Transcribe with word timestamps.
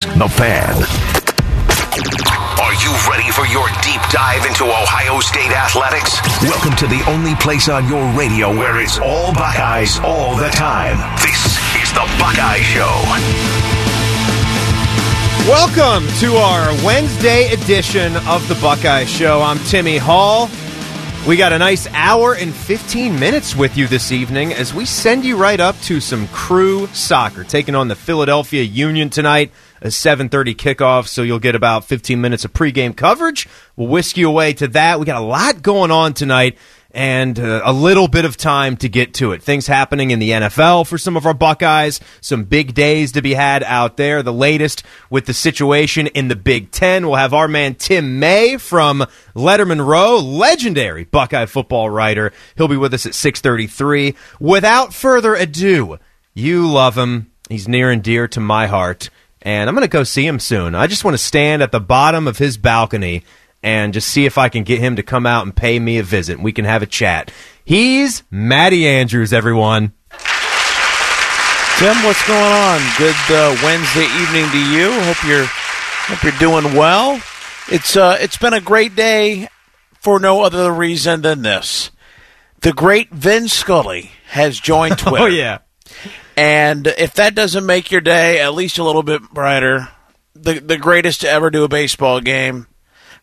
The 0.00 0.28
Fan. 0.28 0.76
Are 2.62 2.74
you 2.74 2.94
ready 3.10 3.32
for 3.32 3.44
your 3.48 3.66
deep 3.82 4.00
dive 4.12 4.46
into 4.46 4.62
Ohio 4.62 5.18
State 5.18 5.50
athletics? 5.50 6.20
Welcome 6.40 6.76
to 6.76 6.86
the 6.86 7.02
only 7.10 7.34
place 7.34 7.68
on 7.68 7.88
your 7.88 8.08
radio 8.16 8.56
where 8.56 8.80
it's 8.80 9.00
all 9.00 9.34
Buckeyes 9.34 9.98
all 9.98 10.36
the 10.36 10.50
time. 10.50 10.98
This 11.16 11.58
is 11.82 11.92
the 11.94 12.06
Buckeye 12.16 12.60
Show. 12.60 12.94
Welcome 15.50 16.06
to 16.20 16.36
our 16.36 16.72
Wednesday 16.86 17.52
edition 17.52 18.14
of 18.28 18.46
the 18.46 18.56
Buckeye 18.62 19.04
Show. 19.04 19.42
I'm 19.42 19.58
Timmy 19.64 19.96
Hall. 19.96 20.48
We 21.26 21.36
got 21.36 21.52
a 21.52 21.58
nice 21.58 21.88
hour 21.88 22.36
and 22.36 22.54
15 22.54 23.18
minutes 23.18 23.56
with 23.56 23.76
you 23.76 23.88
this 23.88 24.12
evening 24.12 24.52
as 24.52 24.72
we 24.72 24.84
send 24.84 25.24
you 25.24 25.36
right 25.36 25.58
up 25.58 25.78
to 25.82 26.00
some 26.00 26.28
crew 26.28 26.86
soccer, 26.88 27.42
taking 27.42 27.74
on 27.74 27.88
the 27.88 27.96
Philadelphia 27.96 28.62
Union 28.62 29.10
tonight 29.10 29.50
a 29.80 29.88
7:30 29.88 30.54
kickoff, 30.54 31.06
so 31.06 31.22
you'll 31.22 31.38
get 31.38 31.54
about 31.54 31.84
15 31.84 32.20
minutes 32.20 32.44
of 32.44 32.52
pregame 32.52 32.96
coverage. 32.96 33.48
We'll 33.76 33.88
whisk 33.88 34.16
you 34.16 34.28
away 34.28 34.52
to 34.54 34.68
that. 34.68 34.98
We 34.98 35.06
got 35.06 35.20
a 35.20 35.24
lot 35.24 35.62
going 35.62 35.90
on 35.90 36.14
tonight 36.14 36.56
and 36.90 37.38
uh, 37.38 37.60
a 37.64 37.72
little 37.72 38.08
bit 38.08 38.24
of 38.24 38.36
time 38.36 38.76
to 38.78 38.88
get 38.88 39.14
to 39.14 39.32
it. 39.32 39.42
Things 39.42 39.66
happening 39.66 40.10
in 40.10 40.18
the 40.18 40.30
NFL 40.30 40.86
for 40.86 40.96
some 40.96 41.16
of 41.16 41.26
our 41.26 41.34
Buckeyes, 41.34 42.00
some 42.20 42.44
big 42.44 42.74
days 42.74 43.12
to 43.12 43.22
be 43.22 43.34
had 43.34 43.62
out 43.62 43.96
there. 43.96 44.22
The 44.22 44.32
latest 44.32 44.82
with 45.10 45.26
the 45.26 45.34
situation 45.34 46.06
in 46.08 46.28
the 46.28 46.36
Big 46.36 46.70
Ten. 46.70 47.06
We'll 47.06 47.16
have 47.16 47.34
our 47.34 47.48
man 47.48 47.74
Tim 47.74 48.18
May 48.18 48.56
from 48.56 49.04
Lettermen 49.34 49.86
Row, 49.86 50.18
legendary 50.18 51.04
Buckeye 51.04 51.46
football 51.46 51.90
writer. 51.90 52.32
He'll 52.56 52.68
be 52.68 52.76
with 52.76 52.94
us 52.94 53.06
at 53.06 53.14
6:33. 53.14 54.14
Without 54.40 54.94
further 54.94 55.34
ado, 55.34 55.98
you 56.34 56.66
love 56.66 56.96
him. 56.96 57.30
He's 57.48 57.68
near 57.68 57.90
and 57.90 58.02
dear 58.02 58.28
to 58.28 58.40
my 58.40 58.66
heart 58.66 59.10
and 59.42 59.68
I'm 59.68 59.74
going 59.74 59.86
to 59.86 59.88
go 59.88 60.04
see 60.04 60.26
him 60.26 60.38
soon. 60.38 60.74
I 60.74 60.86
just 60.86 61.04
want 61.04 61.14
to 61.14 61.22
stand 61.22 61.62
at 61.62 61.72
the 61.72 61.80
bottom 61.80 62.26
of 62.26 62.38
his 62.38 62.56
balcony 62.56 63.24
and 63.62 63.92
just 63.92 64.08
see 64.08 64.24
if 64.26 64.38
I 64.38 64.48
can 64.48 64.64
get 64.64 64.78
him 64.78 64.96
to 64.96 65.02
come 65.02 65.26
out 65.26 65.44
and 65.44 65.54
pay 65.54 65.78
me 65.78 65.98
a 65.98 66.02
visit. 66.02 66.40
We 66.40 66.52
can 66.52 66.64
have 66.64 66.82
a 66.82 66.86
chat. 66.86 67.32
He's 67.64 68.22
Matty 68.30 68.86
Andrews, 68.86 69.32
everyone. 69.32 69.92
Tim, 71.78 71.94
what's 72.02 72.26
going 72.26 72.40
on? 72.40 72.80
Good 72.98 73.14
uh, 73.30 73.56
Wednesday 73.62 74.06
evening 74.20 74.50
to 74.50 74.58
you. 74.58 74.90
Hope 75.02 75.22
you're 75.24 75.44
hope 75.46 76.22
you're 76.24 76.32
doing 76.40 76.74
well. 76.74 77.20
It's 77.70 77.96
uh, 77.96 78.16
it's 78.20 78.36
been 78.36 78.52
a 78.52 78.60
great 78.60 78.96
day 78.96 79.48
for 80.00 80.18
no 80.18 80.42
other 80.42 80.72
reason 80.72 81.22
than 81.22 81.42
this. 81.42 81.92
The 82.62 82.72
great 82.72 83.10
Vin 83.10 83.46
Scully 83.46 84.10
has 84.30 84.58
joined 84.58 84.98
Twitter. 84.98 85.22
oh 85.22 85.26
yeah. 85.26 85.58
And 86.38 86.86
if 86.86 87.14
that 87.14 87.34
doesn't 87.34 87.66
make 87.66 87.90
your 87.90 88.00
day 88.00 88.40
at 88.40 88.54
least 88.54 88.78
a 88.78 88.84
little 88.84 89.02
bit 89.02 89.22
brighter, 89.32 89.88
the 90.36 90.60
the 90.60 90.76
greatest 90.76 91.22
to 91.22 91.28
ever 91.28 91.50
do 91.50 91.64
a 91.64 91.68
baseball 91.68 92.20
game, 92.20 92.68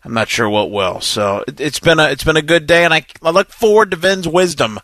I'm 0.04 0.12
not 0.12 0.28
sure 0.28 0.50
what 0.50 0.70
will. 0.70 1.00
So 1.00 1.42
it, 1.48 1.58
has 1.58 1.80
been 1.80 1.98
a 1.98 2.10
it's 2.10 2.24
been 2.24 2.36
a 2.36 2.42
good 2.42 2.66
day, 2.66 2.84
and 2.84 2.92
I, 2.92 3.06
I 3.22 3.30
look 3.30 3.50
forward 3.50 3.92
to 3.92 3.96
Vin's 3.96 4.28
wisdom 4.28 4.78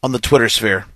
on 0.00 0.12
the 0.12 0.20
Twitter 0.20 0.48
sphere. 0.48 0.86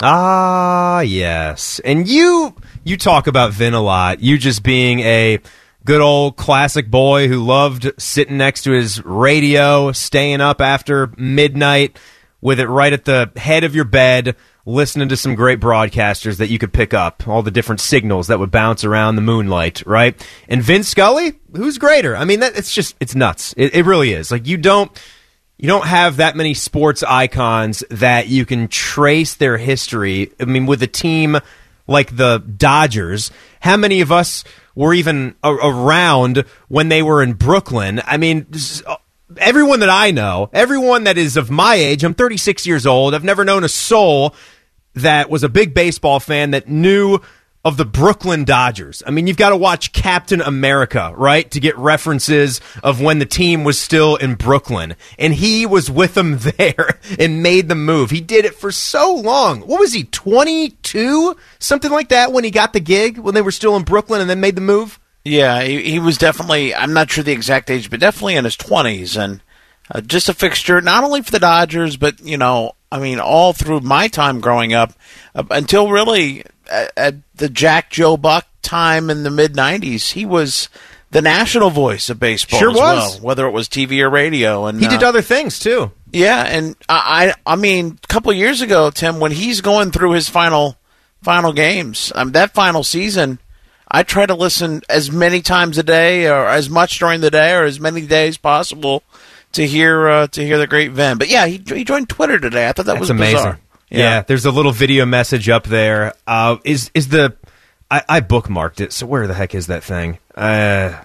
Ah, 0.00 1.00
yes, 1.00 1.78
and 1.84 2.08
you 2.08 2.56
you 2.84 2.96
talk 2.96 3.26
about 3.26 3.52
Vin 3.52 3.74
a 3.74 3.82
lot. 3.82 4.22
You 4.22 4.38
just 4.38 4.62
being 4.62 5.00
a 5.00 5.40
good 5.84 6.00
old 6.00 6.38
classic 6.38 6.90
boy 6.90 7.28
who 7.28 7.44
loved 7.44 7.92
sitting 7.98 8.38
next 8.38 8.62
to 8.62 8.72
his 8.72 9.04
radio, 9.04 9.92
staying 9.92 10.40
up 10.40 10.62
after 10.62 11.12
midnight 11.18 11.98
with 12.40 12.60
it 12.60 12.66
right 12.66 12.94
at 12.94 13.04
the 13.04 13.30
head 13.36 13.62
of 13.62 13.74
your 13.74 13.84
bed 13.84 14.36
listening 14.66 15.08
to 15.10 15.16
some 15.16 15.34
great 15.34 15.60
broadcasters 15.60 16.38
that 16.38 16.48
you 16.48 16.58
could 16.58 16.72
pick 16.72 16.94
up, 16.94 17.28
all 17.28 17.42
the 17.42 17.50
different 17.50 17.80
signals 17.80 18.28
that 18.28 18.38
would 18.38 18.50
bounce 18.50 18.84
around 18.84 19.16
the 19.16 19.22
moonlight, 19.22 19.82
right? 19.86 20.26
And 20.48 20.62
Vin 20.62 20.82
Scully, 20.82 21.34
who's 21.54 21.78
greater? 21.78 22.16
I 22.16 22.24
mean, 22.24 22.40
that, 22.40 22.56
it's 22.56 22.74
just 22.74 22.96
it's 23.00 23.14
nuts. 23.14 23.54
It, 23.56 23.74
it 23.74 23.84
really 23.84 24.12
is. 24.12 24.30
Like 24.30 24.46
you 24.46 24.56
don't 24.56 24.90
you 25.58 25.68
don't 25.68 25.86
have 25.86 26.16
that 26.16 26.36
many 26.36 26.54
sports 26.54 27.02
icons 27.02 27.84
that 27.90 28.28
you 28.28 28.44
can 28.46 28.68
trace 28.68 29.34
their 29.34 29.56
history. 29.56 30.32
I 30.40 30.44
mean, 30.44 30.66
with 30.66 30.82
a 30.82 30.88
team 30.88 31.38
like 31.86 32.16
the 32.16 32.38
Dodgers, 32.38 33.30
how 33.60 33.76
many 33.76 34.00
of 34.00 34.10
us 34.10 34.44
were 34.74 34.94
even 34.94 35.34
a- 35.42 35.52
around 35.52 36.44
when 36.68 36.88
they 36.88 37.02
were 37.02 37.22
in 37.22 37.34
Brooklyn? 37.34 38.00
I 38.04 38.16
mean, 38.16 38.46
everyone 39.38 39.80
that 39.80 39.90
I 39.90 40.10
know, 40.10 40.50
everyone 40.52 41.04
that 41.04 41.18
is 41.18 41.36
of 41.36 41.50
my 41.50 41.74
age, 41.74 42.04
I'm 42.04 42.14
36 42.14 42.66
years 42.66 42.86
old. 42.86 43.14
I've 43.14 43.24
never 43.24 43.44
known 43.44 43.64
a 43.64 43.68
soul 43.68 44.34
that 44.94 45.28
was 45.28 45.42
a 45.42 45.48
big 45.48 45.74
baseball 45.74 46.20
fan 46.20 46.52
that 46.52 46.68
knew 46.68 47.20
of 47.64 47.78
the 47.78 47.84
Brooklyn 47.84 48.44
Dodgers. 48.44 49.02
I 49.06 49.10
mean, 49.10 49.26
you've 49.26 49.38
got 49.38 49.48
to 49.48 49.56
watch 49.56 49.92
Captain 49.92 50.42
America, 50.42 51.14
right, 51.16 51.50
to 51.52 51.60
get 51.60 51.76
references 51.78 52.60
of 52.82 53.00
when 53.00 53.18
the 53.18 53.26
team 53.26 53.64
was 53.64 53.80
still 53.80 54.16
in 54.16 54.34
Brooklyn. 54.34 54.96
And 55.18 55.32
he 55.32 55.64
was 55.64 55.90
with 55.90 56.12
them 56.12 56.38
there 56.58 56.98
and 57.18 57.42
made 57.42 57.68
the 57.68 57.74
move. 57.74 58.10
He 58.10 58.20
did 58.20 58.44
it 58.44 58.54
for 58.54 58.70
so 58.70 59.14
long. 59.14 59.62
What 59.62 59.80
was 59.80 59.94
he, 59.94 60.04
22? 60.04 61.36
Something 61.58 61.90
like 61.90 62.10
that 62.10 62.32
when 62.32 62.44
he 62.44 62.50
got 62.50 62.74
the 62.74 62.80
gig, 62.80 63.18
when 63.18 63.34
they 63.34 63.42
were 63.42 63.50
still 63.50 63.76
in 63.76 63.82
Brooklyn 63.84 64.20
and 64.20 64.28
then 64.28 64.40
made 64.40 64.56
the 64.56 64.60
move? 64.60 65.00
Yeah, 65.24 65.62
he, 65.62 65.82
he 65.82 65.98
was 65.98 66.18
definitely, 66.18 66.74
I'm 66.74 66.92
not 66.92 67.10
sure 67.10 67.24
the 67.24 67.32
exact 67.32 67.70
age, 67.70 67.88
but 67.90 68.00
definitely 68.00 68.36
in 68.36 68.44
his 68.44 68.56
20s. 68.56 69.16
And 69.16 69.40
uh, 69.90 70.00
just 70.02 70.28
a 70.28 70.34
fixture, 70.34 70.80
not 70.80 71.04
only 71.04 71.22
for 71.22 71.30
the 71.30 71.38
Dodgers, 71.38 71.96
but, 71.96 72.20
you 72.20 72.36
know, 72.36 72.72
I 72.94 73.00
mean, 73.00 73.18
all 73.18 73.52
through 73.52 73.80
my 73.80 74.06
time 74.06 74.40
growing 74.40 74.72
up, 74.72 74.92
uh, 75.34 75.42
until 75.50 75.90
really 75.90 76.44
at, 76.70 76.92
at, 76.96 77.14
the 77.34 77.48
Jack 77.48 77.90
Joe 77.90 78.16
Buck 78.16 78.46
time 78.62 79.10
in 79.10 79.24
the 79.24 79.30
mid 79.30 79.54
'90s, 79.54 80.12
he 80.12 80.24
was 80.24 80.68
the 81.10 81.20
national 81.20 81.70
voice 81.70 82.08
of 82.08 82.20
baseball. 82.20 82.60
Sure 82.60 82.70
was, 82.70 82.78
well, 82.78 83.20
whether 83.20 83.46
it 83.48 83.50
was 83.50 83.68
TV 83.68 84.00
or 84.00 84.10
radio, 84.10 84.66
and 84.66 84.80
he 84.80 84.86
did 84.86 85.02
uh, 85.02 85.08
other 85.08 85.22
things 85.22 85.58
too. 85.58 85.90
Yeah, 86.12 86.44
and 86.44 86.76
I, 86.88 87.34
I, 87.44 87.54
I 87.54 87.56
mean, 87.56 87.98
a 88.04 88.06
couple 88.06 88.32
years 88.32 88.60
ago, 88.60 88.90
Tim, 88.90 89.18
when 89.18 89.32
he's 89.32 89.60
going 89.60 89.90
through 89.90 90.12
his 90.12 90.28
final, 90.28 90.76
final 91.22 91.52
games, 91.52 92.12
um, 92.14 92.30
that 92.32 92.54
final 92.54 92.84
season, 92.84 93.40
I 93.94 94.02
try 94.02 94.26
to 94.26 94.34
listen 94.34 94.82
as 94.88 95.12
many 95.12 95.40
times 95.40 95.78
a 95.78 95.84
day, 95.84 96.26
or 96.26 96.48
as 96.48 96.68
much 96.68 96.98
during 96.98 97.20
the 97.20 97.30
day, 97.30 97.54
or 97.54 97.62
as 97.62 97.78
many 97.78 98.04
days 98.08 98.36
possible 98.36 99.04
to 99.52 99.64
hear 99.64 100.08
uh, 100.08 100.26
to 100.26 100.44
hear 100.44 100.58
the 100.58 100.66
great 100.66 100.90
Vin. 100.90 101.16
But 101.16 101.28
yeah, 101.28 101.46
he, 101.46 101.62
he 101.64 101.84
joined 101.84 102.08
Twitter 102.08 102.40
today. 102.40 102.68
I 102.68 102.72
thought 102.72 102.86
that 102.86 102.94
That's 102.94 103.00
was 103.00 103.10
amazing. 103.10 103.54
Yeah. 103.90 103.98
yeah. 103.98 104.22
there's 104.22 104.46
a 104.46 104.50
little 104.50 104.72
video 104.72 105.06
message 105.06 105.48
up 105.48 105.62
there. 105.62 106.12
Uh, 106.26 106.56
is 106.64 106.90
is 106.92 107.06
the 107.06 107.36
I, 107.88 108.02
I, 108.08 108.20
bookmarked 108.20 108.80
it. 108.80 108.92
So 108.92 109.06
where 109.06 109.28
the 109.28 109.34
heck 109.34 109.54
is 109.54 109.68
that 109.68 109.84
thing? 109.84 110.18
Uh, 110.34 111.00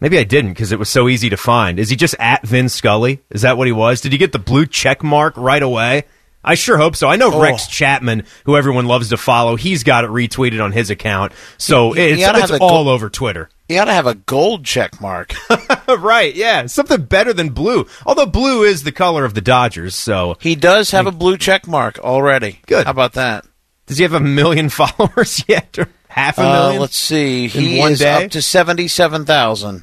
maybe 0.00 0.18
I 0.18 0.24
didn't 0.24 0.50
because 0.50 0.70
it 0.70 0.78
was 0.78 0.90
so 0.90 1.08
easy 1.08 1.30
to 1.30 1.38
find. 1.38 1.78
Is 1.78 1.88
he 1.88 1.96
just 1.96 2.14
at 2.18 2.46
Vin 2.46 2.68
Scully? 2.68 3.22
Is 3.30 3.40
that 3.40 3.56
what 3.56 3.68
he 3.68 3.72
was? 3.72 4.02
Did 4.02 4.12
he 4.12 4.18
get 4.18 4.32
the 4.32 4.38
blue 4.38 4.66
check 4.66 5.02
mark 5.02 5.34
right 5.38 5.62
away? 5.62 6.04
I 6.44 6.54
sure 6.54 6.76
hope 6.76 6.94
so. 6.94 7.08
I 7.08 7.16
know 7.16 7.32
oh. 7.32 7.40
Rex 7.40 7.66
Chapman, 7.66 8.24
who 8.44 8.56
everyone 8.56 8.86
loves 8.86 9.08
to 9.08 9.16
follow, 9.16 9.56
he's 9.56 9.82
got 9.82 10.04
it 10.04 10.10
retweeted 10.10 10.62
on 10.62 10.72
his 10.72 10.90
account. 10.90 11.32
So 11.58 11.94
it's, 11.94 12.20
it's 12.22 12.50
all 12.60 12.84
go- 12.84 12.90
over 12.90 13.08
Twitter. 13.08 13.48
You 13.68 13.78
ought 13.78 13.86
to 13.86 13.92
have 13.92 14.06
a 14.06 14.14
gold 14.14 14.64
check 14.66 15.00
mark. 15.00 15.32
right, 15.88 16.34
yeah. 16.34 16.66
Something 16.66 17.04
better 17.04 17.32
than 17.32 17.48
blue. 17.48 17.86
Although 18.04 18.26
blue 18.26 18.62
is 18.62 18.82
the 18.82 18.92
color 18.92 19.24
of 19.24 19.32
the 19.32 19.40
Dodgers, 19.40 19.94
so. 19.94 20.36
He 20.40 20.54
does 20.54 20.90
have 20.90 21.06
a 21.06 21.12
blue 21.12 21.38
check 21.38 21.66
mark 21.66 21.98
already. 21.98 22.60
Good. 22.66 22.84
How 22.84 22.90
about 22.90 23.14
that? 23.14 23.46
Does 23.86 23.96
he 23.96 24.02
have 24.02 24.12
a 24.12 24.20
million 24.20 24.68
followers 24.70 25.42
yet? 25.48 25.78
Or 25.78 25.88
half 26.08 26.36
a 26.36 26.42
uh, 26.42 26.52
million? 26.52 26.76
Uh, 26.76 26.80
let's 26.82 26.98
see. 26.98 27.48
He 27.48 27.80
is 27.80 28.00
day? 28.00 28.24
up 28.24 28.30
to 28.32 28.42
77,000. 28.42 29.82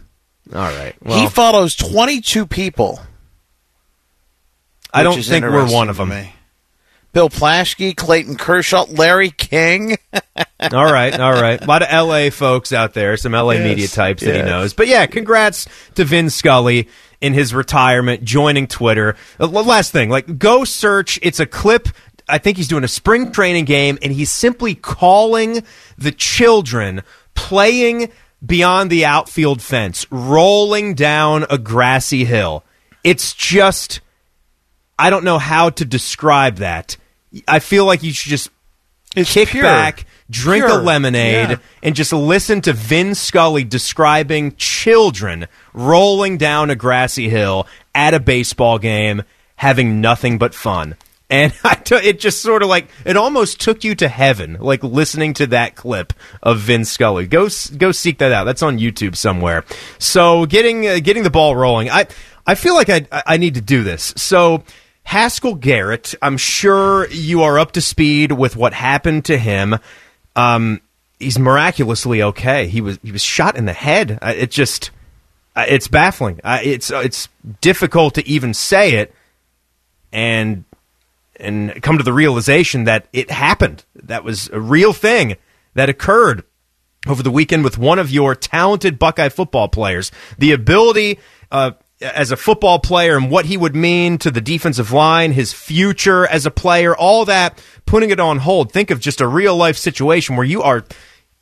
All 0.53 0.59
right. 0.59 0.93
Well, 1.01 1.19
he 1.19 1.27
follows 1.27 1.75
22 1.75 2.45
people. 2.45 2.99
I 4.93 5.03
don't 5.03 5.23
think 5.23 5.43
we're 5.45 5.71
one 5.71 5.89
of 5.89 5.97
them. 5.97 6.09
Me. 6.09 6.33
Bill 7.13 7.29
Plaschke, 7.29 7.95
Clayton 7.95 8.37
Kershaw, 8.37 8.85
Larry 8.89 9.31
King. 9.31 9.97
all 10.13 10.91
right, 10.91 11.19
all 11.19 11.33
right. 11.33 11.61
A 11.61 11.65
lot 11.65 11.83
of 11.83 12.07
LA 12.07 12.29
folks 12.29 12.71
out 12.71 12.93
there, 12.93 13.17
some 13.17 13.33
LA 13.33 13.51
yes, 13.53 13.63
media 13.63 13.87
types 13.89 14.23
yes. 14.23 14.31
that 14.31 14.37
he 14.37 14.49
knows. 14.49 14.73
But 14.73 14.87
yeah, 14.87 15.05
congrats 15.07 15.67
to 15.95 16.05
Vin 16.05 16.29
Scully 16.29 16.87
in 17.19 17.33
his 17.33 17.53
retirement, 17.53 18.23
joining 18.23 18.65
Twitter. 18.65 19.17
Uh, 19.39 19.47
last 19.47 19.91
thing, 19.91 20.09
like 20.09 20.37
go 20.37 20.63
search. 20.63 21.19
It's 21.21 21.39
a 21.39 21.45
clip. 21.45 21.89
I 22.29 22.37
think 22.37 22.55
he's 22.55 22.69
doing 22.69 22.85
a 22.85 22.89
spring 22.89 23.33
training 23.33 23.65
game, 23.65 23.99
and 24.01 24.13
he's 24.13 24.31
simply 24.31 24.73
calling 24.73 25.63
the 25.97 26.13
children 26.13 27.01
playing 27.35 28.09
beyond 28.43 28.89
the 28.89 29.05
outfield 29.05 29.61
fence, 29.61 30.05
rolling 30.11 30.93
down 30.93 31.45
a 31.49 31.57
grassy 31.57 32.23
hill. 32.23 32.63
It's 33.03 33.33
just. 33.33 33.99
I 34.97 35.09
don't 35.09 35.23
know 35.23 35.39
how 35.39 35.71
to 35.71 35.83
describe 35.83 36.57
that. 36.57 36.95
I 37.47 37.59
feel 37.59 37.85
like 37.85 38.03
you 38.03 38.13
should 38.13 38.29
just 38.29 38.49
it's 39.15 39.33
kick 39.33 39.49
pure. 39.49 39.63
back, 39.63 40.05
drink 40.29 40.65
pure. 40.65 40.79
a 40.79 40.81
lemonade, 40.81 41.49
yeah. 41.49 41.57
and 41.83 41.95
just 41.95 42.13
listen 42.13 42.61
to 42.61 42.73
Vin 42.73 43.15
Scully 43.15 43.63
describing 43.63 44.55
children 44.55 45.47
rolling 45.73 46.37
down 46.37 46.69
a 46.69 46.75
grassy 46.75 47.29
hill 47.29 47.67
at 47.93 48.13
a 48.13 48.19
baseball 48.19 48.79
game, 48.79 49.23
having 49.57 50.01
nothing 50.01 50.37
but 50.37 50.53
fun. 50.53 50.95
And 51.31 51.53
t- 51.85 51.95
it 51.95 52.19
just 52.19 52.41
sort 52.41 52.61
of 52.61 52.67
like 52.67 52.89
it 53.05 53.15
almost 53.15 53.61
took 53.61 53.85
you 53.85 53.95
to 53.95 54.09
heaven, 54.09 54.57
like 54.59 54.83
listening 54.83 55.33
to 55.35 55.47
that 55.47 55.77
clip 55.77 56.11
of 56.43 56.59
Vin 56.59 56.83
Scully. 56.83 57.25
Go 57.25 57.47
go 57.77 57.93
seek 57.93 58.17
that 58.17 58.33
out. 58.33 58.43
That's 58.43 58.61
on 58.61 58.79
YouTube 58.79 59.15
somewhere. 59.15 59.63
So 59.97 60.45
getting 60.45 60.85
uh, 60.85 60.99
getting 60.99 61.23
the 61.23 61.29
ball 61.29 61.55
rolling. 61.55 61.89
I 61.89 62.07
I 62.45 62.55
feel 62.55 62.75
like 62.75 62.89
I 62.89 63.07
I 63.25 63.37
need 63.37 63.53
to 63.53 63.61
do 63.61 63.81
this. 63.81 64.13
So 64.17 64.65
Haskell 65.03 65.55
Garrett, 65.55 66.15
I'm 66.21 66.37
sure 66.37 67.07
you 67.09 67.43
are 67.43 67.59
up 67.59 67.73
to 67.73 67.81
speed 67.81 68.31
with 68.31 68.55
what 68.55 68.73
happened 68.73 69.25
to 69.25 69.37
him. 69.37 69.77
Um, 70.35 70.81
he's 71.19 71.37
miraculously 71.37 72.21
okay. 72.23 72.67
He 72.67 72.81
was 72.81 72.99
he 73.03 73.11
was 73.11 73.21
shot 73.21 73.57
in 73.57 73.65
the 73.65 73.73
head. 73.73 74.19
Uh, 74.21 74.33
it 74.35 74.51
just 74.51 74.91
uh, 75.55 75.65
it's 75.67 75.87
baffling. 75.87 76.39
Uh, 76.43 76.59
it's 76.63 76.91
it's 76.91 77.29
difficult 77.61 78.15
to 78.15 78.27
even 78.27 78.53
say 78.53 78.93
it, 78.93 79.13
and 80.11 80.63
and 81.37 81.81
come 81.81 81.97
to 81.97 82.03
the 82.03 82.13
realization 82.13 82.85
that 82.85 83.07
it 83.11 83.31
happened. 83.31 83.83
That 83.95 84.23
was 84.23 84.49
a 84.49 84.59
real 84.59 84.93
thing 84.93 85.37
that 85.73 85.89
occurred 85.89 86.43
over 87.07 87.23
the 87.23 87.31
weekend 87.31 87.63
with 87.63 87.77
one 87.77 87.99
of 87.99 88.11
your 88.11 88.35
talented 88.35 88.99
Buckeye 88.99 89.29
football 89.29 89.67
players. 89.67 90.11
The 90.37 90.51
ability 90.51 91.19
uh, 91.51 91.71
as 92.01 92.31
a 92.31 92.37
football 92.37 92.79
player 92.79 93.15
and 93.15 93.29
what 93.29 93.45
he 93.45 93.57
would 93.57 93.75
mean 93.75 94.17
to 94.19 94.31
the 94.31 94.41
defensive 94.41 94.91
line, 94.91 95.31
his 95.31 95.53
future 95.53 96.25
as 96.27 96.45
a 96.45 96.51
player, 96.51 96.95
all 96.95 97.25
that, 97.25 97.61
putting 97.85 98.09
it 98.09 98.19
on 98.19 98.39
hold. 98.39 98.71
Think 98.71 98.91
of 98.91 98.99
just 98.99 99.21
a 99.21 99.27
real 99.27 99.55
life 99.55 99.77
situation 99.77 100.35
where 100.35 100.45
you 100.45 100.61
are, 100.61 100.83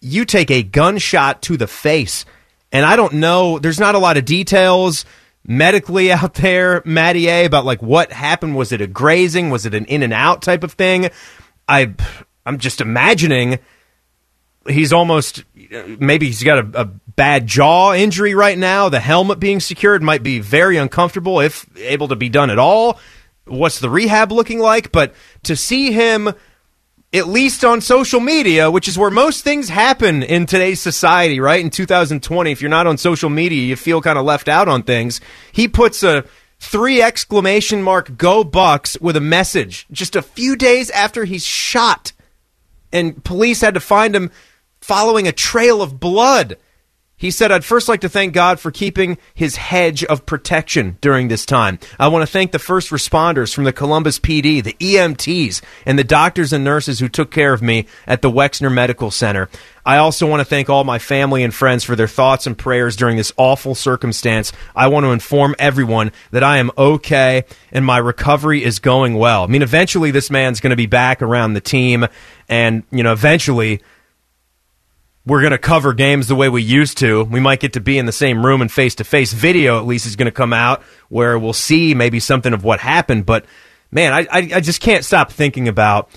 you 0.01 0.25
take 0.25 0.51
a 0.51 0.63
gunshot 0.63 1.41
to 1.44 1.57
the 1.57 1.67
face. 1.67 2.25
And 2.71 2.85
I 2.85 2.95
don't 2.95 3.13
know, 3.13 3.59
there's 3.59 3.79
not 3.79 3.95
a 3.95 4.00
lot 4.00 4.17
of 4.17 4.25
details 4.25 5.06
medically 5.45 6.11
out 6.11 6.35
there, 6.35 6.81
Matty 6.85 7.27
A, 7.27 7.45
about 7.45 7.65
like 7.65 7.81
what 7.81 8.11
happened. 8.11 8.56
Was 8.56 8.71
it 8.71 8.81
a 8.81 8.88
grazing? 8.88 9.50
Was 9.50 9.65
it 9.65 9.73
an 9.73 9.85
in 9.85 10.03
and 10.03 10.13
out 10.13 10.41
type 10.41 10.63
of 10.63 10.73
thing? 10.73 11.09
I, 11.67 11.94
I'm 12.45 12.57
just 12.57 12.81
imagining 12.81 13.59
he's 14.67 14.94
almost 14.94 15.44
maybe 16.00 16.27
he's 16.27 16.44
got 16.44 16.59
a, 16.59 16.81
a, 16.81 16.85
bad 16.85 17.47
jaw 17.47 17.94
injury 17.94 18.33
right 18.33 18.57
now. 18.57 18.88
The 18.88 19.01
helmet 19.01 19.41
being 19.41 19.59
secured 19.59 20.01
might 20.01 20.23
be 20.23 20.39
very 20.39 20.77
uncomfortable 20.77 21.41
if 21.41 21.65
able 21.77 22.07
to 22.07 22.15
be 22.15 22.29
done 22.29 22.50
at 22.50 22.57
all. 22.57 22.97
What's 23.44 23.79
the 23.79 23.89
rehab 23.89 24.31
looking 24.31 24.59
like? 24.59 24.94
But 24.94 25.13
to 25.44 25.57
see 25.57 25.91
him 25.91 26.33
at 27.11 27.27
least 27.27 27.65
on 27.65 27.81
social 27.81 28.21
media, 28.21 28.71
which 28.71 28.88
is 28.88 28.97
where 28.97 29.09
most 29.09 29.44
things 29.44 29.67
happen 29.67 30.23
in 30.23 30.45
today's 30.45 30.79
society, 30.79 31.41
right? 31.41 31.59
In 31.59 31.71
2020, 31.71 32.51
if 32.51 32.61
you're 32.61 32.69
not 32.69 32.88
on 32.88 32.97
social 32.97 33.29
media, 33.29 33.63
you 33.63 33.75
feel 33.75 34.01
kind 34.01 34.17
of 34.17 34.23
left 34.23 34.47
out 34.47 34.69
on 34.69 34.83
things. 34.83 35.19
He 35.51 35.67
puts 35.67 36.03
a 36.03 36.23
three 36.59 37.01
exclamation 37.01 37.83
mark 37.83 38.15
go 38.17 38.45
bucks 38.45 38.97
with 39.01 39.17
a 39.17 39.21
message 39.21 39.88
just 39.91 40.15
a 40.15 40.21
few 40.21 40.56
days 40.56 40.89
after 40.91 41.25
he's 41.25 41.45
shot 41.45 42.13
and 42.91 43.23
police 43.23 43.61
had 43.61 43.73
to 43.73 43.79
find 43.79 44.15
him 44.15 44.31
following 44.89 45.27
a 45.27 45.31
trail 45.31 45.83
of 45.83 46.00
blood. 46.00 46.57
He 47.15 47.30
said, 47.30 47.51
I'd 47.51 47.63
first 47.63 47.88
like 47.88 48.01
to 48.01 48.09
thank 48.09 48.33
God 48.33 48.59
for 48.59 48.71
keeping 48.71 49.19
his 49.36 49.56
hedge 49.56 50.03
of 50.03 50.25
protection 50.25 50.97
during 51.00 51.27
this 51.27 51.45
time. 51.45 51.77
I 52.00 52.07
want 52.07 52.24
to 52.24 52.31
thank 52.31 52.51
the 52.51 52.57
first 52.57 52.89
responders 52.89 53.53
from 53.53 53.65
the 53.65 53.71
Columbus 53.71 54.18
PD, 54.18 54.63
the 54.63 54.74
EMTs, 54.80 55.62
and 55.86 56.00
the 56.00 56.03
doctors 56.03 56.53
and 56.53 56.63
nurses 56.63 57.00
who 57.00 57.07
took 57.07 57.30
care 57.30 57.53
of 57.53 57.62
me 57.62 57.86
at 58.07 58.24
the 58.24 58.31
Wexner 58.31 58.74
Medical 58.74 59.12
Center. 59.12 59.47
I 59.86 59.97
also 59.97 60.25
want 60.25 60.39
to 60.39 60.45
thank 60.45 60.71
all 60.71 60.83
my 60.83 60.97
family 60.97 61.44
and 61.44 61.53
friends 61.53 61.83
for 61.83 61.95
their 61.95 62.07
thoughts 62.07 62.47
and 62.47 62.57
prayers 62.57 62.95
during 62.95 63.15
this 63.15 63.31
awful 63.38 63.75
circumstance. 63.75 64.51
I 64.75 64.88
want 64.88 65.03
to 65.03 65.12
inform 65.12 65.53
everyone 65.59 66.13
that 66.31 66.44
I 66.44 66.57
am 66.57 66.71
okay 66.75 67.44
and 67.71 67.85
my 67.85 68.00
recovery 68.00 68.63
is 68.63 68.80
going 68.80 69.13
well. 69.13 69.44
I 69.44 69.47
mean, 69.47 69.62
eventually 69.62 70.09
this 70.09 70.31
man's 70.31 70.62
going 70.62 70.71
to 70.71 70.75
be 70.75 70.88
back 70.88 71.21
around 71.21 71.53
the 71.53 71.62
team, 71.62 72.07
and, 72.47 72.81
you 72.89 73.03
know, 73.03 73.12
eventually 73.12 73.83
we're 75.25 75.42
going 75.42 75.51
to 75.51 75.57
cover 75.57 75.94
games 75.94 76.27
the 76.27 76.36
way 76.36 76.50
we 76.50 76.62
used 76.62 76.98
to. 77.00 77.24
We 77.24 77.39
might 77.39 77.60
get 77.60 77.74
to 77.74 77.80
be 77.80 77.98
in 77.98 78.06
the 78.06 78.12
same 78.12 78.45
room 78.45 78.62
and 78.62 78.71
face 78.71 78.95
to 78.95 79.04
face. 79.04 79.33
Video, 79.33 79.77
at 79.77 79.86
least, 79.86 80.06
is 80.06 80.16
going 80.16 80.25
to 80.25 80.31
come 80.31 80.54
out 80.54 80.81
where 81.10 81.38
we'll 81.38 81.54
see 81.54 81.94
maybe 81.94 82.19
something 82.19 82.54
of 82.54 82.63
what 82.63 82.80
happened. 82.80 83.25
But 83.25 83.45
man, 83.92 84.13
I, 84.13 84.27
I, 84.31 84.50
I 84.56 84.60
just 84.60 84.81
can't 84.81 85.06
stop 85.06 85.31
thinking 85.31 85.68
about 85.68 86.10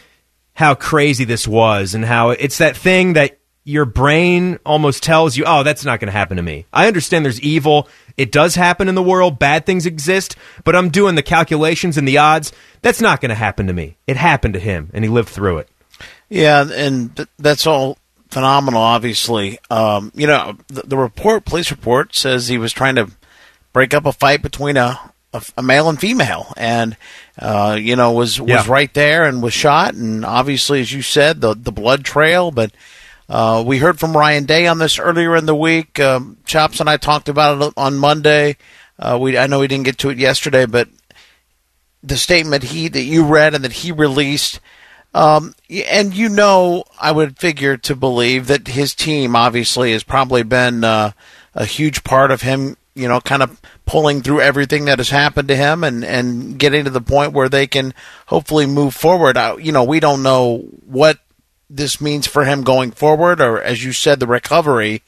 how 0.55 0.75
crazy 0.75 1.25
this 1.25 1.49
was 1.49 1.95
and 1.95 2.05
how 2.05 2.31
it's 2.31 2.59
that 2.59 2.77
thing 2.77 3.15
that 3.15 3.39
your 3.65 3.85
brain 3.85 4.59
almost 4.67 5.03
tells 5.03 5.37
you, 5.37 5.45
oh, 5.47 5.63
that's 5.63 5.85
not 5.85 6.01
going 6.01 6.09
to 6.09 6.13
happen 6.13 6.37
to 6.37 6.43
me. 6.43 6.67
I 6.73 6.89
understand 6.89 7.25
there's 7.25 7.41
evil. 7.41 7.89
It 8.17 8.33
does 8.33 8.55
happen 8.55 8.89
in 8.89 8.95
the 8.95 9.03
world. 9.03 9.39
Bad 9.39 9.67
things 9.67 9.87
exist. 9.87 10.37
But 10.65 10.75
I'm 10.75 10.89
doing 10.89 11.15
the 11.15 11.23
calculations 11.23 11.97
and 11.97 12.07
the 12.07 12.19
odds. 12.19 12.53
That's 12.83 13.01
not 13.01 13.21
going 13.21 13.29
to 13.31 13.35
happen 13.35 13.69
to 13.69 13.73
me. 13.73 13.97
It 14.07 14.17
happened 14.17 14.55
to 14.55 14.61
him, 14.61 14.91
and 14.93 15.05
he 15.05 15.11
lived 15.11 15.29
through 15.29 15.59
it. 15.59 15.69
Yeah, 16.29 16.67
and 16.73 17.29
that's 17.39 17.67
all 17.67 17.99
phenomenal. 18.33 18.81
Obviously, 18.81 19.59
um, 19.71 20.11
you 20.15 20.27
know 20.27 20.57
the, 20.69 20.83
the, 20.83 20.97
report, 20.97 21.45
police 21.45 21.71
report, 21.71 22.15
says 22.15 22.49
he 22.49 22.59
was 22.59 22.73
trying 22.73 22.97
to 22.97 23.11
break 23.73 23.95
up 23.95 24.07
a 24.07 24.13
fight 24.13 24.43
between 24.43 24.77
a 24.77 25.13
a, 25.33 25.43
a 25.59 25.63
male 25.63 25.89
and 25.89 26.01
female, 26.01 26.53
and 26.57 26.97
uh, 27.39 27.77
you 27.79 27.95
know 27.95 28.13
was 28.13 28.41
was 28.41 28.49
yeah. 28.49 28.65
right 28.67 28.93
there 28.95 29.25
and 29.25 29.43
was 29.43 29.53
shot. 29.53 29.95
And 29.95 30.25
obviously, 30.25 30.81
as 30.81 30.93
you 30.93 31.03
said, 31.03 31.41
the 31.41 31.55
the 31.55 31.73
blood 31.73 32.05
trail. 32.05 32.51
But 32.51 32.73
uh, 33.29 33.63
we 33.67 33.79
heard 33.79 34.01
from 34.01 34.17
Ryan 34.17 34.45
Day 34.45 34.67
on 34.67 34.79
this 34.79 34.99
earlier 34.99 35.37
in 35.37 35.47
the 35.47 35.55
week. 35.55 36.01
Um, 36.01 36.39
Chops 36.45 36.81
and 36.81 36.89
I 36.89 36.97
talked 36.97 37.29
about 37.29 37.61
it 37.63 37.75
on 37.77 37.97
Monday. 37.97 38.57
Uh, 38.99 39.19
we 39.21 39.37
I 39.37 39.47
know 39.47 39.61
we 39.61 39.69
didn't 39.69 39.85
get 39.85 39.99
to 39.99 40.11
it 40.11 40.19
yesterday, 40.19 40.67
but 40.67 40.89
the 42.03 42.17
statement 42.17 42.65
he 42.65 42.89
that 42.89 43.03
you 43.03 43.25
read 43.25 43.55
and 43.55 43.65
that 43.65 43.73
he 43.73 43.93
released 43.93 44.61
um, 45.15 45.55
and 45.71 46.15
you 46.15 46.29
know, 46.29 46.85
I 47.01 47.13
would 47.13 47.39
figure 47.39 47.77
to 47.79 47.97
believe 47.97 48.47
that 48.47 48.69
his 48.69 48.95
team 48.95 49.37
obviously 49.37 49.93
has 49.93 50.03
probably 50.03 50.43
been 50.43 50.85
uh, 50.85 51.13
a 51.55 51.65
huge 51.65 52.03
part 52.03 52.31
of 52.31 52.43
him, 52.43 52.77
you 52.95 53.09
know, 53.09 53.21
kind 53.21 53.43
of 53.43 53.61
pulling 53.85 54.23
through 54.23 54.41
everything 54.41 54.87
that 54.87 54.99
has 54.99 55.11
happened 55.11 55.49
to 55.49 55.57
him 55.57 55.85
and, 55.85 56.05
and 56.05 56.59
getting 56.59 56.85
to 56.85 56.91
the 56.91 57.01
point 57.01 57.33
where 57.33 57.49
they 57.49 57.67
can 57.67 57.93
hopefully 58.27 58.67
move 58.67 58.95
forward. 58.95 59.37
I, 59.37 59.57
you 59.57 59.73
know, 59.73 59.85
we 59.85 60.01
don't 60.01 60.23
know 60.23 60.59
what 60.87 61.19
this 61.69 62.01
means 62.01 62.27
for 62.27 62.45
him 62.45 62.63
going 62.63 62.91
forward 62.91 63.41
or, 63.41 63.61
as 63.61 63.85
you 63.85 63.93
said, 63.93 64.21
the 64.21 64.27
recovery, 64.27 65.03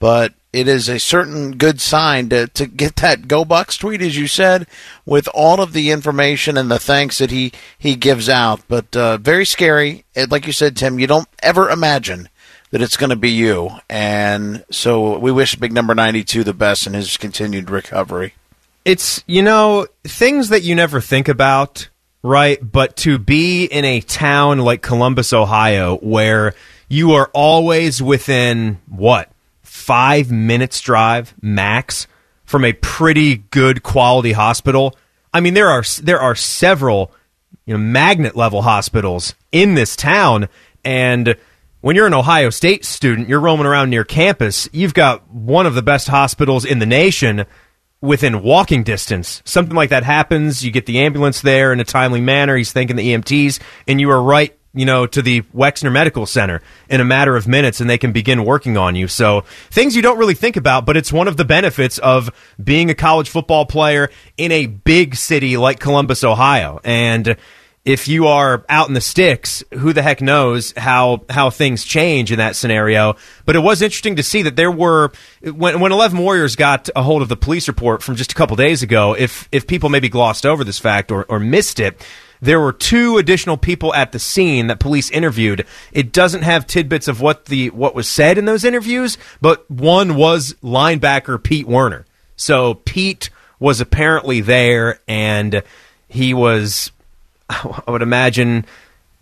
but 0.00 0.34
it 0.52 0.66
is 0.66 0.88
a 0.88 0.98
certain 0.98 1.52
good 1.52 1.80
sign 1.80 2.28
to, 2.30 2.48
to 2.48 2.66
get 2.66 2.96
that 2.96 3.28
Go 3.28 3.44
Bucks 3.44 3.76
tweet, 3.76 4.02
as 4.02 4.18
you 4.18 4.26
said, 4.26 4.66
with 5.06 5.28
all 5.32 5.60
of 5.60 5.72
the 5.72 5.90
information 5.90 6.56
and 6.56 6.68
the 6.68 6.80
thanks 6.80 7.18
that 7.18 7.30
he, 7.30 7.52
he 7.78 7.94
gives 7.94 8.28
out. 8.28 8.60
But 8.66 8.96
uh, 8.96 9.18
very 9.18 9.44
scary. 9.44 10.04
Like 10.28 10.48
you 10.48 10.52
said, 10.52 10.76
Tim, 10.76 10.98
you 10.98 11.06
don't 11.06 11.28
ever 11.40 11.70
imagine 11.70 12.28
that 12.70 12.82
it's 12.82 12.96
going 12.96 13.10
to 13.10 13.16
be 13.16 13.30
you. 13.30 13.70
And 13.88 14.64
so 14.72 15.18
we 15.18 15.30
wish 15.30 15.54
Big 15.54 15.72
Number 15.72 15.94
92 15.94 16.42
the 16.42 16.54
best 16.54 16.86
in 16.86 16.94
his 16.94 17.16
continued 17.16 17.70
recovery. 17.70 18.34
It's, 18.84 19.22
you 19.26 19.42
know, 19.42 19.86
things 20.02 20.48
that 20.48 20.62
you 20.62 20.74
never 20.74 21.00
think 21.00 21.28
about, 21.28 21.88
right? 22.22 22.58
But 22.60 22.96
to 22.98 23.18
be 23.18 23.66
in 23.66 23.84
a 23.84 24.00
town 24.00 24.58
like 24.58 24.82
Columbus, 24.82 25.32
Ohio, 25.32 25.98
where 25.98 26.54
you 26.88 27.12
are 27.12 27.30
always 27.32 28.02
within 28.02 28.80
what? 28.88 29.30
Five 29.80 30.30
minutes 30.30 30.80
drive 30.80 31.34
max 31.40 32.06
from 32.44 32.64
a 32.64 32.72
pretty 32.72 33.36
good 33.36 33.82
quality 33.82 34.32
hospital. 34.32 34.96
I 35.32 35.40
mean, 35.40 35.54
there 35.54 35.70
are 35.70 35.82
there 36.02 36.20
are 36.20 36.34
several 36.34 37.12
you 37.64 37.74
know 37.74 37.78
magnet 37.78 38.36
level 38.36 38.62
hospitals 38.62 39.34
in 39.50 39.74
this 39.74 39.96
town, 39.96 40.48
and 40.84 41.34
when 41.80 41.96
you're 41.96 42.06
an 42.06 42.14
Ohio 42.14 42.50
State 42.50 42.84
student, 42.84 43.28
you're 43.28 43.40
roaming 43.40 43.66
around 43.66 43.90
near 43.90 44.04
campus. 44.04 44.68
You've 44.72 44.94
got 44.94 45.28
one 45.30 45.66
of 45.66 45.74
the 45.74 45.82
best 45.82 46.08
hospitals 46.08 46.64
in 46.64 46.78
the 46.78 46.86
nation 46.86 47.46
within 48.02 48.42
walking 48.42 48.82
distance. 48.82 49.42
Something 49.44 49.76
like 49.76 49.90
that 49.90 50.04
happens, 50.04 50.64
you 50.64 50.70
get 50.70 50.86
the 50.86 51.00
ambulance 51.00 51.40
there 51.40 51.72
in 51.72 51.80
a 51.80 51.84
timely 51.84 52.20
manner. 52.20 52.56
He's 52.56 52.72
thanking 52.72 52.96
the 52.96 53.14
EMTs, 53.14 53.60
and 53.88 54.00
you 54.00 54.10
are 54.10 54.22
right 54.22 54.56
you 54.72 54.84
know, 54.84 55.06
to 55.06 55.20
the 55.20 55.42
Wexner 55.54 55.90
Medical 55.90 56.26
Center 56.26 56.62
in 56.88 57.00
a 57.00 57.04
matter 57.04 57.36
of 57.36 57.48
minutes 57.48 57.80
and 57.80 57.90
they 57.90 57.98
can 57.98 58.12
begin 58.12 58.44
working 58.44 58.76
on 58.76 58.94
you. 58.94 59.08
So 59.08 59.42
things 59.70 59.96
you 59.96 60.02
don't 60.02 60.18
really 60.18 60.34
think 60.34 60.56
about, 60.56 60.86
but 60.86 60.96
it's 60.96 61.12
one 61.12 61.26
of 61.26 61.36
the 61.36 61.44
benefits 61.44 61.98
of 61.98 62.30
being 62.62 62.90
a 62.90 62.94
college 62.94 63.28
football 63.28 63.66
player 63.66 64.10
in 64.36 64.52
a 64.52 64.66
big 64.66 65.16
city 65.16 65.56
like 65.56 65.80
Columbus, 65.80 66.22
Ohio. 66.22 66.80
And 66.84 67.36
if 67.84 68.08
you 68.08 68.26
are 68.26 68.64
out 68.68 68.88
in 68.88 68.94
the 68.94 69.00
sticks, 69.00 69.64
who 69.72 69.92
the 69.92 70.02
heck 70.02 70.20
knows 70.20 70.72
how 70.76 71.24
how 71.30 71.50
things 71.50 71.82
change 71.82 72.30
in 72.30 72.38
that 72.38 72.54
scenario? 72.54 73.16
But 73.46 73.56
it 73.56 73.60
was 73.60 73.80
interesting 73.80 74.16
to 74.16 74.22
see 74.22 74.42
that 74.42 74.54
there 74.54 74.70
were 74.70 75.10
when 75.42 75.80
when 75.80 75.90
Eleven 75.90 76.18
Warriors 76.18 76.56
got 76.56 76.90
a 76.94 77.02
hold 77.02 77.22
of 77.22 77.28
the 77.28 77.36
police 77.36 77.68
report 77.68 78.02
from 78.02 78.16
just 78.16 78.32
a 78.32 78.34
couple 78.34 78.54
days 78.56 78.82
ago. 78.82 79.14
If 79.14 79.48
if 79.50 79.66
people 79.66 79.88
maybe 79.88 80.10
glossed 80.10 80.44
over 80.44 80.62
this 80.62 80.78
fact 80.78 81.10
or, 81.10 81.24
or 81.24 81.40
missed 81.40 81.80
it, 81.80 82.06
there 82.40 82.60
were 82.60 82.72
two 82.72 83.18
additional 83.18 83.56
people 83.56 83.94
at 83.94 84.12
the 84.12 84.18
scene 84.18 84.68
that 84.68 84.80
police 84.80 85.10
interviewed. 85.10 85.66
It 85.92 86.12
doesn't 86.12 86.42
have 86.42 86.66
tidbits 86.66 87.08
of 87.08 87.20
what 87.20 87.46
the 87.46 87.70
what 87.70 87.94
was 87.94 88.08
said 88.08 88.38
in 88.38 88.44
those 88.44 88.64
interviews, 88.64 89.18
but 89.40 89.70
one 89.70 90.16
was 90.16 90.54
linebacker 90.62 91.42
Pete 91.42 91.66
Werner. 91.66 92.06
So 92.36 92.74
Pete 92.74 93.30
was 93.58 93.80
apparently 93.80 94.40
there 94.40 95.00
and 95.06 95.62
he 96.08 96.32
was 96.34 96.92
I 97.50 97.82
would 97.88 98.02
imagine 98.02 98.64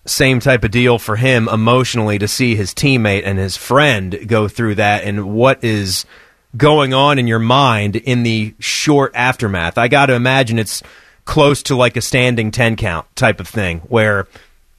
same 0.07 0.41
type 0.41 0.65
of 0.65 0.71
deal 0.71 0.99
for 0.99 1.17
him 1.17 1.49
emotionally 1.49 2.19
to 2.19 2.29
see 2.29 2.55
his 2.55 2.73
teammate 2.73 3.23
and 3.25 3.39
his 3.39 3.57
friend 3.57 4.27
go 4.27 4.49
through 4.49 4.77
that 4.77 5.05
and 5.05 5.35
what 5.35 5.63
is 5.63 6.07
going 6.57 6.95
on 6.95 7.19
in 7.19 7.27
your 7.27 7.39
mind 7.39 7.97
in 7.97 8.23
the 8.23 8.55
short 8.59 9.13
aftermath. 9.15 9.77
I 9.77 9.89
got 9.89 10.07
to 10.07 10.15
imagine 10.15 10.59
it's 10.59 10.83
close 11.29 11.63
to 11.63 11.77
like 11.77 11.95
a 11.99 12.01
standing 12.01 12.51
10 12.51 12.77
count 12.77 13.07
type 13.15 13.39
of 13.39 13.47
thing 13.47 13.81
where 13.81 14.27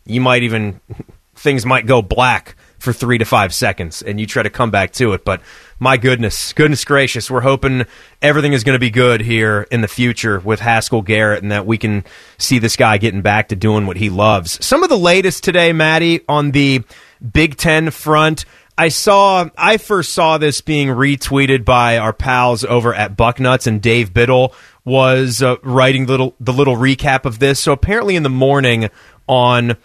you 0.05 0.19
might 0.19 0.41
even 0.41 0.81
things 1.35 1.63
might 1.63 1.85
go 1.85 2.01
black 2.01 2.55
for 2.79 2.91
3 2.91 3.19
to 3.19 3.25
5 3.25 3.53
seconds 3.53 4.01
and 4.01 4.19
you 4.19 4.25
try 4.25 4.41
to 4.41 4.49
come 4.49 4.71
back 4.71 4.91
to 4.93 5.13
it. 5.13 5.23
But 5.23 5.41
my 5.77 5.95
goodness 5.95 6.51
goodness 6.53 6.83
gracious 6.83 7.29
we're 7.29 7.41
hoping 7.41 7.85
everything 8.19 8.53
is 8.53 8.63
going 8.63 8.75
to 8.75 8.79
be 8.79 8.89
good 8.89 9.21
here 9.21 9.67
in 9.69 9.81
the 9.81 9.87
future 9.87 10.39
with 10.39 10.59
Haskell 10.59 11.03
Garrett 11.03 11.43
and 11.43 11.51
that 11.51 11.67
we 11.67 11.77
can 11.77 12.03
see 12.39 12.57
this 12.57 12.75
guy 12.75 12.97
getting 12.97 13.21
back 13.21 13.49
to 13.49 13.55
doing 13.55 13.85
what 13.85 13.97
he 13.97 14.09
loves. 14.09 14.65
Some 14.65 14.81
of 14.81 14.89
the 14.89 14.97
latest 14.97 15.43
today 15.43 15.71
Maddie 15.71 16.21
on 16.27 16.49
the 16.49 16.83
Big 17.31 17.57
10 17.57 17.91
front. 17.91 18.45
I 18.75 18.87
saw 18.87 19.49
I 19.55 19.77
first 19.77 20.13
saw 20.13 20.39
this 20.39 20.61
being 20.61 20.87
retweeted 20.87 21.63
by 21.63 21.97
our 21.97 22.13
pals 22.13 22.63
over 22.63 22.93
at 22.93 23.17
Bucknuts 23.17 23.67
and 23.67 23.81
Dave 23.81 24.13
Biddle 24.13 24.55
was 24.85 25.41
uh, 25.41 25.57
writing 25.63 26.05
little 26.05 26.35
the 26.39 26.53
little 26.53 26.75
recap 26.75 27.25
of 27.25 27.39
this. 27.39 27.59
So 27.59 27.71
apparently 27.71 28.15
in 28.15 28.23
the 28.23 28.29
morning 28.29 28.89
on 29.27 29.77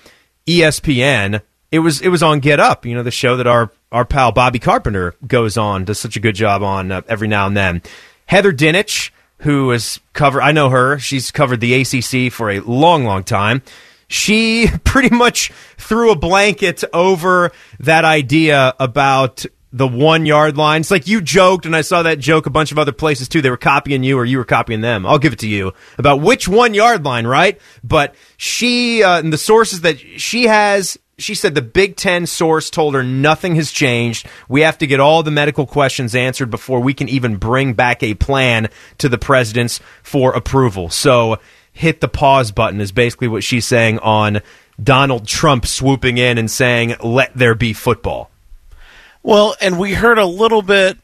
ESPN, 0.47 1.43
it 1.71 1.81
was 1.81 2.01
it 2.01 2.09
was 2.09 2.23
on 2.23 2.41
Get 2.41 2.61
Up, 2.61 2.87
you 2.87 2.95
know, 2.95 3.03
the 3.03 3.11
show 3.11 3.37
that 3.37 3.47
our 3.47 3.71
our 3.93 4.05
pal 4.05 4.33
Bobby 4.33 4.59
Carpenter 4.59 5.15
goes 5.27 5.57
on, 5.57 5.85
does 5.85 5.99
such 5.99 6.17
a 6.17 6.21
good 6.21 6.35
job 6.35 6.63
on 6.63 6.93
uh, 6.93 7.03
every 7.09 7.29
now 7.29 7.47
and 7.47 7.57
then. 7.57 7.83
Heather 8.27 8.53
Dinich, 8.53 9.11
who 9.39 9.71
has 9.71 10.01
covered 10.13 10.43
I 10.43 10.53
know 10.53 10.71
her, 10.71 10.99
she's 10.99 11.31
covered 11.31 11.61
the 11.61 11.75
ACC 11.75 12.33
for 12.33 12.51
a 12.51 12.61
long 12.61 13.05
long 13.05 13.25
time 13.25 13.63
she 14.09 14.69
pretty 14.85 15.15
much 15.15 15.51
threw 15.77 16.11
a 16.11 16.17
blanket 16.17 16.85
over 16.93 17.53
that 17.81 18.05
idea 18.05 18.75
about 18.79 19.45
the 19.75 19.89
one 19.89 20.25
yard 20.25 20.57
line. 20.57 20.83
It's 20.83 20.91
like 20.93 21.09
you 21.09 21.21
joked, 21.21 21.67
and 21.67 21.75
I 21.75 21.81
saw 21.81 22.05
that 22.05 22.21
joke 22.21 22.47
a 22.47 22.51
bunch 22.51 22.71
of 22.71 22.79
other 22.79 22.93
places 22.93 23.29
too. 23.29 23.43
They 23.43 23.51
were 23.51 23.57
copying 23.57 24.05
you, 24.05 24.17
or 24.17 24.25
you 24.25 24.39
were 24.39 24.45
copying 24.45 24.81
them. 24.81 25.05
I'll 25.05 25.19
give 25.19 25.33
it 25.33 25.41
to 25.41 25.49
you 25.49 25.73
about 25.99 26.21
which 26.21 26.47
one 26.47 26.75
yard 26.75 27.05
line, 27.05 27.27
right? 27.27 27.61
But 27.83 28.15
she, 28.37 29.03
uh, 29.03 29.19
and 29.19 29.33
the 29.33 29.39
sources 29.39 29.81
that 29.81 29.99
she 29.99 30.45
has, 30.45 30.97
she 31.19 31.35
said 31.35 31.57
the 31.57 31.63
Big 31.63 31.97
Ten 31.97 32.27
source 32.27 32.71
told 32.71 32.95
her 32.95 33.03
nothing 33.03 33.57
has 33.57 33.73
changed. 33.73 34.29
We 34.49 34.61
have 34.61 34.79
to 34.79 34.87
get 34.87 35.01
all 35.01 35.25
the 35.25 35.33
medical 35.33 35.67
questions 35.67 36.15
answered 36.15 36.51
before 36.51 36.79
we 36.79 36.95
can 36.95 37.09
even 37.09 37.37
bring 37.37 37.75
back 37.75 38.05
a 38.05 38.15
plan 38.15 38.69
to 38.99 39.09
the 39.09 39.19
presidents 39.19 39.81
for 40.05 40.35
approval. 40.35 40.89
So 40.89 41.39
hit 41.73 42.01
the 42.01 42.09
pause 42.09 42.53
button 42.53 42.81
is 42.81 42.93
basically 42.93 43.27
what 43.27 43.43
she's 43.43 43.67
saying 43.67 43.99
on 43.99 44.41
Donald 44.81 45.27
Trump 45.27 45.67
swooping 45.67 46.19
in 46.19 46.39
and 46.39 46.49
saying, 46.49 46.95
let 47.03 47.35
there 47.35 47.57
be 47.57 47.73
football. 47.73 48.31
Well, 49.25 49.57
and 49.61 49.79
we 49.79 49.95
heard 49.95 50.19
a 50.19 50.27
little 50.27 50.61
bit, 50.61 50.99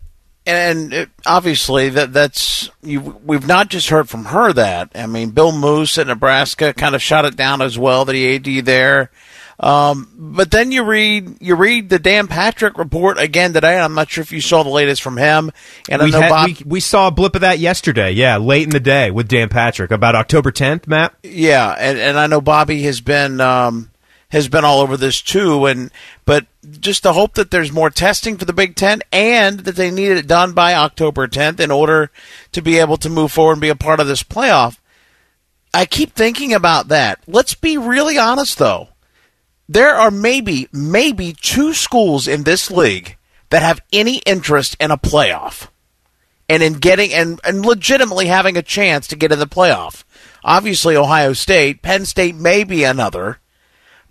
and 0.46 0.92
it, 0.92 1.08
obviously 1.24 1.88
that 1.88 2.12
that's 2.12 2.70
you, 2.82 3.00
we've 3.24 3.46
not 3.46 3.70
just 3.70 3.88
heard 3.88 4.10
from 4.10 4.26
her 4.26 4.52
that. 4.52 4.90
I 4.94 5.06
mean, 5.06 5.30
Bill 5.30 5.52
Moos 5.52 5.96
at 5.96 6.06
Nebraska 6.06 6.74
kind 6.74 6.94
of 6.94 7.00
shot 7.00 7.24
it 7.24 7.34
down 7.34 7.62
as 7.62 7.78
well 7.78 8.04
that 8.04 8.14
he 8.14 8.36
AD 8.36 8.66
there. 8.66 9.10
Um, 9.58 10.10
but 10.14 10.50
then 10.50 10.70
you 10.70 10.84
read 10.84 11.36
you 11.40 11.54
read 11.54 11.88
the 11.88 11.98
Dan 11.98 12.26
Patrick 12.26 12.76
report 12.76 13.18
again 13.18 13.54
today. 13.54 13.78
I'm 13.78 13.94
not 13.94 14.10
sure 14.10 14.22
if 14.22 14.32
you 14.32 14.42
saw 14.42 14.62
the 14.62 14.70
latest 14.70 15.00
from 15.00 15.16
him. 15.16 15.50
And 15.88 16.02
we, 16.02 16.08
I 16.08 16.10
know 16.10 16.20
had, 16.20 16.28
Bob, 16.28 16.46
we, 16.46 16.56
we 16.66 16.80
saw 16.80 17.08
a 17.08 17.10
blip 17.10 17.34
of 17.34 17.40
that 17.40 17.58
yesterday. 17.58 18.10
Yeah, 18.12 18.36
late 18.36 18.64
in 18.64 18.70
the 18.70 18.80
day 18.80 19.10
with 19.10 19.28
Dan 19.28 19.48
Patrick 19.48 19.90
about 19.90 20.14
October 20.14 20.52
10th. 20.52 20.86
Matt. 20.86 21.14
Yeah, 21.22 21.74
and, 21.78 21.98
and 21.98 22.18
I 22.18 22.26
know 22.26 22.40
Bobby 22.40 22.82
has 22.82 23.00
been 23.00 23.40
um, 23.40 23.89
has 24.30 24.48
been 24.48 24.64
all 24.64 24.80
over 24.80 24.96
this 24.96 25.22
too. 25.22 25.66
And 25.66 25.90
but 26.24 26.46
just 26.80 27.02
to 27.04 27.12
hope 27.12 27.34
that 27.34 27.50
there's 27.50 27.72
more 27.72 27.90
testing 27.90 28.36
for 28.36 28.44
the 28.44 28.52
Big 28.52 28.74
Ten 28.74 29.02
and 29.12 29.60
that 29.60 29.76
they 29.76 29.90
need 29.90 30.12
it 30.12 30.26
done 30.26 30.52
by 30.52 30.74
October 30.74 31.28
10th 31.28 31.60
in 31.60 31.70
order 31.70 32.10
to 32.52 32.62
be 32.62 32.78
able 32.78 32.96
to 32.96 33.08
move 33.08 33.32
forward 33.32 33.52
and 33.52 33.60
be 33.60 33.68
a 33.68 33.76
part 33.76 34.00
of 34.00 34.06
this 34.06 34.22
playoff. 34.22 34.78
I 35.72 35.86
keep 35.86 36.14
thinking 36.14 36.52
about 36.52 36.88
that. 36.88 37.20
Let's 37.26 37.54
be 37.54 37.78
really 37.78 38.18
honest 38.18 38.58
though 38.58 38.88
there 39.70 39.94
are 39.94 40.10
maybe, 40.10 40.68
maybe 40.72 41.32
two 41.32 41.72
schools 41.72 42.26
in 42.26 42.42
this 42.42 42.72
league 42.72 43.16
that 43.50 43.62
have 43.62 43.80
any 43.92 44.16
interest 44.26 44.76
in 44.80 44.90
a 44.90 44.98
playoff 44.98 45.68
and 46.48 46.60
in 46.60 46.72
getting 46.72 47.14
and, 47.14 47.40
and 47.44 47.64
legitimately 47.64 48.26
having 48.26 48.56
a 48.56 48.62
chance 48.62 49.06
to 49.06 49.14
get 49.14 49.30
in 49.30 49.38
the 49.38 49.46
playoff. 49.46 50.02
Obviously, 50.42 50.96
Ohio 50.96 51.34
State, 51.34 51.82
Penn 51.82 52.04
State 52.04 52.34
may 52.34 52.64
be 52.64 52.82
another, 52.82 53.38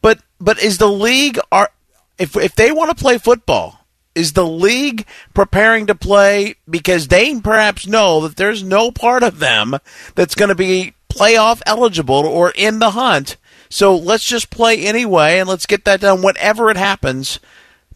but 0.01 0.19
but 0.39 0.61
is 0.61 0.77
the 0.77 0.87
league 0.87 1.39
are 1.51 1.69
if 2.17 2.35
if 2.35 2.55
they 2.55 2.71
want 2.71 2.95
to 2.95 3.01
play 3.01 3.17
football, 3.17 3.85
is 4.15 4.33
the 4.33 4.47
league 4.47 5.05
preparing 5.33 5.87
to 5.87 5.95
play 5.95 6.55
because 6.69 7.07
they 7.07 7.39
perhaps 7.39 7.87
know 7.87 8.21
that 8.21 8.35
there's 8.35 8.63
no 8.63 8.91
part 8.91 9.23
of 9.23 9.39
them 9.39 9.77
that's 10.15 10.35
going 10.35 10.49
to 10.49 10.55
be 10.55 10.93
playoff 11.09 11.61
eligible 11.65 12.25
or 12.25 12.51
in 12.55 12.79
the 12.79 12.91
hunt 12.91 13.35
so 13.69 13.95
let's 13.95 14.25
just 14.25 14.49
play 14.49 14.79
anyway 14.79 15.39
and 15.39 15.47
let's 15.47 15.67
get 15.67 15.85
that 15.85 16.01
done 16.01 16.23
whenever 16.23 16.69
it 16.71 16.77
happens. 16.77 17.39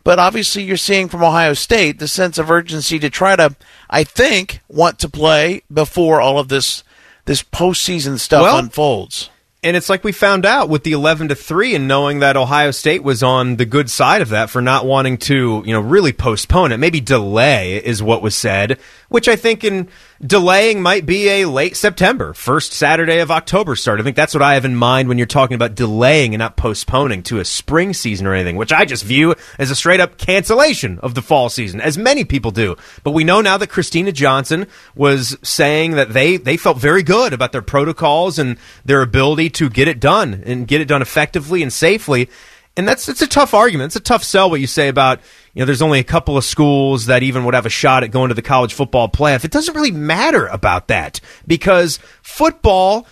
But 0.04 0.20
obviously, 0.20 0.64
you're 0.64 0.78
seeing 0.78 1.10
from 1.10 1.24
Ohio 1.24 1.54
State 1.54 1.98
the 1.98 2.08
sense 2.08 2.38
of 2.38 2.52
urgency 2.52 3.00
to 3.00 3.10
try 3.10 3.36
to, 3.36 3.56
I 3.90 4.04
think, 4.04 4.60
want 4.68 5.00
to 5.00 5.10
play 5.10 5.64
before 5.72 6.22
all 6.22 6.40
of 6.40 6.50
this 6.50 6.84
this 7.26 7.42
postseason 7.42 8.20
stuff 8.20 8.44
well, 8.44 8.60
unfolds. 8.60 9.30
And 9.64 9.78
it's 9.78 9.90
like 9.90 10.04
we 10.04 10.12
found 10.12 10.46
out 10.46 10.68
with 10.68 10.84
the 10.84 10.92
11 10.92 11.30
to 11.30 11.36
3 11.36 11.76
and 11.76 11.88
knowing 11.88 12.20
that 12.20 12.36
Ohio 12.36 12.72
State 12.72 13.02
was 13.02 13.24
on 13.24 13.56
the 13.56 13.66
good 13.66 13.90
side 13.90 14.22
of 14.22 14.30
that 14.30 14.50
for 14.50 14.62
not 14.62 14.86
wanting 14.86 15.18
to, 15.20 15.64
you 15.66 15.72
know, 15.72 15.80
really 15.80 16.12
postpone 16.12 16.74
it. 16.74 16.78
Maybe 16.78 17.00
delay 17.00 17.78
is 17.78 18.04
what 18.04 18.22
was 18.22 18.36
said, 18.36 18.78
which 19.14 19.28
I 19.28 19.36
think 19.36 19.64
in 19.64 19.90
delaying 20.26 20.82
might 20.82 21.06
be 21.06 21.30
a 21.30 21.46
late 21.46 21.78
September, 21.78 22.34
first 22.34 22.74
Saturday 22.74 23.20
of 23.20 23.30
October 23.30 23.76
start. 23.76 24.00
I 24.00 24.04
think 24.04 24.16
that's 24.16 24.34
what 24.34 24.42
I 24.42 24.56
have 24.56 24.66
in 24.66 24.76
mind 24.76 25.08
when 25.08 25.20
you're 25.20 25.28
talking 25.28 25.54
about 25.54 25.76
delaying 25.76 26.34
and 26.34 26.40
not 26.40 26.58
postponing 26.58 27.22
to 27.24 27.38
a 27.38 27.46
spring 27.46 27.94
season 27.94 28.26
or 28.26 28.34
anything, 28.34 28.56
which 28.56 28.74
I 28.74 28.86
just 28.86 29.04
view 29.04 29.36
as 29.60 29.70
a 29.70 29.76
straight 29.76 30.00
up 30.00 30.18
cancellation 30.18 30.98
of 31.04 31.14
the 31.14 31.22
fall 31.22 31.50
season, 31.50 31.80
as 31.80 31.96
many 31.96 32.26
people 32.26 32.50
do. 32.50 32.76
But 33.04 33.12
we 33.12 33.24
know 33.24 33.40
now 33.42 33.56
that 33.58 33.70
Kristina 33.70 34.12
Johnson 34.12 34.66
was 34.96 35.38
saying 35.44 35.92
that 35.92 36.12
they, 36.14 36.38
they 36.38 36.58
felt 36.58 36.80
very 36.80 37.04
good 37.04 37.34
about 37.34 37.52
their 37.52 37.62
protocols 37.62 38.40
and 38.40 38.58
their 38.84 39.04
ability 39.04 39.52
to 39.52 39.70
get 39.70 39.88
it 39.88 40.00
done 40.00 40.42
and 40.44 40.68
get 40.68 40.82
it 40.82 40.88
done 40.88 41.04
effectively 41.04 41.62
and 41.62 41.72
safely. 41.72 42.32
And 42.76 42.88
that's 42.88 43.08
it's 43.08 43.22
a 43.22 43.28
tough 43.28 43.54
argument. 43.54 43.90
It's 43.90 43.96
a 43.96 44.00
tough 44.00 44.24
sell 44.24 44.50
what 44.50 44.62
you 44.62 44.68
say 44.68 44.88
about 44.88 45.20
you 45.54 45.60
know, 45.60 45.66
there's 45.68 45.84
only 45.84 46.00
a 46.00 46.04
couple 46.04 46.36
of 46.36 46.44
schools 46.44 47.06
that 47.06 47.22
even 47.22 47.46
would 47.46 47.54
have 47.54 47.68
a 47.68 47.70
shot 47.70 48.04
at 48.04 48.10
going 48.10 48.30
to 48.30 48.36
the 48.36 48.42
college 48.42 48.74
football 48.74 49.08
playoff. 49.08 49.46
It 49.46 49.52
doesn't 49.52 49.76
really 49.76 49.92
matter 49.92 50.48
about 50.48 50.88
that 50.88 51.20
because 51.46 52.00
football, 52.24 53.06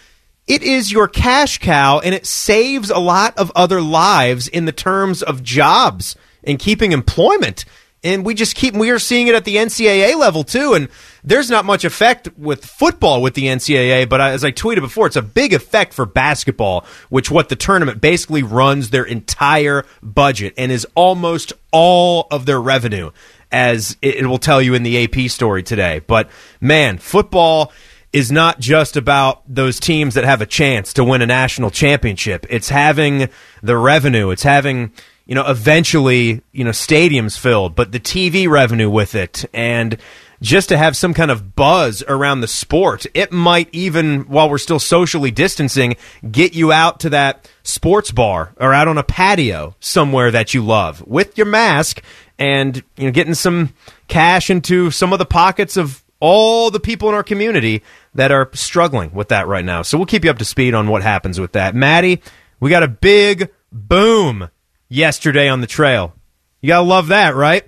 it 0.48 0.64
is 0.64 0.92
your 0.92 1.08
cash 1.08 1.60
cow 1.60 2.00
and 2.00 2.16
it 2.16 2.26
saves 2.26 2.90
a 2.90 2.98
lot 2.98 3.38
of 3.38 3.52
other 3.56 3.80
lives 3.80 4.48
in 4.48 4.66
the 4.66 4.72
terms 4.72 5.22
of 5.22 5.44
jobs 5.44 6.16
and 6.44 6.58
keeping 6.58 6.94
employment. 6.94 7.66
And 8.04 8.26
we 8.26 8.34
just 8.34 8.56
keep, 8.56 8.74
we 8.74 8.90
are 8.90 8.98
seeing 8.98 9.28
it 9.28 9.36
at 9.36 9.46
the 9.46 9.58
NCAA 9.58 10.16
level 10.18 10.44
too. 10.44 10.74
And 10.74 10.90
there's 11.24 11.50
not 11.50 11.66
much 11.66 11.86
effect 11.86 12.30
with 12.38 12.66
football 12.66 13.22
with 13.22 13.34
the 13.34 13.46
NCAA, 13.46 14.10
but 14.10 14.22
as 14.22 14.44
I 14.44 14.52
tweeted 14.52 14.82
before, 14.82 15.08
it's 15.08 15.16
a 15.16 15.22
big 15.22 15.54
effect 15.54 15.94
for 15.94 16.06
basketball, 16.06 16.86
which 17.10 17.30
what 17.30 17.50
the 17.50 17.56
tournament 17.56 18.02
basically 18.02 18.44
runs 18.44 18.90
their 18.90 19.04
entire 19.04 19.86
budget 20.02 20.54
and 20.58 20.72
is 20.72 20.86
almost 20.96 21.54
all 21.72 22.28
of 22.32 22.46
their 22.46 22.60
revenue, 22.60 23.12
as 23.52 23.98
it 24.02 24.26
will 24.26 24.38
tell 24.38 24.62
you 24.62 24.74
in 24.74 24.84
the 24.84 25.04
AP 25.04 25.30
story 25.30 25.64
today. 25.64 26.02
But 26.06 26.30
man, 26.60 26.98
football 26.98 27.72
is 28.12 28.32
not 28.32 28.60
just 28.60 28.98
about 28.98 29.42
those 29.48 29.80
teams 29.80 30.16
that 30.16 30.26
have 30.26 30.42
a 30.42 30.46
chance 30.46 30.94
to 30.94 31.04
win 31.04 31.22
a 31.22 31.26
national 31.26 31.70
championship. 31.70 32.46
It's 32.50 32.68
having 32.68 33.30
the 33.64 33.78
revenue. 33.78 34.32
It's 34.32 34.44
having 34.44 34.92
you 35.26 35.36
know, 35.36 35.48
eventually, 35.48 36.42
you 36.52 36.66
know, 36.66 36.72
stadiums 36.72 37.38
filled, 37.38 37.74
but 37.74 37.94
the 37.94 38.02
TV 38.02 38.50
revenue 38.50 38.90
with 38.90 39.16
it 39.16 39.46
and 39.54 39.98
just 40.42 40.70
to 40.70 40.78
have 40.78 40.98
some 40.98 41.14
kind 41.14 41.30
of 41.30 41.56
buzz 41.56 42.04
around 42.08 42.42
the 42.42 42.48
sport. 42.48 43.06
It 43.14 43.32
might 43.32 43.70
even, 43.72 44.22
while 44.22 44.50
we're 44.50 44.58
still 44.58 44.80
socially 44.80 45.32
distancing, 45.32 45.96
get 46.30 46.54
you 46.54 46.72
out 46.72 47.00
to 47.02 47.10
that 47.12 47.50
sports 47.64 48.12
bar 48.12 48.54
or 48.58 48.74
out 48.74 48.88
on 48.88 48.98
a 48.98 49.04
patio 49.04 49.76
somewhere 49.80 50.32
that 50.32 50.54
you 50.54 50.66
love 50.66 51.06
with 51.06 51.38
your 51.38 51.48
mask 51.48 52.02
and, 52.40 52.84
you 52.98 53.06
know, 53.06 53.12
getting 53.12 53.36
some 53.36 53.74
cash 54.08 54.50
into 54.50 54.90
some 54.90 55.14
of 55.14 55.20
the 55.20 55.26
pockets 55.26 55.78
of 55.78 56.04
all 56.20 56.72
the 56.72 56.80
people 56.80 57.10
in 57.10 57.16
our 57.16 57.24
community 57.24 57.84
that 58.16 58.32
are 58.32 58.50
struggling 58.54 59.14
with 59.14 59.30
that 59.30 59.48
right 59.48 59.66
now. 59.66 59.82
So 59.82 59.98
we'll 59.98 60.08
keep 60.08 60.24
you 60.24 60.32
up 60.32 60.38
to 60.40 60.46
speed 60.46 60.74
on 60.74 60.88
what 60.88 61.04
happens 61.04 61.40
with 61.40 61.54
that. 61.54 61.76
Maddie, 61.76 62.22
we 62.60 62.70
got 62.70 62.84
a 62.84 62.88
big 62.88 63.52
boom 63.72 64.50
yesterday 64.90 65.50
on 65.50 65.62
the 65.62 65.68
trail. 65.68 66.14
You 66.62 66.68
gotta 66.68 66.88
love 66.88 67.08
that, 67.08 67.36
right? 67.36 67.68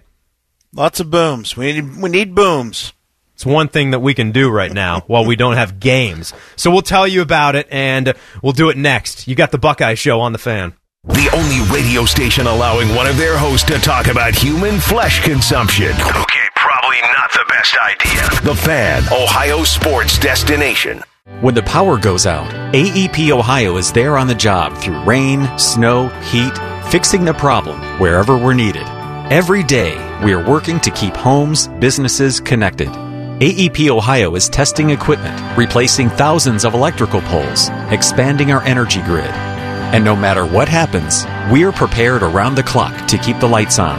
Lots 0.76 1.00
of 1.00 1.12
booms. 1.12 1.56
We 1.56 1.72
need 1.72 1.98
we 1.98 2.10
need 2.10 2.34
booms. 2.34 2.94
It's 3.36 3.46
one 3.46 3.68
thing 3.68 3.92
that 3.92 4.00
we 4.00 4.16
can 4.16 4.32
do 4.32 4.50
right 4.50 4.72
now 4.72 5.02
while 5.08 5.24
we 5.24 5.36
don't 5.36 5.56
have 5.56 5.80
games. 5.80 6.34
So 6.56 6.72
we'll 6.72 6.82
tell 6.82 7.08
you 7.08 7.22
about 7.22 7.56
it 7.56 7.68
and 7.70 8.14
we'll 8.42 8.54
do 8.54 8.70
it 8.70 8.78
next. 8.78 9.28
You 9.28 9.36
got 9.36 9.52
the 9.52 9.60
Buckeye 9.60 9.94
Show 9.94 10.20
on 10.20 10.32
the 10.32 10.40
fan. 10.40 10.74
The 11.04 11.30
only 11.36 11.60
radio 11.72 12.06
station 12.06 12.48
allowing 12.48 12.96
one 12.96 13.06
of 13.08 13.18
their 13.18 13.38
hosts 13.38 13.68
to 13.68 13.78
talk 13.78 14.08
about 14.08 14.34
human 14.34 14.80
flesh 14.80 15.22
consumption. 15.24 15.92
Okay, 15.92 16.48
probably 16.56 17.02
not 17.02 17.32
the 17.34 17.46
best 17.50 17.76
idea. 17.78 18.42
The 18.42 18.56
Fan, 18.56 19.04
Ohio 19.12 19.66
sports 19.66 20.18
destination. 20.18 21.04
When 21.42 21.56
the 21.56 21.64
power 21.64 22.00
goes 22.00 22.26
out, 22.26 22.50
AEP 22.74 23.32
Ohio 23.32 23.76
is 23.76 23.92
there 23.92 24.18
on 24.18 24.28
the 24.28 24.36
job 24.36 24.78
through 24.78 25.04
rain, 25.04 25.48
snow, 25.60 26.08
heat, 26.32 26.58
fixing 26.90 27.26
the 27.26 27.34
problem 27.34 27.82
wherever 28.00 28.38
we're 28.38 28.54
needed. 28.54 28.88
Every 29.32 29.64
day, 29.64 29.96
we 30.22 30.34
are 30.34 30.46
working 30.46 30.82
to 30.82 30.92
keep 30.92 31.16
homes, 31.16 31.70
businesses 31.80 32.42
connected. 32.42 32.90
AEP 32.90 33.90
Ohio 33.90 34.36
is 34.36 34.50
testing 34.50 34.90
equipment, 34.90 35.58
replacing 35.58 36.10
thousands 36.10 36.66
of 36.66 36.74
electrical 36.74 37.22
poles, 37.22 37.70
expanding 37.90 38.52
our 38.52 38.62
energy 38.64 39.02
grid. 39.04 39.32
And 39.94 40.04
no 40.04 40.14
matter 40.14 40.46
what 40.46 40.68
happens, 40.68 41.26
we're 41.50 41.72
prepared 41.72 42.22
around 42.22 42.56
the 42.56 42.64
clock 42.64 43.08
to 43.08 43.18
keep 43.18 43.40
the 43.40 43.48
lights 43.48 43.80
on. 43.80 43.98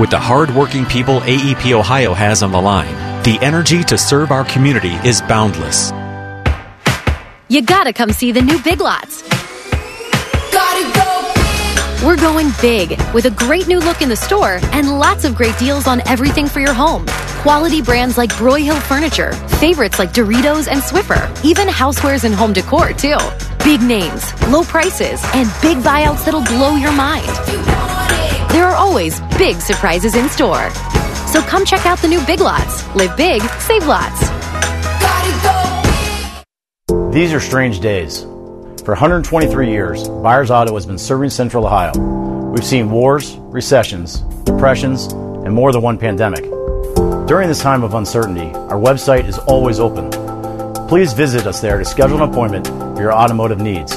With 0.00 0.10
the 0.10 0.18
hard-working 0.18 0.86
people 0.86 1.20
AEP 1.20 1.72
Ohio 1.72 2.12
has 2.12 2.42
on 2.42 2.50
the 2.50 2.60
line, 2.60 3.22
the 3.22 3.38
energy 3.40 3.84
to 3.84 3.96
serve 3.96 4.32
our 4.32 4.44
community 4.44 4.94
is 5.08 5.22
boundless. 5.22 5.92
You 7.46 7.62
gotta 7.62 7.92
come 7.92 8.10
see 8.10 8.32
the 8.32 8.42
new 8.42 8.58
Big 8.58 8.80
Lots. 8.80 9.22
Gotta 10.50 10.92
go. 10.98 11.13
We're 12.04 12.18
going 12.18 12.50
big 12.60 13.00
with 13.14 13.24
a 13.24 13.30
great 13.30 13.66
new 13.66 13.78
look 13.78 14.02
in 14.02 14.10
the 14.10 14.16
store 14.16 14.60
and 14.72 14.98
lots 14.98 15.24
of 15.24 15.34
great 15.34 15.58
deals 15.58 15.86
on 15.86 16.06
everything 16.06 16.46
for 16.46 16.60
your 16.60 16.74
home. 16.74 17.06
Quality 17.40 17.80
brands 17.80 18.18
like 18.18 18.30
Broyhill 18.34 18.78
Furniture, 18.82 19.32
favorites 19.58 19.98
like 19.98 20.12
Doritos 20.12 20.68
and 20.68 20.82
Swiffer, 20.82 21.24
even 21.42 21.66
housewares 21.66 22.24
and 22.24 22.34
home 22.34 22.52
decor, 22.52 22.92
too. 22.92 23.16
Big 23.64 23.80
names, 23.80 24.34
low 24.48 24.64
prices, 24.64 25.18
and 25.32 25.48
big 25.62 25.78
buyouts 25.78 26.26
that'll 26.26 26.44
blow 26.44 26.76
your 26.76 26.92
mind. 26.92 27.26
There 28.50 28.66
are 28.66 28.76
always 28.76 29.20
big 29.38 29.56
surprises 29.56 30.14
in 30.14 30.28
store. 30.28 30.70
So 31.26 31.40
come 31.40 31.64
check 31.64 31.86
out 31.86 32.00
the 32.00 32.08
new 32.08 32.22
Big 32.26 32.40
Lots. 32.40 32.86
Live 32.94 33.16
big, 33.16 33.40
save 33.60 33.86
lots. 33.86 34.28
Gotta 35.00 36.42
go. 36.86 37.10
These 37.12 37.32
are 37.32 37.40
strange 37.40 37.80
days. 37.80 38.26
For 38.84 38.90
123 38.90 39.70
years, 39.70 40.06
Byers 40.08 40.50
Auto 40.50 40.74
has 40.74 40.84
been 40.84 40.98
serving 40.98 41.30
Central 41.30 41.64
Ohio. 41.64 41.92
We've 42.50 42.62
seen 42.62 42.90
wars, 42.90 43.34
recessions, 43.38 44.18
depressions, 44.44 45.10
and 45.10 45.54
more 45.54 45.72
than 45.72 45.80
one 45.80 45.96
pandemic. 45.96 46.44
During 47.26 47.48
this 47.48 47.62
time 47.62 47.82
of 47.82 47.94
uncertainty, 47.94 48.52
our 48.54 48.78
website 48.78 49.26
is 49.26 49.38
always 49.38 49.80
open. 49.80 50.10
Please 50.86 51.14
visit 51.14 51.46
us 51.46 51.62
there 51.62 51.78
to 51.78 51.84
schedule 51.86 52.22
an 52.22 52.28
appointment 52.28 52.66
for 52.66 53.00
your 53.00 53.14
automotive 53.14 53.58
needs. 53.58 53.96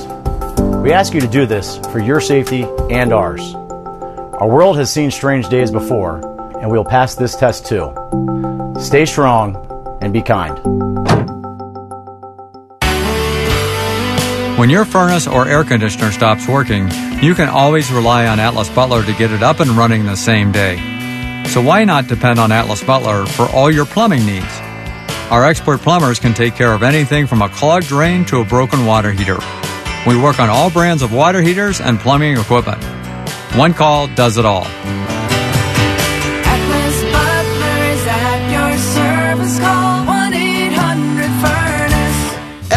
We 0.82 0.94
ask 0.94 1.14
you 1.14 1.20
to 1.20 1.28
do 1.28 1.46
this 1.46 1.80
for 1.92 2.00
your 2.00 2.22
safety 2.22 2.64
and 2.90 3.12
ours. 3.12 3.42
Our 3.56 4.48
world 4.48 4.78
has 4.78 4.90
seen 4.90 5.12
strange 5.12 5.50
days 5.50 5.70
before, 5.70 6.22
and 6.62 6.72
we'll 6.72 6.86
pass 6.86 7.14
this 7.14 7.36
test 7.36 7.66
too. 7.66 7.94
Stay 8.80 9.06
strong 9.06 9.98
and 10.02 10.14
be 10.14 10.22
kind. 10.22 10.87
When 14.58 14.72
your 14.72 14.86
furnace 14.86 15.28
or 15.28 15.48
air 15.48 15.64
conditioner 15.64 16.12
stops 16.12 16.48
working, 16.48 16.90
you 17.22 17.36
can 17.36 17.48
always 17.48 17.92
rely 17.92 18.26
on 18.26 18.40
Atlas 18.40 18.70
Butler 18.70 19.04
to 19.04 19.14
get 19.14 19.32
it 19.32 19.44
up 19.44 19.60
and 19.60 19.70
running 19.70 20.08
the 20.08 20.16
same 20.16 20.52
day. 20.52 20.78
So 21.50 21.62
why 21.62 21.84
not 21.84 22.08
depend 22.08 22.40
on 22.40 22.52
Atlas 22.52 22.84
Butler 22.84 23.28
for 23.28 23.44
all 23.50 23.70
your 23.70 23.86
plumbing 23.86 24.26
needs? 24.26 24.52
Our 25.30 25.46
expert 25.46 25.82
plumbers 25.82 26.18
can 26.18 26.34
take 26.34 26.56
care 26.56 26.74
of 26.74 26.82
anything 26.82 27.28
from 27.28 27.44
a 27.44 27.50
clogged 27.50 27.88
drain 27.88 28.26
to 28.26 28.42
a 28.42 28.46
broken 28.46 28.88
water 28.88 29.12
heater. 29.12 29.38
We 30.08 30.20
work 30.20 30.40
on 30.40 30.50
all 30.50 30.72
brands 30.72 31.04
of 31.04 31.14
water 31.14 31.44
heaters 31.44 31.80
and 31.80 32.00
plumbing 32.00 32.36
equipment. 32.36 32.84
One 33.56 33.76
call 33.76 34.08
does 34.08 34.40
it 34.40 34.46
all. 34.46 34.66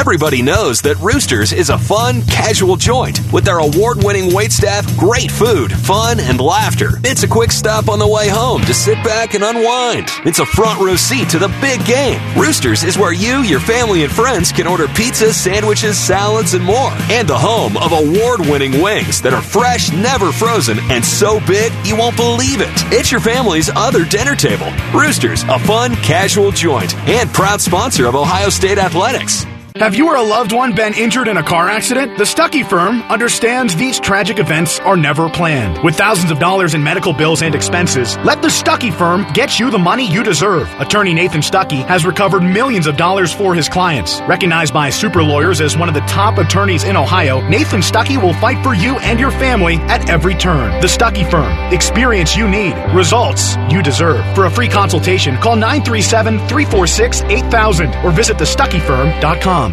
Everybody 0.01 0.41
knows 0.41 0.81
that 0.81 0.97
Roosters 0.97 1.53
is 1.53 1.69
a 1.69 1.77
fun, 1.77 2.23
casual 2.23 2.77
joint 2.77 3.21
with 3.35 3.45
their 3.45 3.59
award 3.59 4.03
winning 4.03 4.31
waitstaff, 4.31 4.99
great 4.99 5.31
food, 5.31 5.71
fun, 5.71 6.19
and 6.19 6.41
laughter. 6.41 6.93
It's 7.05 7.23
a 7.23 7.29
quick 7.29 7.53
stop 7.53 7.91
on 7.91 7.99
the 7.99 8.09
way 8.09 8.31
home 8.31 8.63
to 8.63 8.73
sit 8.73 8.95
back 9.05 9.35
and 9.35 9.45
unwind. 9.45 10.09
It's 10.25 10.39
a 10.39 10.47
front 10.47 10.81
row 10.81 10.97
seat 10.97 11.29
to 11.29 11.39
the 11.39 11.55
big 11.61 11.85
game. 11.85 12.19
Roosters 12.35 12.83
is 12.83 12.97
where 12.97 13.13
you, 13.13 13.43
your 13.43 13.61
family, 13.61 14.03
and 14.03 14.11
friends 14.11 14.53
can 14.53 14.67
order 14.67 14.89
pizza, 14.89 15.35
sandwiches, 15.35 15.99
salads, 15.99 16.55
and 16.55 16.65
more. 16.65 16.93
And 17.11 17.29
the 17.29 17.37
home 17.37 17.77
of 17.77 17.93
award 17.93 18.41
winning 18.41 18.81
wings 18.81 19.21
that 19.21 19.35
are 19.35 19.43
fresh, 19.43 19.93
never 19.93 20.33
frozen, 20.33 20.79
and 20.89 21.05
so 21.05 21.41
big 21.41 21.75
you 21.85 21.95
won't 21.95 22.17
believe 22.17 22.63
it. 22.63 22.73
It's 22.91 23.13
your 23.13 23.21
family's 23.21 23.69
other 23.77 24.07
dinner 24.07 24.35
table. 24.35 24.73
Roosters, 24.99 25.43
a 25.43 25.59
fun, 25.59 25.95
casual 25.97 26.53
joint, 26.53 26.97
and 27.07 27.31
proud 27.35 27.61
sponsor 27.61 28.07
of 28.07 28.15
Ohio 28.15 28.49
State 28.49 28.79
Athletics. 28.79 29.45
Have 29.81 29.95
you 29.95 30.09
or 30.09 30.17
a 30.17 30.23
loved 30.23 30.53
one 30.53 30.75
been 30.75 30.93
injured 30.93 31.27
in 31.27 31.39
a 31.39 31.43
car 31.43 31.67
accident? 31.67 32.19
The 32.19 32.25
Stuckey 32.25 32.69
firm 32.69 33.01
understands 33.05 33.75
these 33.75 33.99
tragic 33.99 34.39
events 34.39 34.79
are 34.81 34.95
never 34.95 35.31
planned. 35.31 35.83
With 35.83 35.97
thousands 35.97 36.31
of 36.31 36.39
dollars 36.39 36.75
in 36.75 36.83
medical 36.83 37.15
bills 37.15 37.41
and 37.41 37.55
expenses, 37.55 38.19
let 38.19 38.43
the 38.43 38.49
Stuckey 38.49 38.93
firm 38.93 39.25
get 39.33 39.59
you 39.59 39.71
the 39.71 39.79
money 39.79 40.07
you 40.07 40.23
deserve. 40.23 40.69
Attorney 40.81 41.15
Nathan 41.15 41.41
Stuckey 41.41 41.83
has 41.87 42.05
recovered 42.05 42.43
millions 42.43 42.87
of 42.87 42.99
dollars 42.99 43.33
for 43.33 43.55
his 43.55 43.71
clients. 43.71 44.21
Recognized 44.29 44.75
by 44.75 44.91
super 44.91 45.23
lawyers 45.23 45.63
as 45.63 45.79
one 45.79 45.89
of 45.89 45.95
the 45.95 46.03
top 46.03 46.37
attorneys 46.37 46.85
in 46.85 46.95
Ohio, 46.95 47.41
Nathan 47.49 47.81
Stuckey 47.81 48.23
will 48.23 48.35
fight 48.35 48.63
for 48.63 48.75
you 48.75 48.99
and 48.99 49.19
your 49.19 49.31
family 49.31 49.77
at 49.89 50.11
every 50.11 50.35
turn. 50.35 50.79
The 50.83 50.89
Stuckey 50.89 51.25
firm. 51.31 51.73
Experience 51.73 52.37
you 52.37 52.47
need. 52.47 52.75
Results 52.93 53.57
you 53.71 53.83
deserve. 53.83 54.23
For 54.35 54.45
a 54.45 54.51
free 54.51 54.69
consultation, 54.69 55.39
call 55.39 55.57
937 55.57 56.37
346 56.49 57.23
8000 57.23 57.95
or 58.05 58.11
visit 58.11 58.37
thestuckeyfirm.com. 58.37 59.70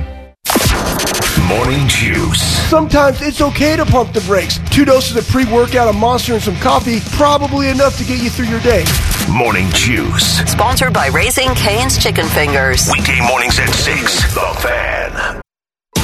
Morning 1.47 1.87
Juice. 1.87 2.41
Sometimes 2.69 3.21
it's 3.21 3.39
okay 3.39 3.77
to 3.77 3.85
pump 3.85 4.11
the 4.11 4.19
brakes. 4.21 4.59
Two 4.69 4.83
doses 4.83 5.15
of 5.15 5.25
pre 5.29 5.45
workout, 5.45 5.87
a 5.87 5.97
monster, 5.97 6.33
and 6.33 6.43
some 6.43 6.57
coffee, 6.57 6.99
probably 7.11 7.69
enough 7.69 7.97
to 7.99 8.03
get 8.03 8.21
you 8.21 8.29
through 8.29 8.47
your 8.47 8.59
day. 8.59 8.83
Morning 9.31 9.69
Juice. 9.71 10.39
Sponsored 10.51 10.91
by 10.91 11.07
Raising 11.07 11.47
Cane's 11.55 11.97
Chicken 11.97 12.25
Fingers. 12.27 12.89
Weekday 12.91 13.25
mornings 13.25 13.59
at 13.59 13.69
6. 13.69 14.33
The 14.33 14.57
Fan. 14.61 15.41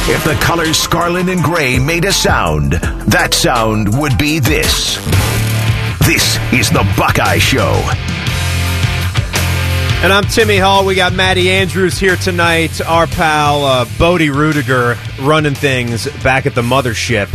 If 0.07 0.23
the 0.23 0.35
colors 0.35 0.77
scarlet 0.77 1.27
and 1.27 1.43
gray 1.43 1.77
made 1.77 2.05
a 2.05 2.13
sound, 2.13 2.73
that 3.11 3.33
sound 3.33 3.99
would 3.99 4.17
be 4.17 4.39
this. 4.39 4.95
This 6.05 6.37
is 6.53 6.69
the 6.69 6.89
Buckeye 6.95 7.39
Show. 7.39 7.81
And 10.03 10.11
I'm 10.11 10.25
Timmy 10.25 10.57
Hall. 10.57 10.85
We 10.85 10.95
got 10.95 11.13
Maddie 11.13 11.49
Andrews 11.49 11.97
here 11.97 12.17
tonight. 12.17 12.81
Our 12.81 13.07
pal 13.07 13.63
uh, 13.63 13.85
Bodie 13.97 14.31
Rudiger 14.31 14.97
running 15.21 15.55
things 15.55 16.09
back 16.21 16.45
at 16.45 16.53
the 16.53 16.61
mothership. 16.61 17.29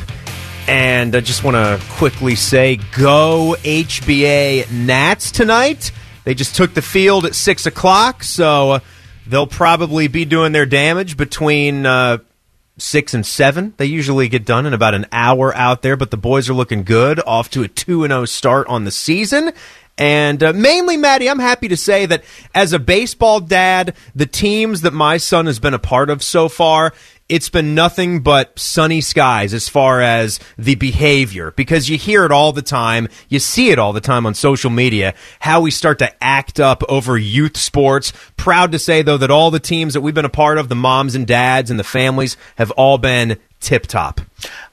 And 0.69 1.17
I 1.17 1.21
just 1.21 1.43
want 1.43 1.55
to 1.55 1.83
quickly 1.93 2.35
say, 2.35 2.77
go 2.95 3.57
HBA 3.61 4.71
Nats 4.71 5.31
tonight. 5.31 5.93
They 6.25 6.35
just 6.35 6.57
took 6.57 6.75
the 6.75 6.83
field 6.83 7.25
at 7.25 7.35
six 7.35 7.65
o'clock, 7.65 8.23
so 8.23 8.81
they'll 9.27 9.47
probably 9.47 10.07
be 10.09 10.27
doing 10.27 10.53
their 10.53 10.67
damage 10.67 11.17
between 11.17 11.87
uh, 11.87 12.19
six 12.77 13.15
and 13.15 13.25
seven. 13.25 13.73
They 13.79 13.87
usually 13.87 14.29
get 14.29 14.45
done 14.45 14.67
in 14.67 14.75
about 14.75 14.93
an 14.93 15.07
hour 15.11 15.55
out 15.57 15.81
there, 15.81 15.97
but 15.97 16.11
the 16.11 16.19
boys 16.19 16.51
are 16.51 16.55
looking 16.55 16.85
good, 16.85 17.19
off 17.27 17.49
to 17.53 17.63
a 17.63 17.69
two 17.69 18.05
and 18.05 18.11
zero 18.11 18.27
start 18.27 18.67
on 18.67 18.85
the 18.85 18.91
season. 18.91 19.53
And 19.99 20.41
uh, 20.45 20.53
mainly, 20.53 20.97
Maddie, 20.97 21.29
I'm 21.29 21.41
happy 21.41 21.69
to 21.69 21.77
say 21.77 22.07
that 22.07 22.23
as 22.55 22.73
a 22.73 22.79
baseball 22.79 23.41
dad, 23.41 23.95
the 24.15 24.27
teams 24.27 24.83
that 24.83 24.95
my 24.95 25.17
son 25.17 25.47
has 25.47 25.59
been 25.59 25.75
a 25.75 25.79
part 25.79 26.09
of 26.09 26.23
so 26.23 26.49
far, 26.49 26.93
it's 27.29 27.51
been 27.51 27.75
nothing 27.75 28.21
but 28.21 28.59
sunny 28.59 29.01
skies 29.01 29.53
as 29.53 29.69
far 29.69 30.01
as 30.01 30.39
the 30.57 30.77
behavior 30.77 31.51
because 31.51 31.89
you 31.91 31.99
hear 31.99 32.25
it 32.25 32.33
all 32.33 32.53
the 32.53 32.63
time. 32.63 33.09
You 33.29 33.41
see 33.41 33.71
it 33.71 33.79
all 33.79 33.93
the 33.93 34.01
time 34.01 34.25
on 34.25 34.35
social 34.35 34.71
media, 34.71 35.15
how 35.41 35.61
we 35.61 35.73
start 35.73 35.99
to 35.99 36.25
act 36.25 36.61
up 36.61 36.83
over 36.89 37.19
youth 37.19 37.57
sports. 37.57 38.13
Proud 38.37 38.73
to 38.73 38.79
say, 38.79 39.03
though, 39.03 39.19
that 39.19 39.33
all 39.33 39.51
the 39.51 39.61
teams 39.61 39.95
that 39.95 40.01
we've 40.01 40.15
been 40.15 40.25
a 40.25 40.31
part 40.31 40.59
of, 40.59 40.69
the 40.69 40.77
moms 40.77 41.17
and 41.17 41.27
dads 41.27 41.71
and 41.71 41.79
the 41.79 41.85
families, 41.85 42.37
have 42.57 42.71
all 42.73 42.99
been 42.99 43.37
tip 43.61 43.87
top. 43.87 44.21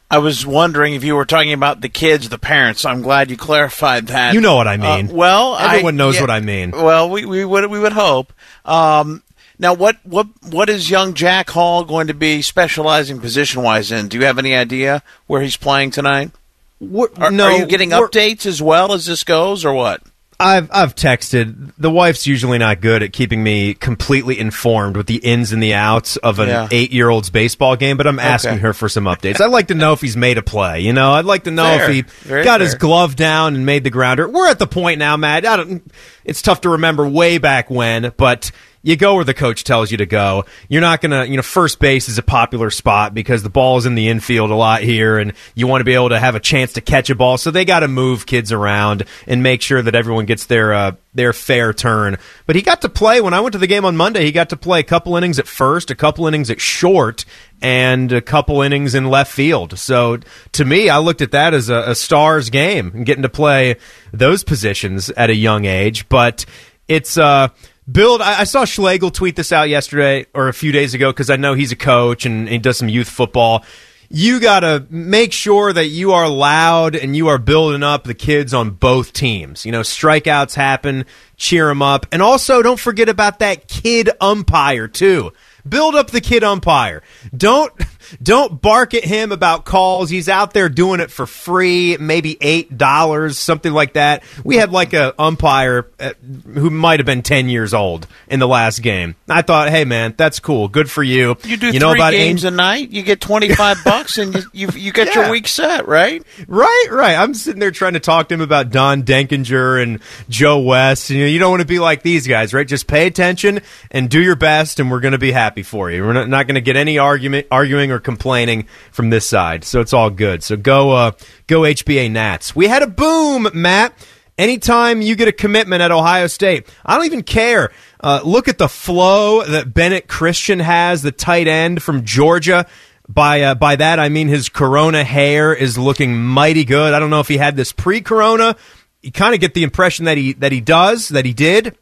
I 0.09 0.19
was 0.19 0.45
wondering 0.45 0.93
if 0.93 1.03
you 1.03 1.15
were 1.15 1.25
talking 1.25 1.53
about 1.53 1.81
the 1.81 1.89
kids, 1.89 2.29
the 2.29 2.37
parents. 2.37 2.85
I'm 2.85 3.01
glad 3.01 3.31
you 3.31 3.37
clarified 3.37 4.07
that. 4.07 4.33
You 4.33 4.41
know 4.41 4.55
what 4.55 4.67
I 4.67 4.77
mean. 4.77 5.09
Uh, 5.09 5.13
well, 5.13 5.57
everyone 5.57 5.95
I, 5.95 5.97
knows 5.97 6.15
yeah, 6.15 6.21
what 6.21 6.29
I 6.29 6.39
mean. 6.41 6.71
Well, 6.71 7.09
we, 7.09 7.25
we 7.25 7.43
would 7.43 7.69
we 7.69 7.79
would 7.79 7.93
hope. 7.93 8.31
Um, 8.65 9.23
now, 9.57 9.73
what 9.73 9.97
what 10.03 10.27
what 10.43 10.69
is 10.69 10.89
young 10.89 11.13
Jack 11.13 11.49
Hall 11.49 11.83
going 11.85 12.07
to 12.07 12.13
be 12.13 12.41
specializing 12.41 13.19
position 13.19 13.63
wise 13.63 13.91
in? 13.91 14.07
Do 14.07 14.17
you 14.17 14.25
have 14.25 14.37
any 14.37 14.53
idea 14.53 15.01
where 15.27 15.41
he's 15.41 15.57
playing 15.57 15.91
tonight? 15.91 16.31
What, 16.79 17.19
are, 17.19 17.31
no, 17.31 17.45
are 17.45 17.57
you 17.57 17.65
getting 17.65 17.91
updates 17.91 18.45
as 18.45 18.61
well 18.61 18.91
as 18.91 19.05
this 19.05 19.23
goes, 19.23 19.63
or 19.63 19.73
what? 19.73 20.01
I've 20.39 20.69
I've 20.73 20.95
texted. 20.95 21.71
The 21.77 21.89
wife's 21.89 22.27
usually 22.27 22.57
not 22.57 22.81
good 22.81 23.03
at 23.03 23.13
keeping 23.13 23.41
me 23.41 23.73
completely 23.73 24.37
informed 24.37 24.97
with 24.97 25.07
the 25.07 25.15
ins 25.17 25.51
and 25.53 25.63
the 25.63 25.73
outs 25.73 26.17
of 26.17 26.39
an 26.39 26.49
Yeah. 26.49 26.67
eight 26.71 26.91
year 26.91 27.09
old's 27.09 27.29
baseball 27.29 27.75
game, 27.77 27.95
but 27.95 28.05
I'm 28.05 28.19
asking 28.19 28.51
Okay. 28.55 28.59
her 28.61 28.73
for 28.73 28.89
some 28.89 29.05
updates. 29.05 29.39
I'd 29.39 29.51
like 29.51 29.67
to 29.67 29.75
know 29.75 29.93
if 29.93 30.01
he's 30.01 30.17
made 30.17 30.37
a 30.37 30.41
play. 30.41 30.81
You 30.81 30.91
know, 30.91 31.13
I'd 31.13 31.25
like 31.25 31.45
to 31.45 31.51
know 31.51 31.63
Fair. 31.63 31.89
if 31.89 31.93
he 31.95 32.01
Very 32.27 32.43
got 32.43 32.59
his 32.59 32.75
glove 32.75 33.15
down 33.15 33.55
and 33.55 33.65
made 33.65 33.83
the 33.85 33.89
grounder. 33.89 34.27
We're 34.27 34.49
at 34.49 34.59
the 34.59 34.67
point 34.67 34.99
now, 34.99 35.15
Matt. 35.15 35.45
I 35.45 35.55
don't. 35.57 35.89
It's 36.25 36.41
tough 36.41 36.61
to 36.61 36.69
remember 36.69 37.07
way 37.07 37.37
back 37.37 37.69
when, 37.69 38.11
but. 38.17 38.51
You 38.85 38.95
go 38.95 39.15
where 39.15 39.23
the 39.23 39.33
coach 39.33 39.63
tells 39.63 39.89
you 39.89 39.97
to 39.97 40.05
go. 40.05 40.45
You're 40.69 40.79
not 40.79 41.01
going 41.01 41.09
to, 41.09 41.27
you 41.27 41.37
know, 41.37 41.41
first 41.41 41.79
base 41.79 42.07
is 42.07 42.19
a 42.19 42.23
popular 42.23 42.69
spot 42.69 43.15
because 43.15 43.41
the 43.41 43.49
ball 43.49 43.77
is 43.77 43.87
in 43.87 43.95
the 43.95 44.09
infield 44.09 44.51
a 44.51 44.55
lot 44.55 44.83
here 44.83 45.17
and 45.17 45.33
you 45.55 45.65
want 45.65 45.79
to 45.79 45.85
be 45.85 45.95
able 45.95 46.09
to 46.09 46.19
have 46.19 46.35
a 46.35 46.39
chance 46.39 46.73
to 46.73 46.81
catch 46.81 47.09
a 47.09 47.15
ball. 47.15 47.39
So 47.39 47.49
they 47.49 47.65
got 47.65 47.79
to 47.79 47.87
move 47.87 48.27
kids 48.27 48.51
around 48.51 49.05
and 49.25 49.41
make 49.41 49.63
sure 49.63 49.81
that 49.81 49.95
everyone 49.95 50.25
gets 50.25 50.45
their, 50.45 50.71
uh, 50.71 50.91
their 51.15 51.33
fair 51.33 51.73
turn. 51.73 52.19
But 52.45 52.55
he 52.55 52.61
got 52.61 52.81
to 52.83 52.89
play 52.89 53.21
when 53.21 53.33
I 53.33 53.39
went 53.39 53.53
to 53.53 53.57
the 53.57 53.65
game 53.65 53.85
on 53.85 53.97
Monday. 53.97 54.23
He 54.23 54.31
got 54.31 54.49
to 54.49 54.57
play 54.57 54.81
a 54.81 54.83
couple 54.83 55.17
innings 55.17 55.39
at 55.39 55.47
first, 55.47 55.89
a 55.89 55.95
couple 55.95 56.27
innings 56.27 56.51
at 56.51 56.61
short, 56.61 57.25
and 57.63 58.11
a 58.11 58.21
couple 58.21 58.61
innings 58.61 58.93
in 58.93 59.05
left 59.05 59.31
field. 59.31 59.79
So 59.79 60.19
to 60.51 60.63
me, 60.63 60.89
I 60.89 60.99
looked 60.99 61.23
at 61.23 61.31
that 61.31 61.55
as 61.55 61.69
a, 61.69 61.85
a 61.87 61.95
stars 61.95 62.51
game 62.51 62.91
and 62.93 63.03
getting 63.03 63.23
to 63.23 63.29
play 63.29 63.77
those 64.13 64.43
positions 64.43 65.09
at 65.09 65.31
a 65.31 65.35
young 65.35 65.65
age. 65.65 66.07
But 66.07 66.45
it's 66.87 67.17
uh 67.17 67.47
build 67.91 68.21
I, 68.21 68.41
I 68.41 68.43
saw 68.43 68.65
Schlegel 68.65 69.11
tweet 69.11 69.35
this 69.35 69.51
out 69.51 69.69
yesterday 69.69 70.25
or 70.33 70.47
a 70.47 70.53
few 70.53 70.71
days 70.71 70.93
ago 70.93 71.11
because 71.11 71.29
I 71.29 71.35
know 71.35 71.53
he's 71.53 71.71
a 71.71 71.75
coach 71.75 72.25
and 72.25 72.47
he 72.47 72.57
does 72.57 72.77
some 72.77 72.89
youth 72.89 73.09
football. 73.09 73.65
You 74.07 74.39
got 74.39 74.59
to 74.59 74.85
make 74.89 75.33
sure 75.33 75.73
that 75.73 75.87
you 75.87 76.11
are 76.13 76.29
loud 76.29 76.95
and 76.95 77.15
you 77.15 77.27
are 77.27 77.39
building 77.39 77.81
up 77.81 78.03
the 78.03 78.13
kids 78.13 78.53
on 78.53 78.71
both 78.71 79.13
teams. 79.13 79.65
You 79.65 79.71
know, 79.71 79.81
strikeouts 79.81 80.53
happen, 80.53 81.05
cheer 81.37 81.67
them 81.67 81.81
up. 81.81 82.05
And 82.11 82.21
also 82.21 82.61
don't 82.61 82.79
forget 82.79 83.09
about 83.09 83.39
that 83.39 83.67
kid 83.67 84.11
umpire 84.21 84.87
too. 84.87 85.33
Build 85.67 85.95
up 85.95 86.11
the 86.11 86.21
kid 86.21 86.43
umpire. 86.43 87.01
Don't 87.35 87.73
don't 88.21 88.61
bark 88.61 88.93
at 88.93 89.03
him 89.03 89.31
about 89.31 89.65
calls. 89.65 90.09
He's 90.09 90.29
out 90.29 90.53
there 90.53 90.69
doing 90.69 90.99
it 90.99 91.11
for 91.11 91.25
free, 91.25 91.97
maybe 91.99 92.37
eight 92.41 92.77
dollars, 92.77 93.37
something 93.37 93.71
like 93.73 93.93
that. 93.93 94.23
We 94.43 94.55
had 94.57 94.71
like 94.71 94.93
a 94.93 95.13
umpire 95.21 95.87
uh, 95.99 96.13
who 96.53 96.69
might 96.69 96.99
have 96.99 97.05
been 97.05 97.21
ten 97.23 97.49
years 97.49 97.73
old 97.73 98.07
in 98.27 98.39
the 98.39 98.47
last 98.47 98.81
game. 98.81 99.15
I 99.29 99.41
thought, 99.41 99.69
hey 99.69 99.85
man, 99.85 100.13
that's 100.17 100.39
cool, 100.39 100.67
good 100.67 100.89
for 100.89 101.03
you. 101.03 101.35
You 101.43 101.57
do 101.57 101.71
you 101.71 101.79
know 101.79 101.91
three 101.91 101.99
about 101.99 102.11
games 102.11 102.45
Angel- 102.45 102.53
a 102.53 102.55
night, 102.57 102.89
you 102.91 103.01
get 103.03 103.21
twenty 103.21 103.53
five 103.53 103.77
bucks, 103.85 104.17
and 104.17 104.33
you 104.35 104.41
you, 104.53 104.67
you 104.75 104.91
get 104.93 105.07
Yeah. 105.15 105.23
your 105.23 105.31
week 105.31 105.47
set, 105.47 105.87
right? 105.87 106.23
Right, 106.47 106.87
right. 106.91 107.15
I'm 107.15 107.33
sitting 107.33 107.59
there 107.59 107.71
trying 107.71 107.93
to 107.93 107.99
talk 107.99 108.29
to 108.29 108.33
him 108.35 108.41
about 108.41 108.69
Don 108.71 109.03
Denkinger 109.03 109.81
and 109.81 109.99
Joe 110.29 110.59
West. 110.59 111.09
You 111.09 111.21
know, 111.21 111.25
you 111.27 111.39
don't 111.39 111.51
want 111.51 111.61
to 111.61 111.67
be 111.67 111.79
like 111.79 112.01
these 112.01 112.27
guys, 112.27 112.53
right? 112.53 112.67
Just 112.67 112.87
pay 112.87 113.07
attention 113.07 113.61
and 113.91 114.09
do 114.09 114.21
your 114.21 114.35
best, 114.35 114.79
and 114.79 114.89
we're 114.91 114.99
going 114.99 115.11
to 115.13 115.17
be 115.17 115.31
happy 115.31 115.63
for 115.63 115.89
you. 115.91 116.03
We're 116.03 116.13
not, 116.13 116.29
not 116.29 116.47
going 116.47 116.55
to 116.55 116.61
get 116.61 116.75
any 116.75 116.97
argument, 116.97 117.47
arguing 117.51 117.91
or 117.95 117.99
complaining 117.99 118.67
from 118.91 119.09
this 119.09 119.27
side, 119.27 119.63
so 119.63 119.81
it's 119.81 119.93
all 119.93 120.09
good. 120.09 120.43
So 120.43 120.55
go, 120.55 120.91
uh, 120.91 121.11
go 121.47 121.61
HBA 121.61 122.11
Nats. 122.11 122.55
We 122.55 122.67
had 122.67 122.83
a 122.83 122.87
boom, 122.87 123.49
Matt. 123.53 123.93
Anytime 124.37 125.01
you 125.01 125.15
get 125.15 125.29
a 125.29 125.31
commitment 125.31 125.81
at 125.81 125.91
Ohio 125.91 126.27
State, 126.27 126.67
I 126.85 126.97
don't 126.97 127.05
even 127.05 127.23
care. 127.23 127.71
Uh, 128.01 128.19
look 128.23 128.49
at 128.49 128.57
the 128.57 128.67
flow 128.67 129.43
that 129.43 129.73
Bennett 129.73 130.07
Christian 130.09 130.59
has, 130.59 131.01
the 131.01 131.13
tight 131.13 131.47
end 131.47 131.81
from 131.81 132.03
Georgia. 132.03 132.67
By 133.07 133.41
uh, 133.41 133.55
by 133.55 133.75
that 133.75 133.99
I 133.99 134.09
mean 134.09 134.27
his 134.27 134.49
Corona 134.49 135.03
hair 135.03 135.53
is 135.53 135.77
looking 135.77 136.17
mighty 136.17 136.65
good. 136.65 136.93
I 136.93 136.99
don't 136.99 137.11
know 137.11 137.19
if 137.19 137.27
he 137.27 137.37
had 137.37 137.55
this 137.55 137.71
pre-Corona. 137.71 138.55
You 139.01 139.11
kind 139.11 139.35
of 139.35 139.39
get 139.39 139.53
the 139.53 139.63
impression 139.63 140.05
that 140.05 140.17
he 140.17 140.33
that 140.33 140.51
he 140.51 140.59
does, 140.59 141.09
that 141.09 141.23
he 141.23 141.31
did. 141.31 141.77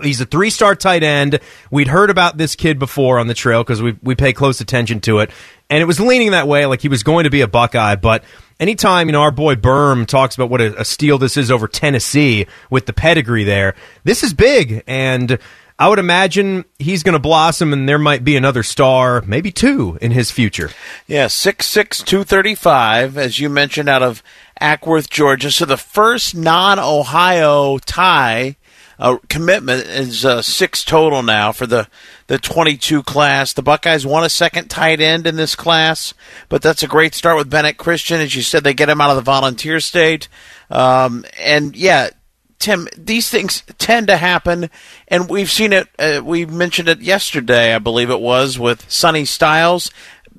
He's 0.00 0.20
a 0.20 0.24
three 0.24 0.50
star 0.50 0.74
tight 0.74 1.02
end. 1.02 1.40
We'd 1.70 1.88
heard 1.88 2.08
about 2.08 2.38
this 2.38 2.56
kid 2.56 2.78
before 2.78 3.18
on 3.18 3.26
the 3.26 3.34
trail 3.34 3.62
because 3.62 3.82
we, 3.82 3.96
we 4.02 4.14
pay 4.14 4.32
close 4.32 4.60
attention 4.60 5.00
to 5.00 5.18
it. 5.18 5.30
And 5.68 5.82
it 5.82 5.84
was 5.84 6.00
leaning 6.00 6.30
that 6.30 6.48
way, 6.48 6.64
like 6.66 6.80
he 6.80 6.88
was 6.88 7.02
going 7.02 7.24
to 7.24 7.30
be 7.30 7.42
a 7.42 7.48
Buckeye. 7.48 7.96
But 7.96 8.24
anytime, 8.58 9.08
you 9.08 9.12
know, 9.12 9.22
our 9.22 9.30
boy 9.30 9.54
Berm 9.54 10.06
talks 10.06 10.34
about 10.34 10.48
what 10.48 10.60
a, 10.60 10.80
a 10.80 10.84
steal 10.84 11.18
this 11.18 11.36
is 11.36 11.50
over 11.50 11.68
Tennessee 11.68 12.46
with 12.70 12.86
the 12.86 12.92
pedigree 12.92 13.44
there, 13.44 13.74
this 14.04 14.22
is 14.22 14.32
big. 14.32 14.82
And 14.86 15.38
I 15.78 15.88
would 15.88 15.98
imagine 15.98 16.64
he's 16.78 17.02
going 17.02 17.14
to 17.14 17.18
blossom 17.18 17.72
and 17.72 17.88
there 17.88 17.98
might 17.98 18.24
be 18.24 18.36
another 18.36 18.62
star, 18.62 19.22
maybe 19.26 19.50
two, 19.50 19.98
in 20.00 20.12
his 20.12 20.30
future. 20.30 20.70
Yeah, 21.06 21.26
six 21.26 21.66
six 21.66 22.02
two 22.02 22.24
thirty 22.24 22.54
five, 22.54 23.18
as 23.18 23.38
you 23.40 23.50
mentioned, 23.50 23.88
out 23.88 24.02
of 24.02 24.22
Acworth, 24.60 25.10
Georgia. 25.10 25.50
So 25.50 25.64
the 25.64 25.76
first 25.76 26.34
non-Ohio 26.34 27.78
tie 27.78 28.56
uh, 29.02 29.18
commitment 29.28 29.82
is 29.82 30.24
uh, 30.24 30.40
six 30.40 30.84
total 30.84 31.22
now 31.22 31.50
for 31.50 31.66
the 31.66 31.88
the 32.28 32.38
twenty 32.38 32.76
two 32.76 33.02
class. 33.02 33.52
The 33.52 33.62
Buckeyes 33.62 34.06
want 34.06 34.24
a 34.24 34.30
second 34.30 34.68
tight 34.68 35.00
end 35.00 35.26
in 35.26 35.36
this 35.36 35.56
class, 35.56 36.14
but 36.48 36.62
that's 36.62 36.84
a 36.84 36.88
great 36.88 37.14
start 37.14 37.36
with 37.36 37.50
Bennett 37.50 37.76
Christian. 37.76 38.20
As 38.20 38.36
you 38.36 38.42
said, 38.42 38.62
they 38.62 38.74
get 38.74 38.88
him 38.88 39.00
out 39.00 39.10
of 39.10 39.16
the 39.16 39.22
volunteer 39.22 39.80
state, 39.80 40.28
um, 40.70 41.24
and 41.38 41.76
yeah. 41.76 42.10
Tim, 42.58 42.86
these 42.96 43.28
things 43.28 43.64
tend 43.78 44.06
to 44.06 44.16
happen, 44.16 44.70
and 45.08 45.28
we've 45.28 45.50
seen 45.50 45.72
it. 45.72 45.88
Uh, 45.98 46.20
we 46.24 46.46
mentioned 46.46 46.88
it 46.88 47.00
yesterday, 47.00 47.74
I 47.74 47.80
believe 47.80 48.08
it 48.08 48.20
was, 48.20 48.56
with 48.56 48.88
Sonny 48.88 49.24
Styles. 49.24 49.90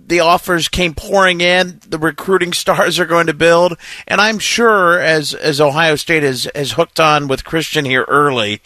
The 0.05 0.19
offers 0.19 0.67
came 0.67 0.93
pouring 0.93 1.41
in. 1.41 1.79
The 1.87 1.97
recruiting 1.97 2.53
stars 2.63 2.99
are 2.99 3.05
going 3.05 3.27
to 3.27 3.33
build, 3.33 3.77
and 4.07 4.19
I'm 4.19 4.39
sure 4.39 4.99
as 4.99 5.33
as 5.33 5.61
Ohio 5.61 5.95
State 5.95 6.23
has 6.23 6.47
has 6.55 6.73
hooked 6.73 6.99
on 6.99 7.27
with 7.27 7.45
Christian 7.45 7.85
here 7.85 8.05
early. 8.07 8.61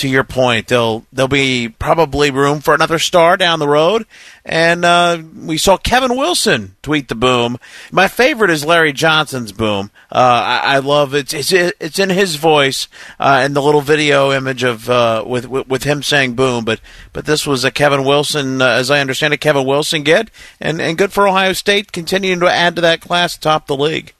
To 0.00 0.08
your 0.08 0.24
point, 0.24 0.68
there'll 0.68 1.04
there'll 1.12 1.28
be 1.28 1.68
probably 1.68 2.30
room 2.30 2.60
for 2.60 2.72
another 2.72 2.98
star 2.98 3.36
down 3.36 3.58
the 3.58 3.68
road, 3.68 4.06
and 4.46 4.82
uh, 4.82 5.20
we 5.36 5.58
saw 5.58 5.76
Kevin 5.76 6.16
Wilson 6.16 6.74
tweet 6.80 7.08
the 7.08 7.14
boom. 7.14 7.58
My 7.92 8.08
favorite 8.08 8.48
is 8.48 8.64
Larry 8.64 8.94
Johnson's 8.94 9.52
boom. 9.52 9.90
Uh, 10.10 10.60
I, 10.64 10.76
I 10.76 10.78
love 10.78 11.14
it. 11.14 11.34
It's 11.34 11.52
it's 11.52 11.98
in 11.98 12.08
his 12.08 12.36
voice 12.36 12.88
uh, 13.18 13.40
and 13.42 13.54
the 13.54 13.60
little 13.60 13.82
video 13.82 14.32
image 14.32 14.62
of 14.62 14.88
uh, 14.88 15.22
with, 15.26 15.46
with 15.46 15.68
with 15.68 15.84
him 15.84 16.02
saying 16.02 16.32
boom. 16.32 16.64
But 16.64 16.80
but 17.12 17.26
this 17.26 17.46
was 17.46 17.62
a 17.62 17.70
Kevin 17.70 18.04
Wilson, 18.04 18.62
uh, 18.62 18.68
as 18.68 18.90
I 18.90 19.00
understand 19.00 19.34
it, 19.34 19.42
Kevin 19.42 19.66
Wilson 19.66 20.02
get, 20.02 20.30
and 20.62 20.80
and 20.80 20.96
good 20.96 21.12
for 21.12 21.28
Ohio 21.28 21.52
State 21.52 21.92
continuing 21.92 22.40
to 22.40 22.48
add 22.48 22.74
to 22.76 22.80
that 22.80 23.02
class 23.02 23.36
top 23.36 23.66
the 23.66 23.76
league. 23.76 24.14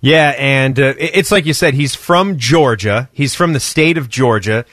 Yeah, 0.00 0.34
and 0.38 0.80
uh, 0.80 0.94
it's 0.96 1.30
like 1.30 1.44
you 1.44 1.52
said, 1.52 1.74
he's 1.74 1.94
from 1.94 2.38
Georgia. 2.38 3.10
He's 3.12 3.34
from 3.34 3.52
the 3.52 3.60
state 3.60 3.98
of 3.98 4.08
Georgia. 4.08 4.64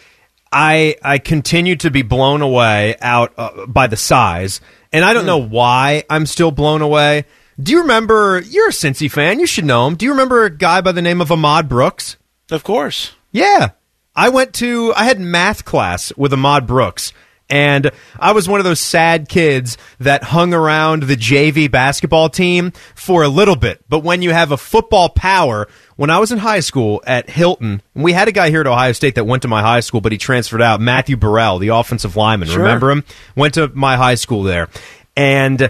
I 0.53 0.95
I 1.01 1.17
continue 1.17 1.75
to 1.77 1.89
be 1.89 2.03
blown 2.03 2.41
away 2.41 2.95
out 3.01 3.33
uh, 3.37 3.65
by 3.65 3.87
the 3.87 3.97
size, 3.97 4.61
and 4.91 5.03
I 5.03 5.13
don't 5.13 5.25
know 5.25 5.39
why 5.39 6.03
I'm 6.09 6.25
still 6.25 6.51
blown 6.51 6.81
away. 6.81 7.25
Do 7.61 7.71
you 7.71 7.81
remember? 7.81 8.39
You're 8.39 8.69
a 8.69 8.71
Cincy 8.71 9.11
fan. 9.11 9.39
You 9.39 9.47
should 9.47 9.65
know 9.65 9.87
him. 9.87 9.95
Do 9.95 10.05
you 10.05 10.11
remember 10.11 10.43
a 10.45 10.55
guy 10.55 10.81
by 10.81 10.91
the 10.91 11.01
name 11.01 11.21
of 11.21 11.31
Ahmad 11.31 11.67
Brooks? 11.67 12.17
Of 12.51 12.63
course. 12.63 13.13
Yeah. 13.31 13.71
I 14.15 14.29
went 14.29 14.53
to, 14.55 14.93
I 14.95 15.05
had 15.05 15.19
math 15.19 15.65
class 15.65 16.15
with 16.15 16.33
Ahmad 16.33 16.67
Brooks. 16.67 17.13
And 17.49 17.91
I 18.19 18.31
was 18.31 18.47
one 18.47 18.59
of 18.59 18.63
those 18.63 18.79
sad 18.79 19.27
kids 19.27 19.77
that 19.99 20.23
hung 20.23 20.53
around 20.53 21.03
the 21.03 21.15
JV 21.15 21.69
basketball 21.69 22.29
team 22.29 22.71
for 22.95 23.23
a 23.23 23.27
little 23.27 23.55
bit. 23.55 23.83
But 23.89 23.99
when 23.99 24.21
you 24.21 24.31
have 24.31 24.51
a 24.51 24.57
football 24.57 25.09
power, 25.09 25.67
when 25.95 26.09
I 26.09 26.19
was 26.19 26.31
in 26.31 26.39
high 26.39 26.61
school 26.61 27.03
at 27.05 27.29
Hylton, 27.29 27.81
we 27.93 28.13
had 28.13 28.27
a 28.27 28.31
guy 28.31 28.49
here 28.49 28.61
at 28.61 28.67
Ohio 28.67 28.91
State 28.93 29.15
that 29.15 29.25
went 29.25 29.43
to 29.43 29.47
my 29.47 29.61
high 29.61 29.81
school, 29.81 30.01
but 30.01 30.11
he 30.11 30.17
transferred 30.17 30.61
out, 30.61 30.81
Matthew 30.81 31.17
Burrell, 31.17 31.59
the 31.59 31.69
offensive 31.69 32.15
lineman. 32.15 32.49
Sure. 32.49 32.59
Remember 32.59 32.91
him? 32.91 33.03
Went 33.35 33.55
to 33.55 33.67
my 33.69 33.97
high 33.97 34.15
school 34.15 34.43
there. 34.43 34.69
And 35.15 35.69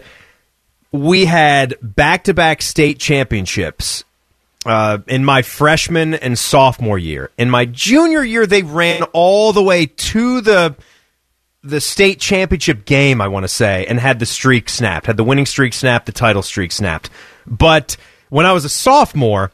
we 0.91 1.25
had 1.25 1.75
back 1.81 2.25
to 2.25 2.33
back 2.33 2.61
state 2.61 2.99
championships 2.99 4.03
uh, 4.65 4.99
in 5.07 5.25
my 5.25 5.41
freshman 5.41 6.13
and 6.13 6.37
sophomore 6.37 6.97
year. 6.97 7.29
In 7.37 7.49
my 7.49 7.65
junior 7.65 8.23
year, 8.23 8.45
they 8.45 8.63
ran 8.63 9.03
all 9.13 9.51
the 9.53 9.63
way 9.63 9.87
to 9.87 10.41
the 10.41 10.75
the 11.65 11.79
state 11.79 12.19
championship 12.19 12.83
game, 12.83 13.21
I 13.21 13.29
want 13.29 13.45
to 13.45 13.47
say, 13.47 13.85
and 13.85 13.97
had 13.97 14.19
the 14.19 14.25
streak 14.25 14.67
snapped, 14.67 15.05
had 15.05 15.15
the 15.15 15.23
winning 15.23 15.45
streak 15.45 15.73
snapped, 15.73 16.05
the 16.05 16.11
title 16.11 16.41
streak 16.41 16.73
snapped. 16.73 17.09
But 17.47 17.95
when 18.29 18.45
I 18.45 18.51
was 18.51 18.65
a 18.65 18.69
sophomore, 18.69 19.51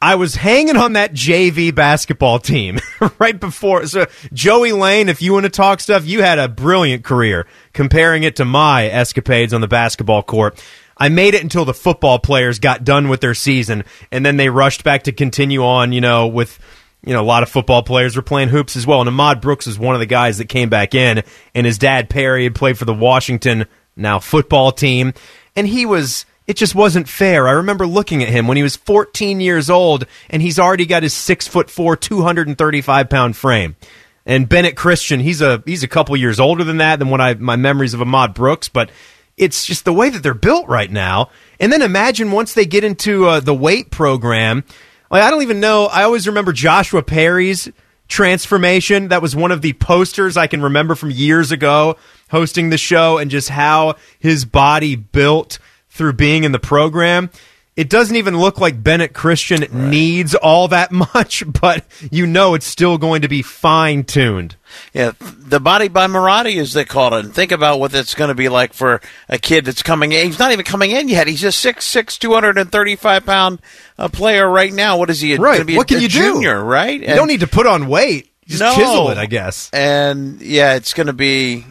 I 0.00 0.16
was 0.16 0.34
hanging 0.34 0.76
on 0.76 0.92
that 0.92 1.14
JV 1.14 1.74
basketball 1.74 2.38
team 2.38 2.78
right 3.18 3.38
before. 3.38 3.86
So, 3.86 4.06
Joey 4.32 4.72
Lane, 4.72 5.08
if 5.08 5.22
you 5.22 5.32
want 5.32 5.44
to 5.44 5.50
talk 5.50 5.80
stuff, 5.80 6.04
you 6.04 6.22
had 6.22 6.38
a 6.38 6.48
brilliant 6.48 7.02
career 7.02 7.46
comparing 7.72 8.22
it 8.22 8.36
to 8.36 8.44
my 8.44 8.86
escapades 8.86 9.54
on 9.54 9.62
the 9.62 9.68
basketball 9.68 10.22
court. 10.22 10.62
I 10.98 11.08
made 11.08 11.34
it 11.34 11.42
until 11.42 11.64
the 11.64 11.74
football 11.74 12.18
players 12.18 12.58
got 12.58 12.84
done 12.84 13.08
with 13.08 13.20
their 13.20 13.34
season, 13.34 13.84
and 14.12 14.24
then 14.24 14.36
they 14.36 14.50
rushed 14.50 14.84
back 14.84 15.04
to 15.04 15.12
continue 15.12 15.64
on, 15.64 15.92
you 15.92 16.00
know, 16.00 16.26
with. 16.26 16.58
You 17.04 17.12
know, 17.12 17.22
a 17.22 17.24
lot 17.24 17.44
of 17.44 17.48
football 17.48 17.84
players 17.84 18.16
were 18.16 18.22
playing 18.22 18.48
hoops 18.48 18.74
as 18.74 18.84
well. 18.84 18.98
And 18.98 19.08
Ahmad 19.08 19.40
Brooks 19.40 19.68
is 19.68 19.78
one 19.78 19.94
of 19.94 20.00
the 20.00 20.06
guys 20.06 20.38
that 20.38 20.48
came 20.48 20.68
back 20.68 20.92
in, 20.92 21.22
and 21.54 21.64
his 21.64 21.78
dad, 21.78 22.10
Perry, 22.10 22.42
had 22.44 22.56
played 22.56 22.76
for 22.76 22.84
the 22.84 22.94
Washington, 22.94 23.66
now 23.94 24.18
football 24.18 24.72
team. 24.72 25.14
And 25.54 25.68
he 25.68 25.86
was 25.86 26.26
it 26.46 26.56
just 26.56 26.74
wasn't 26.74 27.08
fair. 27.08 27.48
I 27.48 27.52
remember 27.52 27.86
looking 27.86 28.22
at 28.22 28.28
him 28.28 28.46
when 28.46 28.56
he 28.56 28.62
was 28.62 28.76
14 28.76 29.40
years 29.40 29.68
old, 29.68 30.06
and 30.30 30.40
he's 30.40 30.58
already 30.58 30.86
got 30.86 31.02
his 31.02 31.14
six 31.14 31.48
foot 31.48 31.70
four, 31.70 31.96
235 31.96 33.08
pound 33.08 33.36
frame. 33.36 33.76
And 34.24 34.48
Bennett 34.48 34.76
Christian, 34.76 35.20
he's 35.20 35.40
a 35.40 35.62
he's 35.66 35.82
a 35.82 35.88
couple 35.88 36.16
years 36.16 36.40
older 36.40 36.64
than 36.64 36.78
that 36.78 36.98
than 36.98 37.10
what 37.10 37.20
I 37.20 37.34
my 37.34 37.56
memories 37.56 37.94
of 37.94 38.00
Ahmad 38.00 38.34
Brooks, 38.34 38.68
but 38.68 38.90
it's 39.36 39.66
just 39.66 39.84
the 39.84 39.92
way 39.92 40.10
that 40.10 40.22
they're 40.22 40.34
built 40.34 40.66
right 40.68 40.90
now. 40.90 41.30
And 41.60 41.72
then 41.72 41.82
imagine 41.82 42.32
once 42.32 42.54
they 42.54 42.66
get 42.66 42.84
into 42.84 43.26
uh, 43.26 43.40
the 43.40 43.54
weight 43.54 43.90
program. 43.90 44.64
Like 45.10 45.22
I 45.22 45.30
don't 45.30 45.42
even 45.42 45.60
know. 45.60 45.86
I 45.86 46.02
always 46.02 46.26
remember 46.26 46.52
Joshua 46.52 47.02
Perry's 47.02 47.70
transformation. 48.08 49.08
That 49.08 49.22
was 49.22 49.36
one 49.36 49.52
of 49.52 49.62
the 49.62 49.72
posters 49.74 50.36
I 50.36 50.46
can 50.46 50.62
remember 50.62 50.94
from 50.94 51.10
years 51.10 51.52
ago 51.52 51.96
hosting 52.30 52.70
the 52.70 52.78
show 52.78 53.18
and 53.18 53.30
just 53.30 53.48
how 53.48 53.94
his 54.18 54.44
body 54.44 54.96
built 54.96 55.58
through 55.96 56.12
being 56.14 56.44
in 56.44 56.52
the 56.52 56.58
program. 56.58 57.30
It 57.74 57.90
doesn't 57.90 58.16
even 58.16 58.38
look 58.38 58.58
like 58.58 58.82
Bennett 58.82 59.12
Christian 59.12 59.90
needs 59.90 60.34
all 60.34 60.68
that 60.68 60.90
much, 61.14 61.44
but 61.60 61.84
you 62.10 62.26
know 62.26 62.54
it's 62.54 62.64
still 62.66 62.96
going 62.96 63.20
to 63.20 63.28
be 63.28 63.42
fine 63.42 64.04
tuned. 64.04 64.56
Yeah, 64.94 65.12
the 65.20 65.60
body 65.60 65.88
by 65.88 66.06
Marotti, 66.06 66.56
as 66.58 66.72
they 66.72 66.86
call 66.86 67.12
it. 67.14 67.26
And 67.26 67.34
think 67.34 67.52
about 67.52 67.78
what 67.78 67.92
it's 67.94 68.14
going 68.14 68.28
to 68.28 68.34
be 68.34 68.48
like 68.48 68.72
for 68.72 69.02
a 69.28 69.38
kid 69.38 69.66
that's 69.66 69.82
coming 69.82 70.12
in. 70.12 70.24
He's 70.26 70.38
not 70.38 70.52
even 70.52 70.64
coming 70.64 70.90
in 70.90 71.08
yet. 71.10 71.26
He's 71.26 71.40
just 71.40 71.62
6'6", 71.62 72.18
235 72.18 73.26
pound 73.26 73.60
uh, 73.98 74.08
player 74.08 74.48
right 74.48 74.72
now. 74.72 74.96
What 74.96 75.10
is 75.10 75.20
he? 75.20 75.36
Right. 75.36 75.56
Gonna 75.56 75.66
be 75.66 75.76
what 75.76 75.84
a, 75.90 75.94
can 75.94 75.98
a 75.98 76.00
you 76.00 76.08
junior, 76.08 76.54
do? 76.56 76.60
right? 76.60 76.98
You 76.98 77.06
don't 77.08 77.28
need 77.28 77.40
to 77.40 77.46
put 77.46 77.66
on 77.66 77.88
weight. 77.88 78.32
Just 78.46 78.60
No. 78.60 78.74
chisel 78.74 79.10
it, 79.10 79.18
I 79.18 79.26
guess. 79.26 79.68
And 79.74 80.40
yeah, 80.40 80.76
it's 80.76 80.94
going 80.94 81.08
to 81.08 81.12
be 81.12 81.66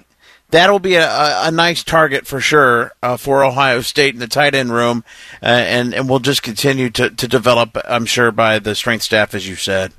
that'll 0.56 0.80
be 0.80 0.96
a, 0.96 1.48
a, 1.48 1.52
nice 1.52 1.84
target 1.84 2.26
for 2.26 2.40
sure 2.40 2.92
uh, 3.04 3.18
for 3.18 3.44
Ohio 3.44 3.82
State 3.82 4.14
in 4.14 4.20
the 4.20 4.28
tight 4.28 4.56
end 4.56 4.72
room, 4.72 5.04
uh, 5.44 5.46
and 5.46 5.94
and 5.94 6.10
we'll 6.10 6.20
just 6.20 6.44
continue 6.44 6.90
to 6.92 7.10
to 7.10 7.28
develop. 7.28 7.78
I'm 7.86 8.06
sure 8.06 8.32
by 8.32 8.60
the 8.60 8.76
strength 8.76 9.04
staff, 9.04 9.34
as 9.34 9.48
you 9.48 9.56
said. 9.56 9.94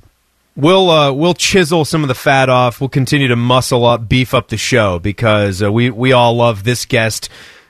We'll 0.55 0.89
uh, 0.89 1.11
we'll 1.11 1.35
chisel 1.35 1.85
some 1.85 2.01
of 2.03 2.07
the 2.07 2.15
fat 2.15 2.49
off. 2.49 2.81
We'll 2.81 2.89
continue 2.89 3.27
to 3.27 3.35
muscle 3.35 3.85
up, 3.85 4.09
beef 4.09 4.33
up 4.33 4.47
the 4.47 4.57
show 4.57 4.99
because 4.99 5.61
uh, 5.61 5.71
we 5.71 5.91
we 5.91 6.13
all 6.13 6.35
love 6.35 6.63
this 6.63 6.85
guest. 6.85 7.29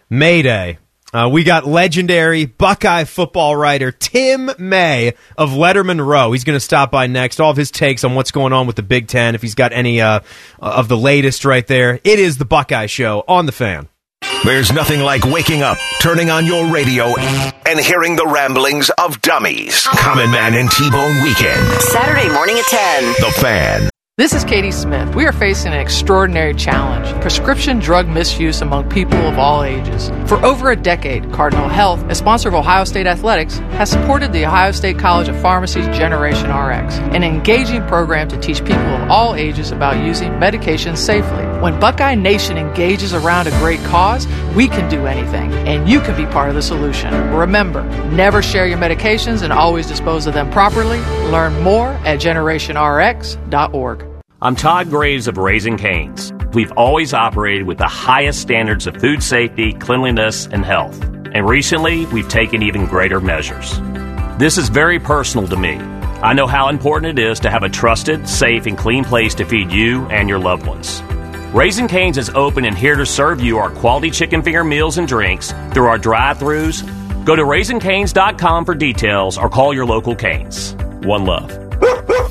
Mayday. 0.10 0.78
Uh, 1.18 1.28
we 1.28 1.44
got 1.44 1.66
legendary 1.66 2.46
Buckeye 2.46 3.04
football 3.06 3.56
writer 3.56 3.92
Tim 3.92 4.52
May 4.60 5.14
of 5.36 5.50
Lettermen 5.50 6.06
Row. 6.06 6.32
He's 6.32 6.44
going 6.44 6.56
to 6.56 6.60
stop 6.64 6.92
by 6.92 7.08
next. 7.08 7.40
All 7.40 7.50
of 7.50 7.58
his 7.58 7.72
takes 7.72 8.04
on 8.04 8.14
what's 8.14 8.30
going 8.30 8.54
on 8.54 8.68
with 8.68 8.76
the 8.76 8.84
Big 8.84 9.08
Ten. 9.08 9.34
If 9.34 9.42
he's 9.42 9.56
got 9.56 9.74
any 9.74 10.00
uh, 10.00 10.20
of 10.60 10.90
the 10.90 10.98
latest 10.98 11.44
right 11.44 11.66
there, 11.66 12.00
it 12.04 12.20
is 12.20 12.38
the 12.38 12.46
Buckeye 12.46 12.86
Show 12.86 13.24
on 13.28 13.48
the 13.48 13.52
Fan. 13.52 13.90
There's 14.46 14.72
nothing 14.72 15.00
like 15.00 15.26
waking 15.26 15.64
up, 15.64 15.80
turning 16.02 16.30
on 16.30 16.46
your 16.46 16.72
radio, 16.72 17.16
and 17.18 17.80
hearing 17.80 18.16
the 18.16 18.28
ramblings 18.28 18.92
of 18.92 19.20
dummies. 19.24 19.88
Common 19.88 20.30
Man 20.30 20.54
and 20.54 20.70
T-Bone 20.70 21.24
Weekend. 21.24 21.82
Saturday 21.82 22.30
morning 22.32 22.60
at 22.60 22.66
10. 22.66 23.04
The 23.20 23.32
Fan. 23.42 23.90
This 24.18 24.34
is 24.34 24.44
Katie 24.44 24.72
Smith. 24.72 25.14
We 25.14 25.28
are 25.28 25.32
facing 25.32 25.74
an 25.74 25.80
extraordinary 25.80 26.56
challenge 26.56 27.08
prescription 27.22 27.78
drug 27.78 28.08
misuse 28.08 28.64
among 28.64 28.90
people 28.90 29.20
of 29.20 29.38
all 29.38 29.62
ages. 29.62 30.10
For 30.28 30.44
over 30.44 30.72
a 30.72 30.76
decade, 30.76 31.32
Cardinal 31.32 31.70
Health, 31.70 32.04
a 32.10 32.16
sponsor 32.16 32.50
of 32.50 32.56
Ohio 32.56 32.84
State 32.86 33.06
Athletics, 33.06 33.60
has 33.78 33.92
supported 33.92 34.34
the 34.34 34.44
Ohio 34.44 34.72
State 34.72 34.98
College 34.98 35.28
of 35.28 35.40
Pharmacy's 35.40 35.86
Generation 35.96 36.50
RX, 36.50 36.96
an 37.14 37.24
engaging 37.24 37.86
program 37.86 38.28
to 38.30 38.40
teach 38.40 38.62
people 38.62 38.80
of 38.80 39.12
all 39.12 39.36
ages 39.36 39.70
about 39.70 40.04
using 40.04 40.32
medications 40.32 40.98
safely. 40.98 41.46
When 41.62 41.80
Buckeye 41.80 42.16
Nation 42.16 42.58
engages 42.58 43.14
around 43.14 43.46
a 43.46 43.52
great 43.60 43.82
cause, 43.82 44.26
we 44.56 44.68
can 44.68 44.90
do 44.90 45.06
anything, 45.06 45.54
and 45.68 45.88
you 45.88 46.00
can 46.00 46.18
be 46.18 46.26
part 46.32 46.50
of 46.50 46.56
the 46.56 46.64
solution. 46.64 47.14
Remember, 47.36 47.84
never 48.10 48.42
share 48.42 48.66
your 48.66 48.80
medications 48.80 49.44
and 49.44 49.54
always 49.54 49.86
dispose 49.86 50.26
of 50.26 50.34
them 50.34 50.50
properly. 50.50 51.02
Learn 51.30 51.62
more 51.62 51.90
at 52.04 52.20
generationrx.org. 52.20 54.07
I'm 54.39 54.56
Todd 54.56 54.91
Graves 54.91 55.28
of 55.28 55.39
Raising 55.39 55.78
Canes. 55.78 56.32
We've 56.54 56.71
always 56.73 57.12
operated 57.12 57.65
with 57.65 57.80
the 57.80 57.88
highest 57.88 58.39
standards 58.39 58.86
of 58.86 58.95
food 58.97 59.23
safety, 59.23 59.73
cleanliness, 59.73 60.45
and 60.45 60.63
health. 60.63 61.02
And 61.34 61.50
recently, 61.50 62.06
we've 62.06 62.30
taken 62.30 62.62
even 62.62 62.86
greater 62.86 63.19
measures. 63.19 63.80
This 64.38 64.60
is 64.60 64.69
very 64.69 65.00
personal 65.00 65.47
to 65.47 65.58
me. 65.58 65.78
I 66.21 66.34
know 66.34 66.45
how 66.45 66.69
important 66.69 67.17
it 67.17 67.23
is 67.23 67.39
to 67.39 67.50
have 67.50 67.63
a 67.63 67.69
trusted, 67.69 68.30
safe, 68.30 68.67
and 68.67 68.78
clean 68.78 69.04
place 69.04 69.34
to 69.36 69.45
feed 69.45 69.71
you 69.71 70.06
and 70.10 70.30
your 70.30 70.38
loved 70.38 70.67
ones. 70.67 71.02
Raising 71.52 71.88
Canes 71.88 72.19
is 72.19 72.30
open 72.30 72.63
and 72.63 72.78
here 72.78 72.95
to 72.95 73.08
serve 73.08 73.41
you 73.41 73.58
our 73.58 73.71
quality 73.71 74.12
chicken 74.12 74.43
finger 74.43 74.63
meals 74.63 75.00
and 75.00 75.08
drinks 75.08 75.52
through 75.73 75.88
our 75.88 75.97
drive 75.97 76.38
throughs. 76.38 76.86
Go 77.26 77.36
to 77.36 77.41
raisingcanes.com 77.41 78.65
for 78.65 78.76
details 78.76 79.39
or 79.39 79.50
call 79.50 79.73
your 79.73 79.88
local 79.88 80.15
Canes. 80.15 80.76
One 81.02 81.26
love. 81.26 81.50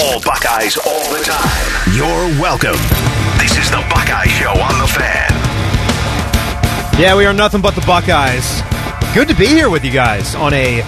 All 0.00 0.20
Buckeyes 0.20 0.76
all 0.76 1.12
the 1.12 1.22
time. 1.24 1.94
You're 1.96 2.40
welcome. 2.40 2.76
This 3.40 3.58
is 3.58 3.68
the 3.68 3.84
Buckeye 3.90 4.28
Show 4.28 4.50
on 4.50 4.78
the 4.80 4.86
Fan. 4.86 5.28
Yeah, 7.00 7.16
we 7.16 7.26
are 7.26 7.32
nothing 7.32 7.60
but 7.60 7.74
the 7.74 7.80
Buckeyes. 7.80 8.62
Good 9.12 9.26
to 9.26 9.34
be 9.34 9.46
here 9.46 9.68
with 9.68 9.84
you 9.84 9.90
guys 9.90 10.36
on 10.36 10.54
a 10.54 10.82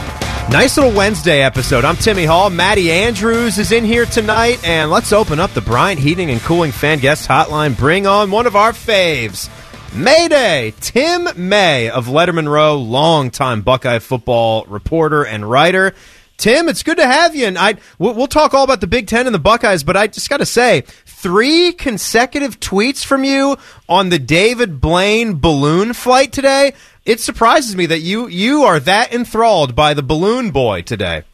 nice 0.50 0.76
little 0.76 0.92
Wednesday 0.92 1.42
episode. 1.42 1.84
I'm 1.84 1.96
Timmy 1.96 2.24
Hall. 2.24 2.50
Maddie 2.50 2.92
Andrews 2.92 3.58
is 3.58 3.72
in 3.72 3.84
here 3.84 4.06
tonight, 4.06 4.62
and 4.64 4.92
let's 4.92 5.12
open 5.12 5.40
up 5.40 5.50
the 5.54 5.60
Bryant 5.60 5.98
Heating 5.98 6.30
and 6.30 6.40
Cooling 6.40 6.70
Fan 6.70 7.00
Guest 7.00 7.28
Hotline. 7.28 7.76
Bring 7.76 8.06
on 8.06 8.30
one 8.30 8.46
of 8.46 8.54
our 8.54 8.70
faves. 8.72 9.48
Mayday! 9.92 10.72
Tim 10.80 11.26
May 11.36 11.90
of 11.90 12.06
Lettermen 12.06 12.48
Row, 12.48 12.76
longtime 12.76 13.62
Buckeye 13.62 13.98
football 13.98 14.64
reporter 14.66 15.24
and 15.24 15.50
writer. 15.50 15.94
Tim, 16.40 16.70
it's 16.70 16.82
good 16.82 16.96
to 16.96 17.06
have 17.06 17.36
you, 17.36 17.46
and 17.46 17.58
I 17.58 17.74
we'll, 17.98 18.14
we'll 18.14 18.26
talk 18.26 18.54
all 18.54 18.64
about 18.64 18.80
the 18.80 18.86
Big 18.86 19.06
Ten 19.06 19.26
and 19.26 19.34
the 19.34 19.38
Buckeyes. 19.38 19.84
But 19.84 19.94
I 19.98 20.06
just 20.06 20.30
got 20.30 20.38
to 20.38 20.46
say, 20.46 20.84
three 21.04 21.72
consecutive 21.72 22.58
tweets 22.58 23.04
from 23.04 23.24
you 23.24 23.58
on 23.90 24.08
the 24.08 24.18
David 24.18 24.80
Blaine 24.80 25.38
balloon 25.38 25.92
flight 25.92 26.32
today. 26.32 26.72
It 27.04 27.20
surprises 27.20 27.76
me 27.76 27.84
that 27.86 28.00
you 28.00 28.26
you 28.26 28.62
are 28.62 28.80
that 28.80 29.12
enthralled 29.12 29.76
by 29.76 29.92
the 29.92 30.02
balloon 30.02 30.50
boy 30.50 30.80
today. 30.80 31.24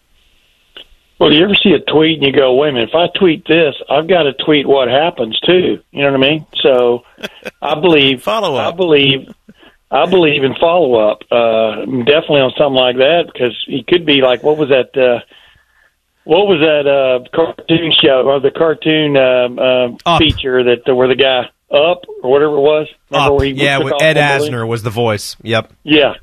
Well, 1.21 1.33
you 1.33 1.45
ever 1.45 1.55
see 1.55 1.71
a 1.71 1.79
tweet 1.79 2.19
and 2.19 2.27
you 2.27 2.33
go, 2.33 2.55
wait 2.55 2.71
a 2.71 2.73
minute, 2.73 2.88
if 2.90 2.95
I 2.95 3.07
tweet 3.16 3.47
this, 3.47 3.77
I've 3.88 4.09
got 4.09 4.25
to 4.25 4.33
tweet 4.45 4.66
what 4.66 4.88
happens 4.88 5.38
too. 5.40 5.81
You 5.92 6.03
know 6.03 6.11
what 6.11 6.25
I 6.25 6.31
mean? 6.31 6.47
So 6.62 7.05
I 7.62 7.79
believe 7.81 8.23
follow 8.25 8.57
up. 8.57 8.75
I 8.75 8.77
believe 8.77 9.33
I 9.90 10.07
believe 10.07 10.42
in 10.42 10.55
follow 10.61 11.11
up. 11.11 11.22
Uh, 11.31 11.85
definitely 12.05 12.40
on 12.40 12.53
something 12.59 12.75
like 12.75 12.96
that 12.96 13.31
because 13.33 13.57
he 13.66 13.85
could 13.87 14.05
be 14.05 14.20
like, 14.20 14.42
what 14.42 14.59
was 14.59 14.70
that? 14.70 14.96
Uh, 14.96 15.20
what 16.25 16.49
was 16.49 16.59
that 16.59 16.90
uh, 16.90 17.29
cartoon 17.35 17.92
show 17.92 18.27
or 18.27 18.40
the 18.40 18.51
cartoon 18.51 19.16
um, 19.16 19.59
uh, 20.05 20.18
feature 20.18 20.64
that 20.64 20.88
uh, 20.88 20.94
where 20.94 21.07
the 21.07 21.14
guy 21.14 21.49
up 21.70 22.03
or 22.22 22.31
whatever 22.31 22.57
it 22.57 22.61
was? 22.61 22.88
Remember 23.11 23.33
Up. 23.33 23.38
where 23.38 23.46
he 23.46 23.53
yeah, 23.53 23.79
with 23.79 23.94
Ed 24.01 24.18
on 24.18 24.38
the 24.38 24.38
balloon? 24.38 24.53
Asner 24.53 24.68
was 24.68 24.83
the 24.83 24.90
voice. 24.90 25.37
Yep. 25.42 25.72
Yeah. 25.85 26.14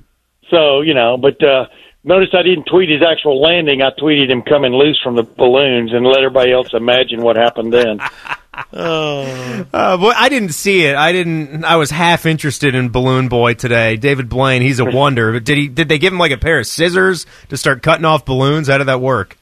So, 0.49 0.81
you 0.81 0.93
know, 0.93 1.17
but 1.17 1.41
uh 1.41 1.65
notice 2.03 2.29
I 2.33 2.43
didn't 2.43 2.65
tweet 2.65 2.89
his 2.89 3.01
actual 3.01 3.41
landing. 3.41 3.81
I 3.81 3.91
tweeted 3.91 4.29
him 4.29 4.41
coming 4.41 4.73
loose 4.73 4.99
from 5.01 5.15
the 5.15 5.23
balloons 5.23 5.93
and 5.93 6.05
let 6.05 6.17
everybody 6.17 6.51
else 6.51 6.73
imagine 6.73 7.21
what 7.21 7.37
happened 7.37 7.73
then. 7.73 7.99
Uh, 8.53 9.63
but 9.71 10.15
I 10.15 10.29
didn't 10.29 10.53
see 10.53 10.85
it. 10.85 10.95
I 10.95 11.11
didn't. 11.11 11.63
I 11.63 11.77
was 11.77 11.89
half 11.89 12.25
interested 12.25 12.75
in 12.75 12.89
Balloon 12.89 13.27
Boy 13.27 13.55
today. 13.55 13.97
David 13.97 14.29
Blaine, 14.29 14.61
he's 14.61 14.79
a 14.79 14.85
wonder. 14.85 15.33
But 15.33 15.43
did 15.43 15.57
he? 15.57 15.67
Did 15.67 15.89
they 15.89 15.97
give 15.97 16.13
him 16.13 16.19
like 16.19 16.31
a 16.31 16.37
pair 16.37 16.59
of 16.59 16.67
scissors 16.67 17.25
to 17.49 17.57
start 17.57 17.81
cutting 17.81 18.05
off 18.05 18.25
balloons? 18.25 18.67
How 18.67 18.77
did 18.77 18.87
that 18.87 19.01
work? 19.01 19.37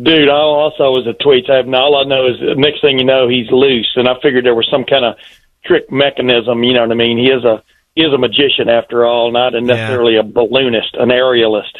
Dude, 0.00 0.28
all 0.28 0.54
also 0.54 0.84
was 0.90 1.06
a 1.06 1.12
tweet. 1.22 1.50
I 1.50 1.56
have 1.56 1.68
all 1.68 1.96
I 1.96 2.04
know 2.04 2.28
is 2.28 2.38
the 2.40 2.54
next 2.54 2.80
thing 2.80 2.98
you 2.98 3.04
know 3.04 3.28
he's 3.28 3.50
loose 3.50 3.92
and 3.96 4.08
I 4.08 4.14
figured 4.22 4.44
there 4.44 4.54
was 4.54 4.68
some 4.70 4.84
kind 4.84 5.04
of 5.04 5.16
trick 5.64 5.90
mechanism, 5.90 6.62
you 6.62 6.74
know 6.74 6.82
what 6.82 6.92
I 6.92 6.94
mean? 6.94 7.18
He 7.18 7.26
is 7.26 7.44
a 7.44 7.62
he 7.94 8.02
is 8.02 8.12
a 8.14 8.18
magician 8.18 8.68
after 8.68 9.04
all, 9.04 9.32
not 9.32 9.54
a 9.54 9.60
necessarily 9.60 10.16
a 10.16 10.22
balloonist, 10.22 10.94
an 10.94 11.08
aerialist. 11.08 11.76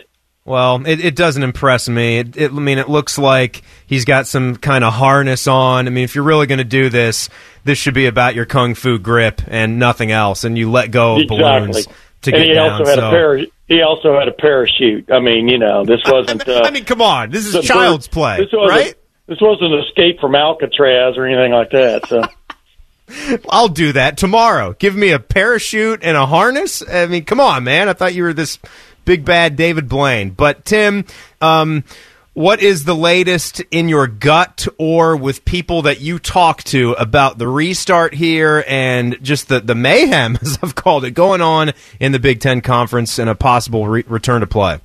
Well, 0.51 0.85
it, 0.85 0.99
it 0.99 1.15
doesn't 1.15 1.45
impress 1.45 1.89
me. 1.89 2.19
It, 2.19 2.37
it, 2.37 2.51
I 2.51 2.55
mean, 2.55 2.79
it 2.79 2.89
looks 2.89 3.19
like 3.19 3.63
he's 3.87 4.05
got 4.05 4.27
some 4.27 4.57
kind 4.57 4.83
of 4.83 4.93
harness 4.93 5.47
on. 5.47 5.87
I 5.87 5.91
mean, 5.91 6.03
if 6.03 6.17
you're 6.17 6.25
really 6.25 6.49
going 6.49 6.59
to 6.59 6.65
do 6.65 6.89
this, 6.89 7.29
this 7.63 7.79
should 7.79 7.95
be 7.95 8.07
about 8.07 8.35
your 8.35 8.47
kung 8.47 8.75
fu 8.75 8.99
grip 8.99 9.43
and 9.47 9.79
nothing 9.79 10.11
else. 10.11 10.43
And 10.43 10.59
you 10.59 10.69
let 10.69 10.91
go 10.91 11.21
of 11.21 11.29
balloons 11.29 11.77
Exactly. 11.77 11.95
to 12.23 12.33
and 12.33 12.43
get 12.43 12.49
he 12.49 12.55
down. 12.55 12.73
also 12.73 12.85
had 12.85 12.99
so. 12.99 13.07
a 13.07 13.11
para- 13.11 13.47
he 13.69 13.83
also 13.83 14.19
had 14.19 14.27
a 14.27 14.33
parachute. 14.33 15.13
I 15.13 15.21
mean, 15.21 15.47
you 15.47 15.59
know, 15.59 15.85
this 15.85 16.01
wasn't 16.07 16.49
uh, 16.49 16.63
I 16.65 16.73
mean, 16.73 16.85
come 16.85 17.01
on, 17.01 17.31
this 17.31 17.47
is 17.47 17.53
the 17.53 17.63
child's 17.63 18.09
play, 18.09 18.39
this 18.39 18.53
right? 18.53 18.97
This 19.29 19.39
wasn't 19.41 19.73
an 19.73 19.85
escape 19.85 20.19
from 20.19 20.35
Alcatraz 20.35 21.17
or 21.17 21.27
anything 21.27 21.53
like 21.53 21.71
that. 21.71 22.09
So 22.09 22.25
I'll 23.51 23.69
do 23.69 23.93
that 23.93 24.17
tomorrow. 24.17 24.75
Give 24.79 24.97
me 24.97 25.11
a 25.11 25.21
parachute 25.21 26.01
and 26.03 26.17
a 26.17 26.27
harness. 26.27 26.83
I 26.89 27.07
mean, 27.07 27.25
come 27.25 27.39
on, 27.39 27.63
man. 27.63 27.89
I 27.89 27.93
thought 27.93 28.15
you 28.15 28.25
were 28.25 28.33
this 28.33 28.59
big 29.11 29.25
bad 29.25 29.57
David 29.57 29.89
Blaine. 29.89 30.31
But 30.31 30.65
Tim, 30.65 31.05
um, 31.41 31.83
What 32.33 32.63
is 32.63 32.85
the 32.85 32.95
latest 32.95 33.61
in 33.73 33.89
your 33.89 34.07
gut 34.07 34.69
or 34.79 35.17
with 35.17 35.45
people 35.45 35.83
that 35.83 36.01
you 36.01 36.21
talk 36.21 36.63
to 36.65 36.93
about 36.93 37.39
the 37.39 37.49
restart 37.49 38.15
here 38.15 38.65
and 38.69 39.19
just 39.21 39.49
the, 39.49 39.59
the 39.59 39.75
mayhem, 39.75 40.39
as 40.43 40.61
I've 40.63 40.77
called 40.77 41.05
it, 41.05 41.11
going 41.11 41.41
on 41.41 41.73
in 41.99 42.13
the 42.13 42.21
Big 42.21 42.39
Ten 42.39 42.61
Conference 42.61 43.19
and 43.19 43.29
a 43.29 43.35
possible 43.35 43.89
re- 43.89 44.05
return 44.07 44.43
to 44.43 44.47
play? 44.47 44.79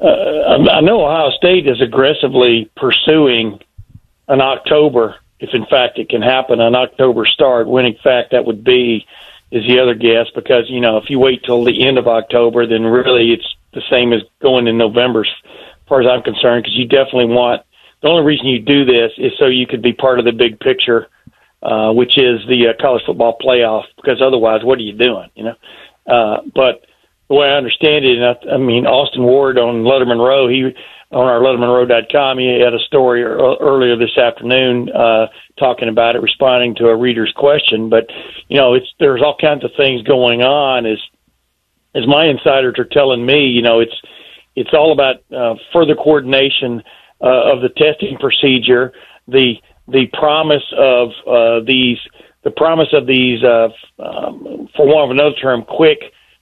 Uh, 0.00 0.06
I 0.06 0.80
know 0.80 1.04
Ohio 1.04 1.30
State 1.30 1.66
is 1.66 1.82
aggressively 1.82 2.70
pursuing 2.76 3.58
an 4.28 4.40
October, 4.40 5.16
if 5.40 5.50
in 5.52 5.66
fact 5.66 5.98
it 5.98 6.08
can 6.08 6.22
happen, 6.22 6.60
an 6.60 6.76
October 6.76 7.26
start. 7.26 7.66
When 7.66 7.84
in 7.84 7.96
fact 7.96 8.30
that 8.30 8.44
would 8.44 8.62
be, 8.62 9.06
is 9.50 9.66
the 9.66 9.80
other 9.80 9.94
guess, 9.94 10.26
because 10.34 10.64
you 10.68 10.80
know 10.80 10.98
if 10.98 11.08
you 11.08 11.18
wait 11.18 11.42
till 11.44 11.64
the 11.64 11.86
end 11.86 11.98
of 11.98 12.06
October, 12.06 12.66
then 12.66 12.84
really 12.84 13.32
it's 13.32 13.56
the 13.72 13.82
same 13.90 14.12
as 14.12 14.20
going 14.40 14.66
in 14.66 14.78
November, 14.78 15.20
as 15.20 15.88
far 15.88 16.00
as 16.00 16.06
I'm 16.06 16.22
concerned, 16.22 16.64
because 16.64 16.76
you 16.76 16.86
definitely 16.86 17.26
want. 17.26 17.62
The 18.02 18.08
only 18.08 18.24
reason 18.24 18.46
you 18.46 18.60
do 18.60 18.84
this 18.84 19.12
is 19.18 19.32
so 19.38 19.46
you 19.46 19.66
could 19.66 19.82
be 19.82 19.92
part 19.92 20.18
of 20.18 20.24
the 20.24 20.32
big 20.32 20.60
picture, 20.60 21.08
uh, 21.62 21.92
which 21.92 22.16
is 22.16 22.40
the 22.48 22.68
uh, 22.68 22.80
college 22.80 23.02
football 23.04 23.36
playoff. 23.40 23.84
Because 23.96 24.22
otherwise, 24.22 24.62
what 24.62 24.78
are 24.78 24.82
you 24.82 24.96
doing? 24.96 25.28
You 25.34 25.44
know. 25.44 25.54
Uh, 26.06 26.40
but 26.54 26.84
the 27.28 27.34
way 27.34 27.48
I 27.48 27.56
understand 27.56 28.04
it, 28.04 28.18
and 28.18 28.24
I, 28.24 28.54
I 28.54 28.58
mean 28.58 28.86
Austin 28.86 29.22
Ward 29.22 29.58
on 29.58 29.82
Lettermen 29.82 30.18
Row, 30.18 30.48
he 30.48 30.74
on 31.10 31.24
our 31.24 31.40
LettermenRow.com, 31.40 32.38
he 32.38 32.60
had 32.62 32.74
a 32.74 32.78
story 32.80 33.22
earlier 33.22 33.96
this 33.96 34.16
afternoon 34.18 34.90
uh, 34.90 35.26
talking 35.58 35.88
about 35.88 36.16
it, 36.16 36.22
responding 36.22 36.74
to 36.76 36.88
a 36.88 36.96
reader's 36.96 37.32
question. 37.34 37.88
But 37.88 38.06
you 38.48 38.58
know, 38.58 38.74
it's 38.74 38.92
there's 39.00 39.22
all 39.22 39.36
kinds 39.40 39.64
of 39.64 39.70
things 39.76 40.02
going 40.02 40.42
on. 40.42 40.84
As 40.84 40.98
as 41.94 42.06
my 42.06 42.26
insiders 42.26 42.74
are 42.78 42.84
telling 42.84 43.24
me, 43.24 43.46
you 43.46 43.62
know, 43.62 43.80
it's 43.80 43.94
it's 44.54 44.70
all 44.74 44.92
about 44.92 45.16
uh, 45.34 45.54
further 45.72 45.94
coordination 45.94 46.82
uh, 47.22 47.52
of 47.52 47.62
the 47.62 47.70
testing 47.70 48.18
procedure, 48.18 48.92
the 49.26 49.54
the 49.88 50.06
promise 50.12 50.64
of 50.76 51.08
uh, 51.26 51.64
these, 51.66 51.96
the 52.44 52.50
promise 52.50 52.88
of 52.92 53.06
these, 53.06 53.42
uh, 53.42 53.68
um, 53.98 54.68
for 54.76 54.86
want 54.86 55.10
of 55.10 55.16
another 55.16 55.34
term, 55.40 55.64
quick 55.64 55.98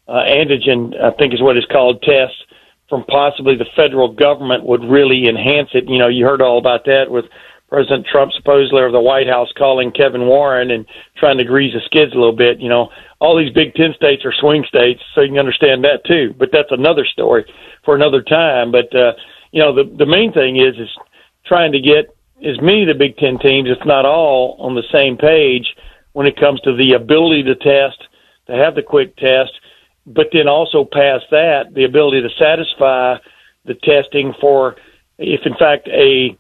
uh, 0.09 0.25
antigen, 0.27 0.93
I 1.01 1.13
think 1.13 1.33
is 1.33 1.41
what 1.41 1.57
it's 1.57 1.67
called, 1.71 2.03
tests 2.03 2.43
from 2.89 3.05
possibly 3.05 3.57
the 3.57 3.67
federal 3.75 4.13
government 4.13 4.65
would 4.65 4.85
really 4.85 5.29
enhance 5.29 5.71
it. 5.75 5.89
You 5.89 5.99
know, 5.99 6.09
you 6.09 6.25
heard 6.25 6.43
all 6.43 6.59
about 6.59 6.85
that 6.85 7.11
with 7.11 7.25
President 7.69 8.07
Trump 8.07 8.33
supposedly 8.33 8.81
or 8.81 8.93
the 8.93 9.01
White 9.01 9.27
House 9.27 9.49
calling 9.59 9.91
Kevin 9.91 10.27
Warren 10.27 10.71
and 10.71 10.87
trying 11.17 11.39
to 11.39 11.45
grease 11.45 11.75
the 11.75 11.81
skids 11.85 12.13
a 12.13 12.17
little 12.17 12.37
bit. 12.37 12.61
You 12.61 12.69
know, 12.69 12.91
all 13.19 13.37
these 13.37 13.53
Big 13.53 13.75
Ten 13.75 13.93
states 13.95 14.25
are 14.25 14.33
swing 14.33 14.65
states, 14.69 15.03
so 15.15 15.23
you 15.23 15.31
can 15.31 15.39
understand 15.39 15.83
that 15.85 16.05
too. 16.07 16.35
But 16.39 16.51
that's 16.53 16.71
another 16.71 17.05
story 17.05 17.45
for 17.85 17.97
another 17.97 18.23
time. 18.23 18.71
But 18.71 18.95
uh, 18.95 19.13
you 19.51 19.61
know, 19.61 19.75
the 19.75 19.85
the 19.99 20.07
main 20.07 20.33
thing 20.33 20.57
is 20.57 20.77
is 20.79 20.91
trying 21.45 21.73
to 21.73 21.81
get 21.81 22.15
as 22.47 22.61
many 22.61 22.83
of 22.83 22.89
the 22.89 22.95
Big 22.95 23.17
Ten 23.17 23.39
teams, 23.39 23.69
if 23.69 23.85
not 23.85 24.05
all, 24.05 24.57
on 24.61 24.75
the 24.75 24.87
same 24.93 25.17
page 25.17 25.67
when 26.13 26.27
it 26.27 26.39
comes 26.39 26.61
to 26.61 26.77
the 26.77 26.93
ability 26.93 27.43
to 27.43 27.55
test, 27.57 27.99
to 28.47 28.53
have 28.55 28.75
the 28.75 28.83
quick 28.83 29.17
test, 29.17 29.53
but 30.07 30.29
then 30.33 30.49
also 30.49 30.85
past 30.85 31.25
that, 31.31 31.75
the 31.75 31.85
ability 31.85 32.23
to 32.23 32.31
satisfy 32.39 33.17
the 33.65 33.75
testing 33.75 34.33
for 34.41 34.77
if 35.19 35.41
in 35.45 35.55
fact 35.57 35.89
a 35.89 36.37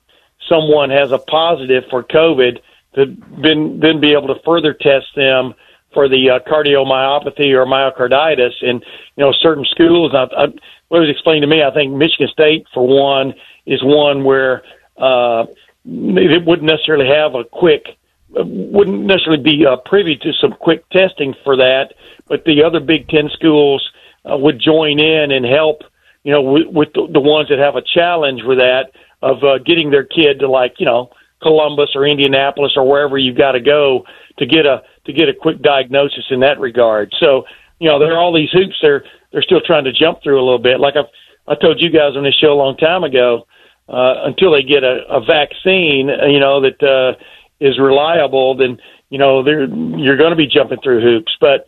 someone 0.48 0.90
has 0.90 1.12
a 1.12 1.18
positive 1.18 1.85
for 1.90 2.02
COVID, 2.02 2.59
to 2.94 3.16
then 3.42 3.81
then 3.81 4.00
be 4.00 4.12
able 4.12 4.29
to 4.29 4.40
further 4.44 4.72
test 4.72 5.07
them 5.14 5.55
for 5.92 6.09
the 6.09 6.31
uh, 6.31 6.38
cardiomyopathy 6.48 7.52
or 7.52 7.64
myocarditis. 7.64 8.52
And 8.62 8.85
you 9.16 9.24
know, 9.24 9.33
certain 9.33 9.64
schools. 9.64 10.12
I, 10.14 10.24
I, 10.37 10.46
what 10.88 11.00
was 11.00 11.11
explained 11.11 11.42
to 11.42 11.48
me, 11.48 11.62
I 11.62 11.72
think 11.72 11.92
Michigan 11.92 12.29
State, 12.33 12.66
for 12.72 12.87
one, 12.87 13.35
is 13.66 13.83
one 13.83 14.24
where 14.24 14.62
uh, 14.98 15.46
it 15.85 16.44
wouldn't 16.46 16.66
necessarily 16.66 17.09
have 17.09 17.35
a 17.35 17.44
quick, 17.44 17.87
wouldn't 18.29 19.07
necessarily 19.07 19.43
be 19.43 19.65
uh, 19.65 19.77
privy 19.85 20.17
to 20.17 20.33
some 20.41 20.53
quick 20.53 20.89
testing 20.91 21.35
for 21.45 21.57
that 21.57 21.95
but 22.29 22.45
the 22.45 22.62
other 22.65 22.81
Big 22.81 23.09
Ten 23.09 23.29
schools 23.33 23.89
uh, 24.25 24.37
would 24.37 24.61
join 24.61 24.99
in 24.99 25.31
and 25.31 25.45
help, 25.45 25.83
you 26.25 26.33
know, 26.33 26.43
with, 26.43 26.67
with 26.67 26.89
the, 26.95 27.09
the 27.12 27.21
ones 27.21 27.49
that 27.49 27.59
have 27.59 27.77
a 27.77 27.83
challenge 27.83 28.43
with 28.45 28.59
that 28.59 28.91
of 29.23 29.43
uh, 29.45 29.59
getting 29.59 29.91
their 29.91 30.05
kid 30.05 30.41
to 30.41 30.49
like, 30.49 30.75
you 30.79 30.87
know, 30.87 31.11
Columbus 31.43 31.91
or 31.95 32.07
Indianapolis 32.07 32.73
or 32.77 32.89
wherever 32.89 33.17
you've 33.19 33.39
got 33.39 33.53
to 33.53 33.61
go 33.61 34.05
to 34.39 34.47
get 34.47 34.67
a 34.67 34.83
to 35.05 35.12
get 35.12 35.29
a 35.29 35.35
quick 35.35 35.62
diagnosis 35.62 36.25
in 36.31 36.41
that 36.41 36.59
regard. 36.59 37.15
So, 37.21 37.45
you 37.79 37.89
know, 37.89 37.99
there 37.99 38.15
are 38.15 38.19
all 38.19 38.35
these 38.35 38.51
hoops 38.51 38.77
they're 38.83 39.05
they're 39.33 39.43
still 39.43 39.61
trying 39.61 39.85
to 39.85 39.93
jump 39.93 40.23
through 40.23 40.41
a 40.41 40.45
little 40.45 40.59
bit. 40.59 40.81
Like 40.81 40.95
I've 40.97 41.11
I 41.47 41.55
told 41.55 41.81
you 41.81 41.91
guys 41.91 42.17
on 42.17 42.25
this 42.25 42.35
show 42.35 42.53
a 42.53 42.59
long 42.59 42.77
time 42.77 43.05
ago, 43.05 43.47
uh, 43.89 44.25
until 44.25 44.53
they 44.53 44.62
get 44.62 44.83
a, 44.83 45.05
a 45.09 45.21
vaccine, 45.21 46.11
uh, 46.11 46.27
you 46.27 46.41
know, 46.41 46.61
that 46.61 46.83
uh, 46.83 47.23
is 47.61 47.79
reliable, 47.79 48.57
then 48.57 48.79
you 49.11 49.19
know 49.19 49.42
they're 49.42 49.66
you're 49.66 50.16
going 50.16 50.31
to 50.31 50.37
be 50.37 50.47
jumping 50.47 50.79
through 50.83 51.01
hoops. 51.01 51.37
But 51.40 51.66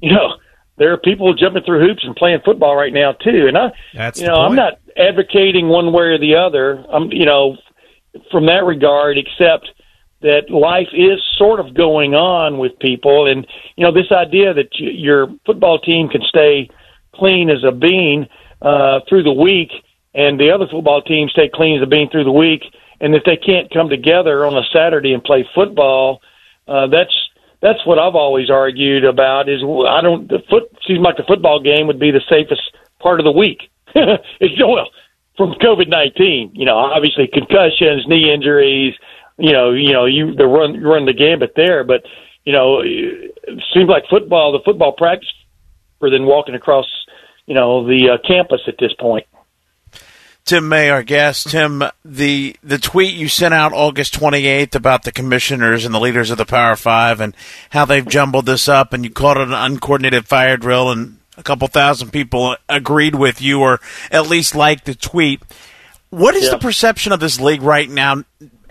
you 0.00 0.12
know, 0.12 0.34
there 0.76 0.92
are 0.92 0.98
people 0.98 1.34
jumping 1.34 1.62
through 1.64 1.86
hoops 1.86 2.04
and 2.04 2.16
playing 2.16 2.40
football 2.44 2.74
right 2.74 2.92
now 2.92 3.12
too. 3.12 3.46
And 3.46 3.56
I, 3.56 3.72
That's 3.94 4.20
you 4.20 4.26
know, 4.26 4.36
I'm 4.36 4.56
not 4.56 4.78
advocating 4.96 5.68
one 5.68 5.92
way 5.92 6.04
or 6.04 6.18
the 6.18 6.36
other. 6.36 6.84
I'm, 6.90 7.12
you 7.12 7.26
know, 7.26 7.56
from 8.30 8.46
that 8.46 8.64
regard, 8.64 9.18
except 9.18 9.70
that 10.22 10.50
life 10.50 10.88
is 10.92 11.18
sort 11.36 11.60
of 11.60 11.74
going 11.74 12.14
on 12.14 12.58
with 12.58 12.78
people, 12.78 13.26
and 13.26 13.46
you 13.76 13.84
know, 13.84 13.92
this 13.92 14.10
idea 14.10 14.52
that 14.52 14.68
y- 14.78 14.90
your 14.92 15.28
football 15.46 15.78
team 15.78 16.08
can 16.08 16.22
stay 16.22 16.68
clean 17.14 17.50
as 17.50 17.64
a 17.64 17.72
bean 17.72 18.28
uh, 18.62 19.00
through 19.08 19.22
the 19.22 19.32
week, 19.32 19.70
and 20.14 20.38
the 20.38 20.50
other 20.50 20.66
football 20.70 21.02
team 21.02 21.28
stay 21.28 21.50
clean 21.52 21.76
as 21.76 21.82
a 21.82 21.86
bean 21.86 22.10
through 22.10 22.24
the 22.24 22.32
week, 22.32 22.62
and 23.00 23.14
if 23.14 23.24
they 23.24 23.36
can't 23.36 23.72
come 23.72 23.88
together 23.88 24.44
on 24.44 24.56
a 24.56 24.62
Saturday 24.72 25.12
and 25.12 25.24
play 25.24 25.48
football, 25.54 26.20
uh, 26.68 26.86
that's 26.86 27.14
that's 27.62 27.84
what 27.86 27.98
I've 27.98 28.14
always 28.14 28.50
argued 28.50 29.04
about. 29.04 29.48
Is 29.48 29.62
I 29.62 30.00
don't 30.00 30.28
the 30.28 30.42
foot 30.48 30.70
seems 30.86 31.00
like 31.00 31.16
the 31.16 31.24
football 31.26 31.60
game 31.60 31.86
would 31.86 32.00
be 32.00 32.10
the 32.10 32.22
safest 32.28 32.62
part 33.00 33.20
of 33.20 33.24
the 33.24 33.32
week. 33.32 33.70
it's 33.94 34.60
well 34.60 34.90
from 35.36 35.54
COVID 35.54 35.88
nineteen. 35.88 36.50
You 36.54 36.66
know, 36.66 36.76
obviously 36.76 37.28
concussions, 37.32 38.06
knee 38.06 38.32
injuries. 38.32 38.94
You 39.38 39.52
know, 39.52 39.72
you 39.72 39.92
know, 39.92 40.04
you 40.04 40.34
the 40.34 40.46
run 40.46 40.82
run 40.82 41.06
the 41.06 41.14
gambit 41.14 41.54
there, 41.56 41.84
but 41.84 42.02
you 42.44 42.52
know, 42.52 42.80
it 42.80 43.62
seems 43.74 43.88
like 43.88 44.04
football, 44.08 44.52
the 44.52 44.60
football 44.64 44.92
practice, 44.92 45.28
for 45.98 46.10
than 46.10 46.26
walking 46.26 46.54
across, 46.54 46.86
you 47.46 47.54
know, 47.54 47.86
the 47.86 48.10
uh, 48.10 48.26
campus 48.26 48.62
at 48.66 48.76
this 48.78 48.92
point. 48.98 49.26
Tim 50.50 50.68
May, 50.68 50.90
our 50.90 51.04
guest. 51.04 51.50
Tim, 51.50 51.84
the 52.04 52.56
the 52.60 52.78
tweet 52.78 53.14
you 53.14 53.28
sent 53.28 53.54
out 53.54 53.72
August 53.72 54.18
28th 54.18 54.74
about 54.74 55.04
the 55.04 55.12
commissioners 55.12 55.84
and 55.84 55.94
the 55.94 56.00
leaders 56.00 56.32
of 56.32 56.38
the 56.38 56.44
Power 56.44 56.74
Five 56.74 57.20
and 57.20 57.36
how 57.70 57.84
they've 57.84 58.04
jumbled 58.04 58.46
this 58.46 58.68
up, 58.68 58.92
and 58.92 59.04
you 59.04 59.10
called 59.10 59.36
it 59.36 59.46
an 59.46 59.54
uncoordinated 59.54 60.26
fire 60.26 60.56
drill, 60.56 60.90
and 60.90 61.18
a 61.36 61.44
couple 61.44 61.68
thousand 61.68 62.10
people 62.10 62.56
agreed 62.68 63.14
with 63.14 63.40
you 63.40 63.60
or 63.60 63.80
at 64.10 64.26
least 64.28 64.56
liked 64.56 64.86
the 64.86 64.96
tweet. 64.96 65.40
What 66.08 66.34
is 66.34 66.46
Yeah. 66.46 66.50
the 66.50 66.58
perception 66.58 67.12
of 67.12 67.20
this 67.20 67.38
league 67.38 67.62
right 67.62 67.88
now? 67.88 68.24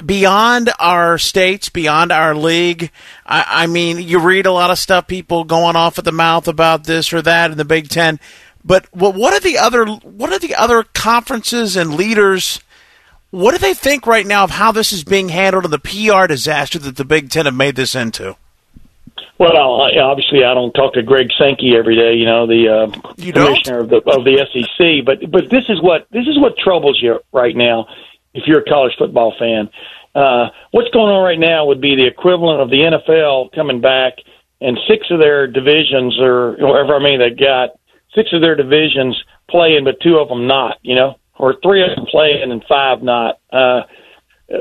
Beyond 0.05 0.71
our 0.79 1.17
states, 1.17 1.69
beyond 1.69 2.11
our 2.11 2.35
league, 2.35 2.91
I, 3.25 3.63
I 3.63 3.67
mean, 3.67 3.99
you 4.01 4.19
read 4.19 4.45
a 4.45 4.51
lot 4.51 4.69
of 4.71 4.79
stuff, 4.79 5.07
people 5.07 5.45
going 5.45 5.77
off 5.77 5.97
at 5.97 6.03
the 6.05 6.11
mouth 6.11 6.49
about 6.49 6.83
this 6.83 7.13
or 7.13 7.21
that 7.21 7.51
in 7.51 7.57
the 7.57 7.63
Big 7.65 7.87
Ten. 7.87 8.19
But 8.63 8.87
what 8.91 9.15
what 9.15 9.33
are 9.33 9.39
the 9.39 9.57
other 9.57 9.85
what 9.85 10.31
are 10.31 10.39
the 10.39 10.55
other 10.55 10.83
conferences 10.83 11.75
and 11.75 11.95
leaders? 11.95 12.59
What 13.31 13.51
do 13.51 13.57
they 13.59 13.73
think 13.73 14.07
right 14.07 14.25
now 14.25 14.43
of 14.43 14.51
how 14.51 14.71
this 14.71 14.91
is 14.91 15.03
being 15.03 15.29
handled 15.29 15.65
and 15.65 15.73
the 15.73 15.79
PR 15.79 16.27
disaster 16.27 16.79
that 16.79 16.97
the 16.97 17.05
Big 17.05 17.29
Ten 17.29 17.45
have 17.45 17.53
made 17.53 17.75
this 17.75 17.93
into? 17.95 18.35
Well, 19.39 19.81
I, 19.81 19.97
obviously, 19.99 20.43
I 20.43 20.53
don't 20.53 20.73
talk 20.73 20.95
to 20.95 21.01
Greg 21.01 21.29
Sankey 21.39 21.73
every 21.77 21.95
day. 21.95 22.15
You 22.15 22.25
know, 22.25 22.45
the 22.45 22.67
uh, 22.67 23.13
You 23.17 23.31
commissioner 23.31 23.79
of 23.79 23.89
the 23.89 23.97
of 23.97 24.25
the 24.25 24.45
SEC. 24.51 25.05
But 25.05 25.31
but 25.31 25.49
this 25.49 25.63
is 25.69 25.81
what 25.81 26.07
this 26.11 26.27
is 26.27 26.37
what 26.37 26.57
troubles 26.57 26.99
you 27.01 27.19
right 27.31 27.55
now. 27.55 27.87
If 28.33 28.43
you're 28.47 28.59
a 28.59 28.65
college 28.65 28.93
football 28.99 29.33
fan, 29.39 29.69
uh, 30.13 30.49
what's 30.71 30.89
going 30.89 31.07
on 31.07 31.23
right 31.23 31.39
now 31.39 31.67
would 31.67 31.79
be 31.79 31.95
the 31.95 32.05
equivalent 32.05 32.61
of 32.61 32.69
the 32.69 32.83
NFL 32.83 33.53
coming 33.55 33.79
back 33.79 34.15
and 34.59 34.77
six 34.89 35.07
of 35.09 35.19
their 35.19 35.47
divisions, 35.47 36.19
or 36.19 36.57
whatever 36.59 36.95
I 36.95 36.99
mean, 36.99 37.19
they 37.19 37.29
got 37.29 37.78
six 38.15 38.29
of 38.33 38.41
their 38.41 38.55
divisions 38.55 39.21
playing, 39.49 39.83
but 39.83 40.01
two 40.01 40.17
of 40.17 40.29
them 40.29 40.47
not. 40.47 40.77
You 40.81 40.95
know, 40.95 41.15
or 41.37 41.55
three 41.63 41.83
of 41.83 41.95
them 41.95 42.05
playing 42.09 42.51
and 42.51 42.63
five 42.67 43.01
not. 43.01 43.39
Uh, 43.51 43.81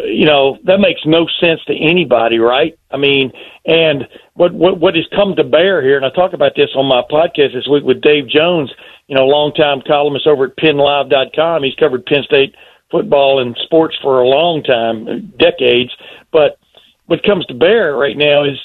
you 0.05 0.27
know 0.27 0.59
that 0.65 0.81
makes 0.81 1.01
no 1.07 1.27
sense 1.41 1.61
to 1.67 1.75
anybody, 1.75 2.39
right? 2.39 2.79
I 2.91 2.99
mean, 2.99 3.33
and 3.65 4.07
what 4.35 4.53
what 4.53 4.79
what 4.79 4.95
has 4.95 5.07
come 5.15 5.35
to 5.37 5.45
bear 5.45 5.83
here, 5.83 5.97
and 5.97 6.05
I 6.05 6.11
talk 6.11 6.35
about 6.35 6.53
this 6.57 6.71
on 6.77 6.87
my 6.87 7.03
podcast 7.11 7.55
this 7.55 7.69
week 7.69 7.85
with 7.85 8.03
Dave 8.03 8.29
Jones, 8.29 8.71
you 9.07 9.17
know, 9.17 9.25
longtime 9.27 9.83
columnist 9.87 10.27
over 10.27 10.45
at 10.45 10.57
PennLive.com. 10.57 11.63
He's 11.63 11.75
covered 11.75 12.05
Penn 12.05 12.23
State 12.25 12.55
football 12.91 13.41
and 13.41 13.57
sports 13.65 13.97
for 14.03 14.21
a 14.21 14.29
long 14.29 14.63
time, 14.63 15.33
decades. 15.39 15.91
But 16.33 16.59
what 17.07 17.23
comes 17.23 17.47
to 17.47 17.55
bear 17.55 17.97
right 17.97 18.17
now 18.17 18.45
is 18.45 18.59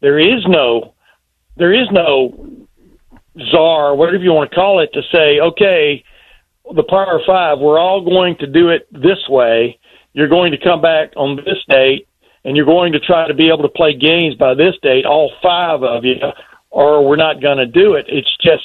there 0.00 0.18
is 0.18 0.44
no 0.46 0.94
there 1.56 1.72
is 1.72 1.88
no 1.90 2.67
czar, 3.50 3.94
whatever 3.94 4.22
you 4.22 4.32
want 4.32 4.50
to 4.50 4.54
call 4.54 4.80
it, 4.80 4.90
to 4.92 5.02
say, 5.12 5.40
okay, 5.40 6.04
the 6.74 6.82
Power 6.82 7.20
Five, 7.26 7.58
we're 7.58 7.78
all 7.78 8.04
going 8.04 8.36
to 8.40 8.46
do 8.46 8.68
it 8.70 8.86
this 8.92 9.28
way. 9.28 9.78
You're 10.12 10.28
going 10.28 10.52
to 10.52 10.58
come 10.58 10.80
back 10.80 11.12
on 11.16 11.36
this 11.36 11.62
date, 11.68 12.08
and 12.44 12.56
you're 12.56 12.66
going 12.66 12.92
to 12.92 13.00
try 13.00 13.28
to 13.28 13.34
be 13.34 13.48
able 13.48 13.62
to 13.62 13.68
play 13.68 13.94
games 13.94 14.34
by 14.34 14.54
this 14.54 14.74
date, 14.82 15.06
all 15.06 15.32
five 15.42 15.82
of 15.82 16.04
you, 16.04 16.16
or 16.70 17.06
we're 17.06 17.16
not 17.16 17.40
going 17.40 17.58
to 17.58 17.66
do 17.66 17.94
it. 17.94 18.06
It's 18.08 18.36
just 18.42 18.64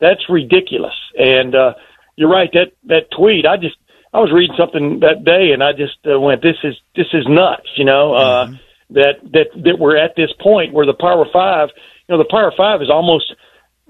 that's 0.00 0.28
ridiculous. 0.28 0.94
And 1.16 1.54
uh, 1.54 1.74
you're 2.16 2.30
right. 2.30 2.50
That 2.52 2.72
that 2.86 3.10
tweet, 3.16 3.46
I 3.46 3.56
just 3.56 3.76
I 4.12 4.18
was 4.18 4.32
reading 4.32 4.56
something 4.58 5.00
that 5.00 5.24
day, 5.24 5.52
and 5.52 5.62
I 5.62 5.72
just 5.72 5.98
uh, 6.06 6.18
went, 6.20 6.42
"This 6.42 6.56
is 6.64 6.74
this 6.94 7.06
is 7.12 7.24
nuts." 7.28 7.68
You 7.76 7.84
know, 7.84 8.14
uh, 8.14 8.46
that 8.90 9.20
that 9.32 9.46
that 9.64 9.78
we're 9.78 9.96
at 9.96 10.16
this 10.16 10.30
point 10.40 10.72
where 10.72 10.86
the 10.86 10.94
Power 10.94 11.26
Five, 11.32 11.70
you 12.08 12.16
know, 12.16 12.18
the 12.18 12.28
Power 12.30 12.52
Five 12.56 12.82
is 12.82 12.90
almost 12.90 13.32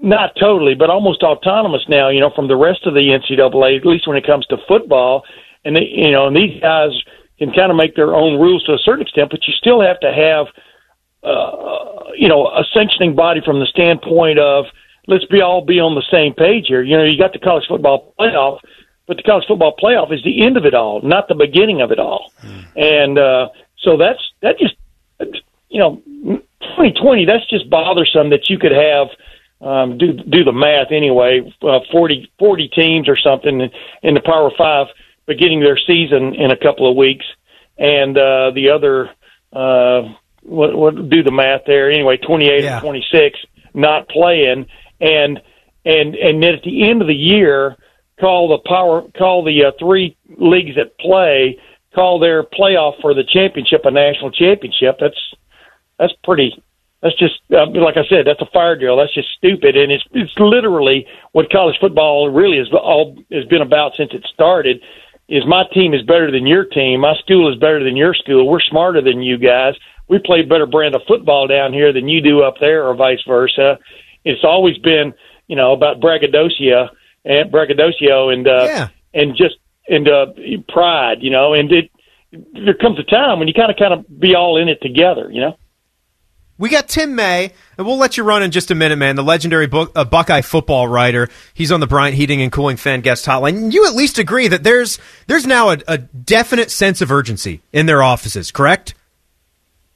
not 0.03 0.35
totally, 0.39 0.75
but 0.75 0.89
almost 0.89 1.23
autonomous 1.23 1.81
now. 1.87 2.09
You 2.09 2.19
know, 2.19 2.31
from 2.35 2.47
the 2.47 2.55
rest 2.55 2.85
of 2.85 2.93
the 2.93 2.99
NCAA, 2.99 3.77
at 3.79 3.85
least 3.85 4.07
when 4.07 4.17
it 4.17 4.25
comes 4.25 4.45
to 4.47 4.57
football, 4.67 5.23
and 5.65 5.75
they, 5.75 5.89
you 5.91 6.11
know, 6.11 6.27
and 6.27 6.35
these 6.35 6.61
guys 6.61 6.91
can 7.39 7.51
kind 7.53 7.71
of 7.71 7.77
make 7.77 7.95
their 7.95 8.13
own 8.13 8.39
rules 8.39 8.63
to 8.65 8.73
a 8.73 8.77
certain 8.77 9.01
extent, 9.01 9.31
but 9.31 9.39
you 9.47 9.53
still 9.53 9.81
have 9.81 9.99
to 10.01 10.13
have, 10.13 10.47
uh, 11.23 12.11
you 12.15 12.27
know, 12.27 12.47
a 12.47 12.63
sanctioning 12.73 13.15
body 13.15 13.41
from 13.43 13.59
the 13.59 13.65
standpoint 13.65 14.37
of 14.37 14.65
let's 15.07 15.25
be 15.25 15.41
all 15.41 15.65
be 15.65 15.79
on 15.79 15.95
the 15.95 16.05
same 16.11 16.33
page 16.33 16.65
here. 16.67 16.83
You 16.83 16.97
know, 16.97 17.03
you 17.03 17.17
got 17.17 17.33
the 17.33 17.39
college 17.39 17.65
football 17.67 18.13
playoff, 18.19 18.59
but 19.07 19.17
the 19.17 19.23
college 19.23 19.45
football 19.47 19.75
playoff 19.81 20.13
is 20.13 20.23
the 20.23 20.45
end 20.45 20.57
of 20.57 20.65
it 20.65 20.73
all, 20.73 21.01
not 21.01 21.27
the 21.27 21.35
beginning 21.35 21.81
of 21.81 21.91
it 21.91 21.99
all. 21.99 22.31
And 22.75 23.17
uh, 23.17 23.49
so 23.79 23.97
that's 23.97 24.21
that 24.41 24.59
just 24.59 24.75
you 25.73 25.79
know, 25.79 26.01
2020. 26.77 27.25
That's 27.25 27.49
just 27.49 27.69
bothersome 27.69 28.29
that 28.29 28.49
you 28.49 28.57
could 28.57 28.71
have. 28.71 29.07
Um, 29.63 29.97
do 29.97 30.11
do 30.13 30.43
the 30.43 30.51
math 30.51 30.91
anyway. 30.91 31.39
Uh, 31.61 31.79
40, 31.91 32.29
40 32.37 32.67
teams 32.75 33.07
or 33.07 33.17
something 33.17 33.69
in, 34.03 34.13
the 34.13 34.21
Power 34.21 34.51
Five 34.57 34.87
beginning 35.25 35.61
their 35.61 35.77
season 35.77 36.35
in 36.35 36.51
a 36.51 36.57
couple 36.57 36.89
of 36.89 36.97
weeks, 36.97 37.25
and 37.77 38.17
uh, 38.17 38.51
the 38.53 38.69
other 38.75 39.09
uh, 39.53 40.01
what, 40.41 40.75
what 40.75 41.09
do 41.09 41.23
the 41.23 41.31
math 41.31 41.61
there 41.65 41.89
anyway? 41.89 42.17
Twenty 42.17 42.49
eight 42.49 42.63
Yeah. 42.65 42.73
and 42.73 42.81
twenty 42.83 43.05
six 43.09 43.39
not 43.73 44.09
playing, 44.09 44.65
and 44.99 45.39
and 45.85 46.15
and 46.15 46.43
then 46.43 46.53
at 46.55 46.63
the 46.63 46.89
end 46.89 47.01
of 47.01 47.07
the 47.07 47.13
year, 47.15 47.77
call 48.19 48.49
the 48.49 48.69
power 48.69 49.03
call 49.17 49.43
the 49.45 49.65
uh, 49.65 49.71
three 49.79 50.17
leagues 50.37 50.75
that 50.75 50.97
play 50.99 51.57
call 51.95 52.19
their 52.19 52.43
playoff 52.43 52.99
for 53.01 53.13
the 53.13 53.23
championship 53.23 53.81
a 53.85 53.91
national 53.91 54.31
championship. 54.31 54.97
That's 54.99 55.33
that's 55.97 56.13
pretty. 56.23 56.61
That's 57.03 57.19
just 57.19 57.41
uh, 57.51 57.67
like 57.75 57.97
I 57.97 58.07
said. 58.07 58.25
That's 58.25 58.41
a 58.41 58.49
fire 58.53 58.77
drill. 58.77 58.95
That's 58.95 59.13
just 59.13 59.27
stupid, 59.37 59.75
and 59.75 59.91
it's 59.91 60.05
it's 60.13 60.31
literally 60.39 61.05
what 61.33 61.51
college 61.51 61.75
football 61.81 62.29
really 62.29 62.57
is 62.57 62.69
all 62.71 63.17
has 63.29 63.43
been 63.45 63.61
about 63.61 63.91
since 63.97 64.11
it 64.13 64.25
started. 64.33 64.81
Is 65.27 65.43
my 65.45 65.63
team 65.73 65.93
is 65.93 66.01
better 66.03 66.31
than 66.31 66.47
your 66.47 66.63
team. 66.63 67.01
My 67.01 67.15
school 67.15 67.51
is 67.51 67.59
better 67.59 67.83
than 67.83 67.97
your 67.97 68.13
school. 68.13 68.47
We're 68.47 68.61
smarter 68.61 69.01
than 69.01 69.21
you 69.21 69.37
guys. 69.37 69.75
We 70.07 70.19
play 70.19 70.41
a 70.41 70.47
better 70.47 70.65
brand 70.65 70.95
of 70.95 71.01
football 71.05 71.45
down 71.45 71.73
here 71.73 71.91
than 71.91 72.07
you 72.07 72.21
do 72.21 72.41
up 72.41 72.55
there, 72.61 72.87
or 72.87 72.95
vice 72.95 73.23
versa. 73.27 73.79
It's 74.23 74.45
always 74.45 74.77
been, 74.77 75.13
you 75.47 75.57
know, 75.57 75.73
about 75.73 75.99
braggadocio 75.99 76.87
and 77.25 77.51
braggadocio 77.51 78.29
and 78.29 78.47
uh, 78.47 78.65
and 79.13 79.35
just 79.35 79.55
and 79.89 80.07
uh, 80.07 80.27
pride, 80.69 81.17
you 81.19 81.31
know. 81.31 81.53
And 81.53 81.69
it 81.69 81.91
there 82.31 82.75
comes 82.75 82.97
a 82.97 83.03
time 83.03 83.39
when 83.39 83.49
you 83.49 83.53
kind 83.53 83.71
of 83.71 83.77
kind 83.77 83.93
of 83.93 84.19
be 84.21 84.35
all 84.35 84.55
in 84.55 84.69
it 84.69 84.81
together, 84.81 85.29
you 85.29 85.41
know. 85.41 85.57
We 86.63 86.69
got 86.69 86.87
Tim 86.87 87.13
May, 87.13 87.51
and 87.77 87.85
we'll 87.85 87.97
let 87.97 88.15
you 88.15 88.23
run 88.23 88.41
in 88.41 88.51
just 88.51 88.71
a 88.71 88.75
minute, 88.75 88.95
man. 88.95 89.17
The 89.17 89.21
legendary 89.21 89.67
book, 89.67 89.91
uh, 89.97 90.05
Buckeye 90.05 90.39
football 90.39 90.87
writer. 90.87 91.27
He's 91.53 91.73
on 91.73 91.81
the 91.81 91.87
Bryant 91.87 92.15
Heating 92.15 92.41
and 92.41 92.53
Cooling 92.53 92.77
fan 92.77 93.01
guest 93.01 93.25
hotline. 93.25 93.73
You 93.73 93.85
at 93.85 93.95
least 93.95 94.17
agree 94.17 94.47
that 94.47 94.63
there's 94.63 94.97
there's 95.27 95.45
now 95.45 95.71
a, 95.71 95.77
a 95.89 95.97
definite 95.97 96.71
sense 96.71 97.01
of 97.01 97.11
urgency 97.11 97.59
in 97.73 97.85
their 97.85 98.01
offices, 98.01 98.49
correct? 98.49 98.93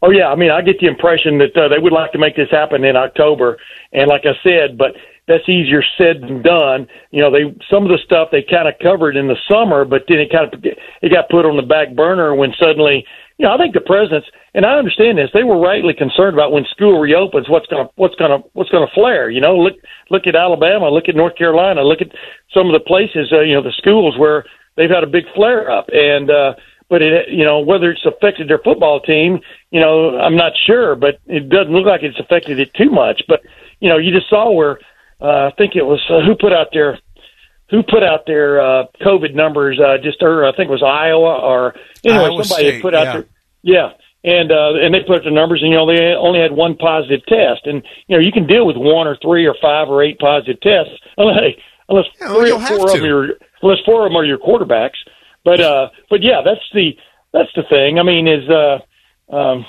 Oh 0.01 0.11
yeah, 0.11 0.27
I 0.27 0.35
mean, 0.35 0.51
I 0.51 0.61
get 0.61 0.77
the 0.81 0.87
impression 0.87 1.37
that 1.37 1.55
uh, 1.55 1.69
they 1.69 1.79
would 1.79 1.93
like 1.93 2.11
to 2.11 2.17
make 2.17 2.35
this 2.35 2.51
happen 2.51 2.83
in 2.83 2.97
October, 2.97 3.59
and 3.93 4.09
like 4.09 4.25
I 4.25 4.35
said, 4.43 4.77
but 4.77 4.91
that's 5.25 5.47
easier 5.47 5.81
said 5.97 6.19
than 6.19 6.41
done. 6.41 6.85
You 7.11 7.21
know, 7.21 7.31
they 7.31 7.55
some 7.71 7.83
of 7.83 7.89
the 7.89 7.99
stuff 8.03 8.27
they 8.29 8.43
kind 8.43 8.67
of 8.67 8.75
covered 8.83 9.15
in 9.15 9.27
the 9.27 9.37
summer, 9.49 9.85
but 9.85 10.03
then 10.09 10.19
it 10.19 10.33
kind 10.33 10.53
of 10.53 10.65
it 10.65 11.13
got 11.13 11.29
put 11.29 11.45
on 11.45 11.55
the 11.55 11.63
back 11.63 11.95
burner 11.95 12.35
when 12.35 12.53
suddenly, 12.59 13.05
you 13.37 13.45
know, 13.45 13.53
I 13.53 13.57
think 13.57 13.73
the 13.73 13.81
presidents 13.81 14.27
and 14.53 14.65
I 14.65 14.77
understand 14.77 15.17
this. 15.17 15.29
They 15.33 15.43
were 15.43 15.59
rightly 15.59 15.93
concerned 15.93 16.33
about 16.33 16.51
when 16.51 16.65
school 16.65 16.99
reopens, 16.99 17.47
what's 17.47 17.67
going 17.67 17.85
to 17.85 17.93
what's 17.95 18.15
going 18.15 18.31
to 18.31 18.47
what's 18.53 18.71
going 18.71 18.87
to 18.87 18.93
flare. 18.93 19.29
You 19.29 19.41
know, 19.41 19.55
look 19.55 19.75
look 20.09 20.25
at 20.25 20.35
Alabama, 20.35 20.89
look 20.89 21.07
at 21.07 21.15
North 21.15 21.35
Carolina, 21.35 21.83
look 21.83 22.01
at 22.01 22.11
some 22.53 22.67
of 22.67 22.73
the 22.73 22.79
places, 22.79 23.29
uh, 23.31 23.41
you 23.41 23.53
know, 23.53 23.61
the 23.61 23.73
schools 23.77 24.17
where 24.17 24.43
they've 24.75 24.89
had 24.89 25.03
a 25.03 25.07
big 25.07 25.25
flare 25.35 25.69
up, 25.69 25.85
and 25.93 26.31
uh, 26.31 26.55
but 26.89 27.01
it, 27.03 27.29
you 27.29 27.45
know, 27.45 27.59
whether 27.59 27.91
it's 27.91 28.05
affected 28.05 28.49
their 28.49 28.59
football 28.59 28.99
team, 29.01 29.39
you 29.69 29.79
know, 29.79 30.17
I'm 30.17 30.35
not 30.35 30.53
sure, 30.65 30.95
but 30.95 31.19
it 31.27 31.49
doesn't 31.49 31.73
look 31.73 31.85
like 31.85 32.01
it's 32.01 32.19
affected 32.19 32.59
it 32.59 32.73
too 32.73 32.89
much. 32.89 33.21
But 33.27 33.41
you 33.79 33.89
know, 33.89 33.97
you 33.97 34.11
just 34.11 34.29
saw 34.29 34.51
where 34.51 34.79
uh, 35.21 35.47
I 35.47 35.51
think 35.57 35.75
it 35.75 35.83
was 35.83 36.01
uh, 36.09 36.21
who 36.25 36.35
put 36.35 36.53
out 36.53 36.69
their 36.73 36.97
who 37.69 37.83
put 37.83 38.03
out 38.03 38.25
their 38.25 38.61
uh, 38.61 38.85
COVID 39.01 39.33
numbers 39.35 39.79
uh, 39.79 39.97
just 40.01 40.21
or 40.21 40.45
I 40.45 40.55
think 40.55 40.69
it 40.69 40.71
was 40.71 40.83
Iowa 40.83 41.39
or 41.39 41.75
anyway 42.03 42.25
Iowa 42.25 42.43
somebody 42.43 42.69
State, 42.69 42.81
put 42.81 42.95
out 42.95 43.05
yeah. 43.05 43.13
their 43.13 43.25
yeah. 43.63 43.89
And 44.23 44.51
uh, 44.51 44.73
and 44.81 44.93
they 44.93 45.03
put 45.07 45.23
the 45.23 45.31
numbers 45.31 45.61
and 45.61 45.71
you 45.71 45.77
know 45.77 45.87
they 45.87 46.13
only 46.15 46.39
had 46.39 46.51
one 46.51 46.75
positive 46.75 47.25
test. 47.27 47.65
And 47.65 47.83
you 48.07 48.17
know 48.17 48.21
you 48.21 48.31
can 48.31 48.47
deal 48.47 48.65
with 48.65 48.75
one 48.75 49.07
or 49.07 49.17
three 49.21 49.45
or 49.45 49.55
five 49.61 49.89
or 49.89 50.03
eight 50.03 50.19
positive 50.19 50.59
tests 50.61 50.93
unless 51.17 51.37
unless 51.87 52.05
well, 52.19 52.39
three 52.39 52.51
or 52.51 52.59
four 52.59 52.95
of 52.95 53.03
are 53.03 53.29
unless 53.61 53.79
four 53.85 54.05
of 54.05 54.11
them 54.11 54.17
are 54.17 54.25
your 54.25 54.39
quarterbacks. 54.39 54.97
But 55.43 55.61
uh 55.61 55.89
but 56.09 56.23
yeah 56.23 56.41
that's 56.43 56.65
the 56.73 56.97
that's 57.31 57.51
the 57.55 57.63
thing. 57.69 57.99
I 57.99 58.03
mean 58.03 58.27
is 58.27 58.49
uh 58.49 58.79
um 59.33 59.65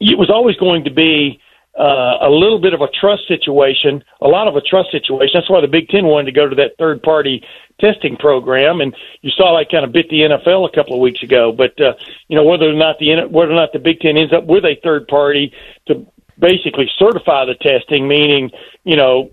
it 0.00 0.16
was 0.16 0.30
always 0.30 0.56
going 0.56 0.84
to 0.84 0.92
be 0.92 1.40
uh, 1.78 2.26
a 2.26 2.30
little 2.30 2.60
bit 2.60 2.74
of 2.74 2.80
a 2.80 2.88
trust 2.88 3.28
situation, 3.28 4.02
a 4.20 4.26
lot 4.26 4.48
of 4.48 4.56
a 4.56 4.60
trust 4.60 4.90
situation. 4.90 5.30
That's 5.34 5.48
why 5.48 5.60
the 5.60 5.68
Big 5.68 5.88
Ten 5.88 6.06
wanted 6.06 6.26
to 6.26 6.32
go 6.32 6.48
to 6.48 6.56
that 6.56 6.72
third 6.78 7.02
party 7.02 7.44
testing 7.80 8.16
program, 8.16 8.80
and 8.80 8.94
you 9.22 9.30
saw 9.30 9.56
that 9.56 9.70
kind 9.70 9.84
of 9.84 9.92
bit 9.92 10.08
the 10.10 10.22
NFL 10.22 10.68
a 10.68 10.74
couple 10.74 10.94
of 10.94 11.00
weeks 11.00 11.22
ago. 11.22 11.52
But 11.52 11.80
uh, 11.80 11.94
you 12.26 12.36
know 12.36 12.44
whether 12.44 12.68
or 12.68 12.74
not 12.74 12.98
the 12.98 13.28
whether 13.30 13.52
or 13.52 13.54
not 13.54 13.72
the 13.72 13.78
Big 13.78 14.00
Ten 14.00 14.16
ends 14.16 14.32
up 14.32 14.44
with 14.44 14.64
a 14.64 14.74
third 14.82 15.06
party 15.06 15.52
to 15.86 16.04
basically 16.38 16.90
certify 16.98 17.44
the 17.46 17.54
testing, 17.54 18.08
meaning 18.08 18.50
you 18.82 18.96
know 18.96 19.30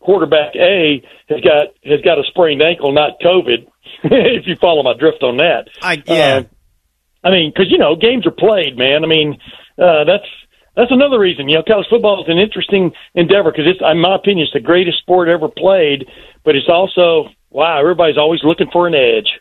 quarterback 0.00 0.54
A 0.54 1.02
has 1.28 1.40
got 1.40 1.68
has 1.82 2.02
got 2.02 2.18
a 2.18 2.24
sprained 2.28 2.62
ankle, 2.62 2.92
not 2.92 3.20
COVID. 3.20 3.66
if 4.04 4.46
you 4.46 4.56
follow 4.56 4.82
my 4.82 4.94
drift 4.98 5.22
on 5.22 5.38
that, 5.38 5.68
I 5.80 6.02
yeah. 6.04 6.42
Uh, 6.42 7.28
I 7.28 7.30
mean, 7.30 7.52
because 7.54 7.70
you 7.70 7.78
know 7.78 7.96
games 7.96 8.26
are 8.26 8.36
played, 8.36 8.76
man. 8.76 9.02
I 9.02 9.06
mean, 9.06 9.38
uh, 9.78 10.04
that's 10.04 10.28
that's 10.76 10.92
another 10.92 11.18
reason. 11.18 11.48
You 11.48 11.56
know, 11.56 11.62
college 11.66 11.86
football 11.88 12.22
is 12.22 12.28
an 12.28 12.38
interesting 12.38 12.92
endeavor 13.14 13.50
because 13.50 13.66
it's, 13.66 13.80
in 13.80 13.98
my 13.98 14.14
opinion, 14.14 14.44
it's 14.44 14.52
the 14.52 14.60
greatest 14.60 14.98
sport 14.98 15.28
ever 15.28 15.48
played. 15.48 16.06
But 16.44 16.54
it's 16.54 16.68
also 16.68 17.30
wow, 17.56 17.80
everybody's 17.80 18.18
always 18.18 18.40
looking 18.44 18.68
for 18.70 18.86
an 18.86 18.94
edge. 18.94 19.40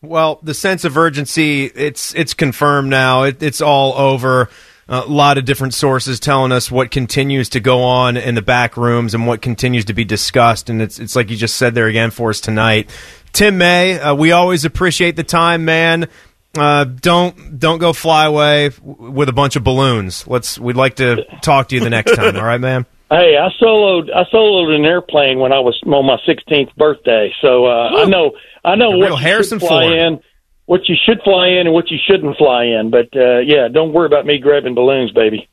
Well, 0.00 0.40
the 0.42 0.54
sense 0.54 0.84
of 0.84 0.96
urgency, 0.96 1.66
it's 1.66 2.14
it's 2.14 2.34
confirmed 2.34 2.90
now. 2.90 3.24
It, 3.24 3.42
it's 3.42 3.60
all 3.60 3.94
over. 3.94 4.48
A 4.88 5.06
lot 5.06 5.38
of 5.38 5.44
different 5.44 5.74
sources 5.74 6.18
telling 6.18 6.50
us 6.50 6.70
what 6.70 6.90
continues 6.90 7.50
to 7.50 7.60
go 7.60 7.82
on 7.84 8.16
in 8.16 8.34
the 8.34 8.42
back 8.42 8.76
rooms 8.76 9.14
and 9.14 9.26
what 9.26 9.40
continues 9.40 9.84
to 9.86 9.94
be 9.94 10.04
discussed. 10.04 10.68
And 10.68 10.82
it's 10.82 10.98
it's 10.98 11.14
like 11.14 11.30
you 11.30 11.36
just 11.36 11.56
said 11.56 11.74
there 11.74 11.86
again 11.86 12.10
for 12.10 12.30
us 12.30 12.40
tonight. 12.40 12.90
Tim 13.32 13.58
May, 13.58 13.98
uh, 13.98 14.14
we 14.14 14.32
always 14.32 14.64
appreciate 14.64 15.14
the 15.14 15.22
time, 15.22 15.64
man. 15.64 16.08
Uh, 16.56 16.84
don't 16.84 17.58
don't 17.58 17.78
go 17.78 17.92
fly 17.92 18.26
away 18.26 18.70
with 18.82 19.28
a 19.28 19.32
bunch 19.32 19.56
of 19.56 19.64
balloons. 19.64 20.26
Let's 20.26 20.58
we'd 20.58 20.76
like 20.76 20.96
to 20.96 21.24
talk 21.40 21.68
to 21.68 21.74
you 21.76 21.80
the 21.80 21.90
next 21.90 22.14
time. 22.14 22.36
All 22.36 22.44
right, 22.44 22.60
man. 22.60 22.86
Hey, 23.12 23.36
I 23.36 23.50
soloed 23.62 24.08
I 24.10 24.24
soloed 24.32 24.74
an 24.74 24.86
airplane 24.86 25.38
when 25.38 25.52
I 25.52 25.58
was 25.60 25.78
on 25.84 26.06
my 26.06 26.16
16th 26.26 26.74
birthday, 26.76 27.30
so 27.42 27.66
uh, 27.66 27.90
I 27.90 28.04
know 28.06 28.32
I 28.64 28.74
know 28.74 28.92
what 28.96 29.10
you 29.10 29.16
Harrison 29.16 29.58
should 29.58 29.68
fly 29.68 29.82
Ford. 29.82 29.92
in, 29.98 30.20
what 30.64 30.88
you 30.88 30.96
should 31.04 31.20
fly 31.22 31.48
in, 31.48 31.66
and 31.66 31.74
what 31.74 31.90
you 31.90 31.98
shouldn't 32.08 32.38
fly 32.38 32.64
in. 32.64 32.90
But 32.90 33.14
uh, 33.14 33.40
yeah, 33.40 33.68
don't 33.70 33.92
worry 33.92 34.06
about 34.06 34.24
me 34.24 34.38
grabbing 34.38 34.74
balloons, 34.74 35.10
baby. 35.12 35.46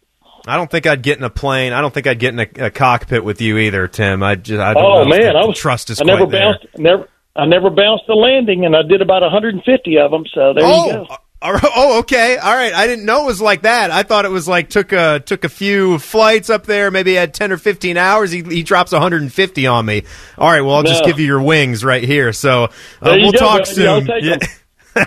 I 0.47 0.56
don't 0.56 0.72
think 0.72 0.88
I'd 0.88 1.02
get 1.04 1.18
in 1.18 1.26
a 1.26 1.30
plane. 1.30 1.74
I 1.74 1.82
don't 1.82 1.93
think 1.93 2.08
I'd 2.08 2.18
get 2.20 2.34
in 2.34 2.39
a, 2.39 2.68
a 2.68 2.72
cockpit 2.72 3.26
with 3.26 3.41
you 3.41 3.58
either, 3.58 3.89
Tim. 3.89 4.24
I 4.24 4.36
just 4.36 4.62
I 4.62 4.74
don't 4.74 4.82
Oh 4.82 5.04
know 5.04 5.10
man, 5.18 5.36
I 5.36 5.43
was 5.43 5.58
trust 5.58 5.89
is 5.89 6.00
I 6.00 6.06
never 6.06 6.20
quite 6.28 6.32
there. 6.32 6.54
bounced 6.54 6.80
never 6.80 7.10
I 7.40 7.46
never 7.46 7.70
bounced 7.70 8.06
the 8.08 8.16
landing, 8.16 8.66
and 8.66 8.76
I 8.76 8.82
did 8.84 9.02
about 9.02 9.22
150 9.22 9.98
of 9.98 10.12
them. 10.12 10.26
So 10.34 10.54
there 10.54 10.64
oh, 10.66 10.86
you 10.88 10.92
go. 10.92 11.18
oh, 11.42 12.00
okay, 12.00 12.38
all 12.38 12.54
right. 12.54 12.74
I 12.74 12.86
didn't 12.86 13.06
know 13.06 13.24
it 13.24 13.28
was 13.28 13.42
like 13.42 13.62
that. 13.62 13.92
I 13.92 14.04
thought 14.04 14.26
it 14.26 14.32
was 14.32 14.48
like 14.48 14.70
took 14.70 14.92
a 14.92 15.22
took 15.22 15.46
a 15.46 15.50
few 15.50 15.98
flights 15.98 16.50
up 16.50 16.66
there. 16.66 16.92
Maybe 16.92 17.14
had 17.14 17.34
ten 17.34 17.54
or 17.54 17.58
fifteen 17.58 17.96
hours. 17.96 18.32
He, 18.32 18.44
he 18.44 18.64
drops 18.64 18.92
150 18.92 19.68
on 19.68 19.86
me. 19.86 20.04
All 20.38 20.50
right, 20.50 20.62
well 20.62 20.76
I'll 20.76 20.84
just 20.84 21.06
give 21.06 21.18
you 21.18 21.26
your 21.26 21.42
wings 21.42 21.84
right 21.86 22.04
here. 22.04 22.34
So 22.34 22.66
uh, 22.66 22.70
we'll 23.02 23.32
go, 23.32 23.38
talk 23.38 23.66
buddy. 23.66 23.88
I'll 23.88 24.02
soon. 24.02 24.10
Yeah. 24.22 24.38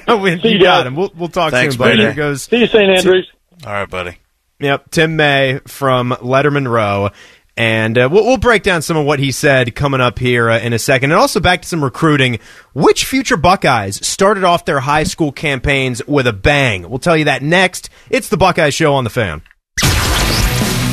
We- 0.09 0.41
See 0.41 0.49
you 0.49 0.55
you 0.55 0.63
got 0.63 0.87
him. 0.87 0.97
We'll 0.97 1.13
we'll 1.15 1.29
talk 1.29 1.51
Thanks, 1.51 1.75
soon, 1.75 1.81
buddy. 1.81 1.97
buddy. 1.97 2.03
Here 2.05 2.15
goes. 2.15 2.45
See 2.45 2.57
you, 2.57 2.67
St. 2.67 2.89
Andrews. 2.89 3.31
All 3.67 3.73
right, 3.73 3.91
buddy. 3.91 4.17
Yep, 4.59 4.91
Tim 4.91 5.17
May 5.17 5.61
from 5.67 6.13
Lettermen 6.13 6.71
Row. 6.71 7.11
And 7.57 7.99
uh, 7.99 8.09
we'll, 8.11 8.25
we'll 8.25 8.39
break 8.39 8.63
down 8.63 8.83
some 8.83 8.97
of 8.97 9.05
what 9.05 9.19
he 9.19 9.31
said 9.31 9.75
coming 9.75 10.01
up 10.01 10.19
here 10.19 10.51
uh, 10.51 10.59
in 10.59 10.73
a 10.73 10.79
second. 10.79 11.13
And 11.13 11.21
also 11.21 11.41
back 11.41 11.63
to 11.63 11.69
some 11.69 11.85
recruiting. 11.85 12.39
Which 12.73 13.05
future 13.05 13.37
Buckeyes 13.37 14.05
started 14.07 14.45
off 14.45 14.65
their 14.65 14.81
high 14.81 15.05
school 15.05 15.33
campaigns 15.33 16.07
with 16.07 16.27
a 16.27 16.33
bang? 16.33 16.89
We'll 16.89 16.99
tell 16.99 17.17
you 17.17 17.27
that 17.27 17.43
next. 17.43 17.91
It's 18.11 18.29
the 18.29 18.37
Buckeye 18.37 18.71
Show 18.71 18.95
on 18.95 19.05
the 19.05 19.11
fan. 19.11 19.43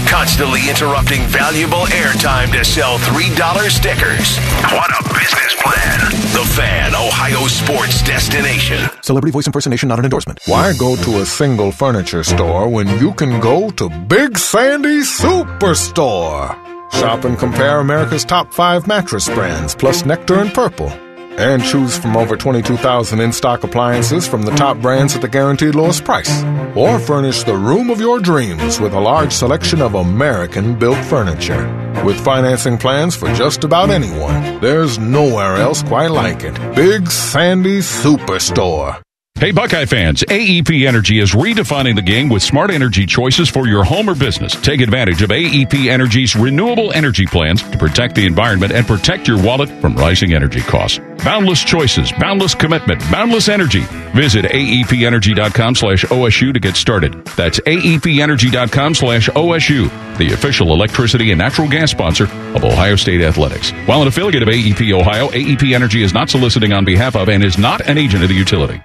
Constantly 0.09 0.67
interrupting 0.67 1.21
valuable 1.27 1.85
airtime 1.93 2.51
to 2.51 2.65
sell 2.65 2.97
$3 2.97 3.69
stickers. 3.69 4.37
What 4.73 4.89
a 4.89 5.03
business 5.13 5.55
plan. 5.61 5.99
The 6.33 6.45
Fan, 6.55 6.95
Ohio 6.95 7.47
sports 7.47 8.01
destination. 8.01 8.89
Celebrity 9.03 9.31
voice 9.31 9.45
impersonation 9.45 9.87
not 9.87 9.99
an 9.99 10.05
endorsement. 10.05 10.39
Why 10.47 10.73
go 10.77 10.95
to 10.95 11.19
a 11.19 11.25
single 11.25 11.71
furniture 11.71 12.23
store 12.23 12.67
when 12.67 12.87
you 12.99 13.13
can 13.13 13.39
go 13.39 13.69
to 13.69 13.87
Big 13.87 14.37
Sandy 14.39 15.01
Superstore? 15.01 16.57
Shop 16.91 17.23
and 17.23 17.37
compare 17.37 17.79
America's 17.79 18.25
top 18.25 18.51
five 18.51 18.87
mattress 18.87 19.27
brands, 19.29 19.75
plus 19.75 20.05
Nectar 20.05 20.39
and 20.39 20.51
Purple. 20.51 20.91
And 21.39 21.63
choose 21.63 21.97
from 21.97 22.17
over 22.17 22.35
22,000 22.35 23.21
in 23.21 23.31
stock 23.31 23.63
appliances 23.63 24.27
from 24.27 24.41
the 24.41 24.51
top 24.51 24.77
brands 24.79 25.15
at 25.15 25.21
the 25.21 25.29
guaranteed 25.29 25.73
lowest 25.73 26.03
price. 26.03 26.43
Or 26.75 26.99
furnish 26.99 27.43
the 27.43 27.55
room 27.55 27.89
of 27.89 28.01
your 28.01 28.19
dreams 28.19 28.79
with 28.79 28.93
a 28.93 28.99
large 28.99 29.31
selection 29.31 29.81
of 29.81 29.95
American 29.95 30.77
built 30.77 31.03
furniture. 31.05 31.63
With 32.03 32.19
financing 32.19 32.77
plans 32.77 33.15
for 33.15 33.33
just 33.35 33.63
about 33.63 33.89
anyone, 33.89 34.59
there's 34.59 34.99
nowhere 34.99 35.55
else 35.55 35.81
quite 35.81 36.11
like 36.11 36.43
it. 36.43 36.55
Big 36.75 37.09
Sandy 37.09 37.79
Superstore. 37.79 39.01
Hey, 39.39 39.51
Buckeye 39.51 39.85
fans, 39.85 40.21
AEP 40.27 40.85
Energy 40.85 41.19
is 41.19 41.31
redefining 41.31 41.95
the 41.95 42.01
game 42.01 42.27
with 42.27 42.43
smart 42.43 42.71
energy 42.71 43.05
choices 43.05 43.47
for 43.47 43.69
your 43.69 43.85
home 43.85 44.09
or 44.09 44.13
business. 44.13 44.53
Take 44.53 44.81
advantage 44.81 45.21
of 45.21 45.29
AEP 45.29 45.87
Energy's 45.89 46.35
renewable 46.35 46.91
energy 46.91 47.25
plans 47.25 47.63
to 47.63 47.77
protect 47.77 48.15
the 48.15 48.25
environment 48.25 48.73
and 48.73 48.85
protect 48.85 49.29
your 49.29 49.41
wallet 49.41 49.69
from 49.79 49.95
rising 49.95 50.33
energy 50.33 50.59
costs. 50.59 50.99
Boundless 51.23 51.63
choices, 51.63 52.11
boundless 52.19 52.53
commitment, 52.53 52.99
boundless 53.09 53.47
energy. 53.47 53.85
Visit 54.13 54.43
aepenergy.com 54.43 55.73
slash 55.73 56.03
OSU 56.03 56.53
to 56.53 56.59
get 56.59 56.75
started. 56.75 57.23
That's 57.37 57.61
aepenergy.com 57.61 58.93
slash 58.93 59.29
OSU, 59.29 60.17
the 60.17 60.33
official 60.33 60.73
electricity 60.73 61.31
and 61.31 61.39
natural 61.39 61.69
gas 61.69 61.91
sponsor 61.91 62.25
of 62.25 62.65
Ohio 62.65 62.97
State 62.97 63.21
Athletics. 63.21 63.71
While 63.85 64.01
an 64.01 64.09
affiliate 64.09 64.43
of 64.43 64.49
AEP 64.49 64.91
Ohio, 64.91 65.29
AEP 65.29 65.73
Energy 65.73 66.03
is 66.03 66.13
not 66.13 66.29
soliciting 66.29 66.73
on 66.73 66.83
behalf 66.83 67.15
of 67.15 67.29
and 67.29 67.41
is 67.41 67.57
not 67.57 67.87
an 67.87 67.97
agent 67.97 68.23
of 68.23 68.27
the 68.27 68.35
utility. 68.35 68.81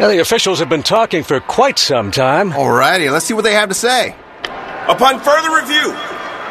Now, 0.00 0.08
the 0.08 0.24
officials 0.24 0.60
have 0.60 0.70
been 0.70 0.82
talking 0.82 1.22
for 1.22 1.40
quite 1.40 1.78
some 1.78 2.10
time. 2.10 2.52
Alrighty, 2.52 3.12
let's 3.12 3.26
see 3.26 3.34
what 3.34 3.44
they 3.44 3.52
have 3.52 3.68
to 3.68 3.76
say. 3.76 4.16
Upon 4.88 5.20
further 5.20 5.52
review, 5.52 5.92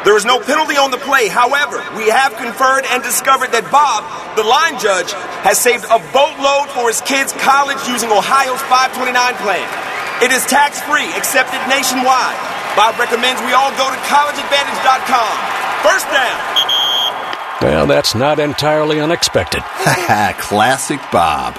there 0.06 0.14
is 0.14 0.22
no 0.24 0.38
penalty 0.38 0.78
on 0.78 0.94
the 0.94 1.02
play. 1.02 1.26
However, 1.26 1.82
we 1.98 2.06
have 2.14 2.30
conferred 2.38 2.86
and 2.94 3.02
discovered 3.02 3.50
that 3.50 3.66
Bob, 3.74 4.06
the 4.38 4.46
line 4.46 4.78
judge, 4.78 5.10
has 5.42 5.58
saved 5.58 5.82
a 5.90 5.98
boatload 6.14 6.70
for 6.78 6.86
his 6.86 7.02
kids' 7.02 7.34
college 7.42 7.82
using 7.90 8.14
Ohio's 8.14 8.62
529 8.70 9.18
plan. 9.42 9.66
It 10.22 10.30
is 10.30 10.46
tax 10.46 10.78
free, 10.86 11.10
accepted 11.18 11.58
nationwide. 11.66 12.38
Bob 12.78 13.02
recommends 13.02 13.42
we 13.42 13.50
all 13.50 13.74
go 13.74 13.90
to 13.90 13.98
collegeadvantage.com. 14.06 15.34
First 15.82 16.06
down. 16.14 16.38
Well, 17.66 17.90
that's 17.90 18.14
not 18.14 18.38
entirely 18.38 19.02
unexpected. 19.02 19.66
Classic 20.38 21.02
Bob. 21.10 21.58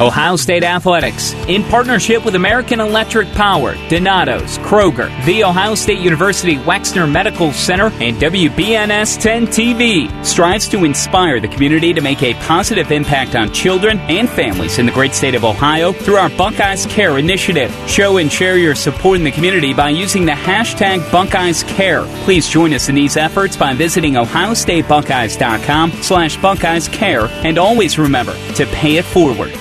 Ohio 0.00 0.36
State 0.36 0.64
Athletics, 0.64 1.34
in 1.48 1.62
partnership 1.64 2.24
with 2.24 2.34
American 2.34 2.80
Electric 2.80 3.30
Power, 3.32 3.74
Donato's, 3.88 4.58
Kroger, 4.58 5.08
The 5.26 5.44
Ohio 5.44 5.74
State 5.74 6.00
University 6.00 6.56
Wexner 6.56 7.10
Medical 7.10 7.52
Center, 7.52 7.86
and 8.00 8.16
WBNS 8.16 9.20
10 9.20 9.46
TV, 9.48 10.24
strives 10.24 10.66
to 10.70 10.84
inspire 10.84 11.40
the 11.40 11.48
community 11.48 11.92
to 11.92 12.00
make 12.00 12.22
a 12.22 12.32
positive 12.34 12.90
impact 12.90 13.36
on 13.36 13.52
children 13.52 13.98
and 14.08 14.28
families 14.30 14.78
in 14.78 14.86
the 14.86 14.92
great 14.92 15.12
state 15.12 15.34
of 15.34 15.44
Ohio 15.44 15.92
through 15.92 16.16
our 16.16 16.30
Buckeyes 16.30 16.86
Care 16.86 17.18
initiative. 17.18 17.72
Show 17.86 18.16
and 18.16 18.32
share 18.32 18.56
your 18.56 18.74
support 18.74 19.18
in 19.18 19.24
the 19.24 19.30
community 19.30 19.74
by 19.74 19.90
using 19.90 20.24
the 20.24 20.32
hashtag 20.32 21.08
Buckeyes 21.12 21.62
Care. 21.64 22.04
Please 22.24 22.48
join 22.48 22.72
us 22.72 22.88
in 22.88 22.94
these 22.94 23.18
efforts 23.18 23.56
by 23.58 23.74
visiting 23.74 24.14
ohiostatebuckeyes.com 24.14 25.92
slash 25.92 26.36
Buckeyes 26.38 26.88
Care, 26.88 27.26
and 27.44 27.58
always 27.58 27.98
remember 27.98 28.32
to 28.54 28.64
pay 28.66 28.96
it 28.96 29.04
forward. 29.04 29.52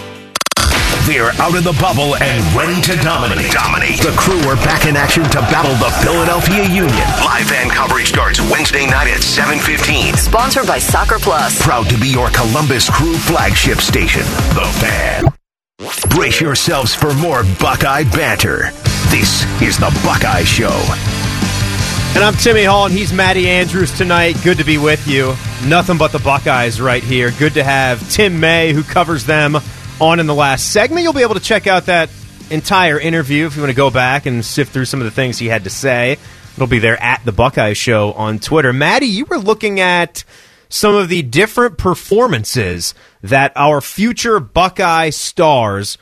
They're 1.11 1.35
out 1.41 1.57
of 1.57 1.65
the 1.65 1.73
bubble 1.73 2.15
and 2.15 2.55
ready 2.55 2.79
to 2.83 2.95
dominate. 3.03 3.51
Dominate. 3.51 3.99
The 3.99 4.15
crew 4.15 4.39
are 4.47 4.55
back 4.55 4.85
in 4.85 4.95
action 4.95 5.23
to 5.23 5.41
battle 5.51 5.75
the 5.75 5.91
Philadelphia 5.99 6.63
Union. 6.63 7.05
Live 7.19 7.47
fan 7.47 7.69
coverage 7.69 8.07
starts 8.07 8.39
Wednesday 8.39 8.85
night 8.85 9.09
at 9.09 9.19
7:15. 9.19 10.15
Sponsored 10.15 10.67
by 10.67 10.79
Soccer 10.79 11.19
Plus. 11.19 11.61
Proud 11.61 11.89
to 11.89 11.97
be 11.97 12.07
your 12.07 12.29
Columbus 12.29 12.89
Crew 12.89 13.17
flagship 13.17 13.81
station, 13.81 14.23
The 14.55 14.63
Fan. 14.79 15.33
Brace 16.15 16.39
yourselves 16.39 16.95
for 16.95 17.13
more 17.15 17.43
Buckeye 17.59 18.05
banter. 18.05 18.71
This 19.09 19.43
is 19.61 19.77
the 19.77 19.91
Buckeye 20.05 20.45
Show. 20.45 20.79
And 22.15 22.23
I'm 22.23 22.35
Timmy 22.35 22.63
Hall, 22.63 22.85
and 22.85 22.93
he's 22.93 23.11
Matty 23.11 23.49
Andrews 23.49 23.91
tonight. 23.91 24.37
Good 24.45 24.59
to 24.59 24.63
be 24.63 24.77
with 24.77 25.05
you. 25.09 25.35
Nothing 25.65 25.97
but 25.97 26.13
the 26.13 26.19
Buckeyes 26.19 26.79
right 26.79 27.03
here. 27.03 27.31
Good 27.31 27.55
to 27.55 27.65
have 27.65 28.09
Tim 28.09 28.39
May, 28.39 28.71
who 28.71 28.81
covers 28.83 29.25
them 29.25 29.59
on 30.01 30.19
in 30.19 30.25
the 30.25 30.35
last 30.35 30.73
segment. 30.73 31.03
You'll 31.03 31.13
be 31.13 31.21
able 31.21 31.35
to 31.35 31.39
check 31.39 31.67
out 31.67 31.85
that 31.85 32.09
entire 32.49 32.99
interview 32.99 33.45
if 33.45 33.55
you 33.55 33.61
want 33.61 33.69
to 33.69 33.77
go 33.77 33.91
back 33.91 34.25
and 34.25 34.43
sift 34.43 34.73
through 34.73 34.85
some 34.85 34.99
of 34.99 35.05
the 35.05 35.11
things 35.11 35.37
he 35.37 35.47
had 35.47 35.63
to 35.63 35.69
say. 35.69 36.17
It'll 36.55 36.67
be 36.67 36.79
there 36.79 37.01
at 37.01 37.23
the 37.23 37.31
Buckeye 37.31 37.73
Show 37.73 38.11
on 38.13 38.39
Twitter. 38.39 38.73
Maddie, 38.73 39.05
you 39.05 39.25
were 39.25 39.37
looking 39.37 39.79
at 39.79 40.25
some 40.67 40.95
of 40.95 41.07
the 41.07 41.21
different 41.21 41.77
performances 41.77 42.93
that 43.21 43.53
our 43.55 43.79
future 43.79 44.39
Buckeye 44.39 45.11
stars 45.11 45.97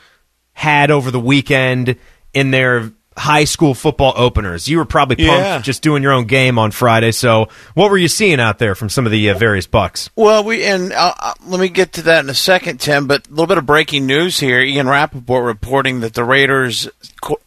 had 0.53 0.91
over 0.91 1.11
the 1.11 1.19
weekend 1.19 1.97
in 2.33 2.51
their 2.51 2.91
high 3.19 3.43
school 3.43 3.73
football 3.73 4.13
openers. 4.15 4.67
You 4.67 4.77
were 4.77 4.85
probably 4.85 5.17
pumped 5.17 5.31
Yeah. 5.43 5.59
just 5.61 5.81
doing 5.81 6.01
your 6.03 6.13
own 6.13 6.25
game 6.25 6.57
on 6.57 6.71
Friday. 6.71 7.11
So, 7.11 7.49
what 7.73 7.91
were 7.91 7.97
you 7.97 8.07
seeing 8.07 8.39
out 8.39 8.59
there 8.59 8.75
from 8.75 8.89
some 8.89 9.05
of 9.05 9.11
the 9.11 9.29
uh, 9.29 9.37
various 9.37 9.67
Bucks? 9.67 10.09
Well, 10.15 10.43
we 10.43 10.63
and 10.63 10.93
uh, 10.93 11.13
uh, 11.19 11.33
let 11.45 11.59
me 11.59 11.67
get 11.69 11.93
to 11.93 12.01
that 12.03 12.23
in 12.23 12.29
a 12.29 12.33
second, 12.33 12.79
Tim. 12.79 13.07
But 13.07 13.27
a 13.27 13.29
little 13.29 13.47
bit 13.47 13.57
of 13.57 13.65
breaking 13.65 14.05
news 14.05 14.39
here: 14.39 14.61
Ian 14.61 14.87
Rapoport 14.87 15.43
reporting 15.45 15.99
that 15.99 16.13
the 16.13 16.23
Raiders 16.23 16.87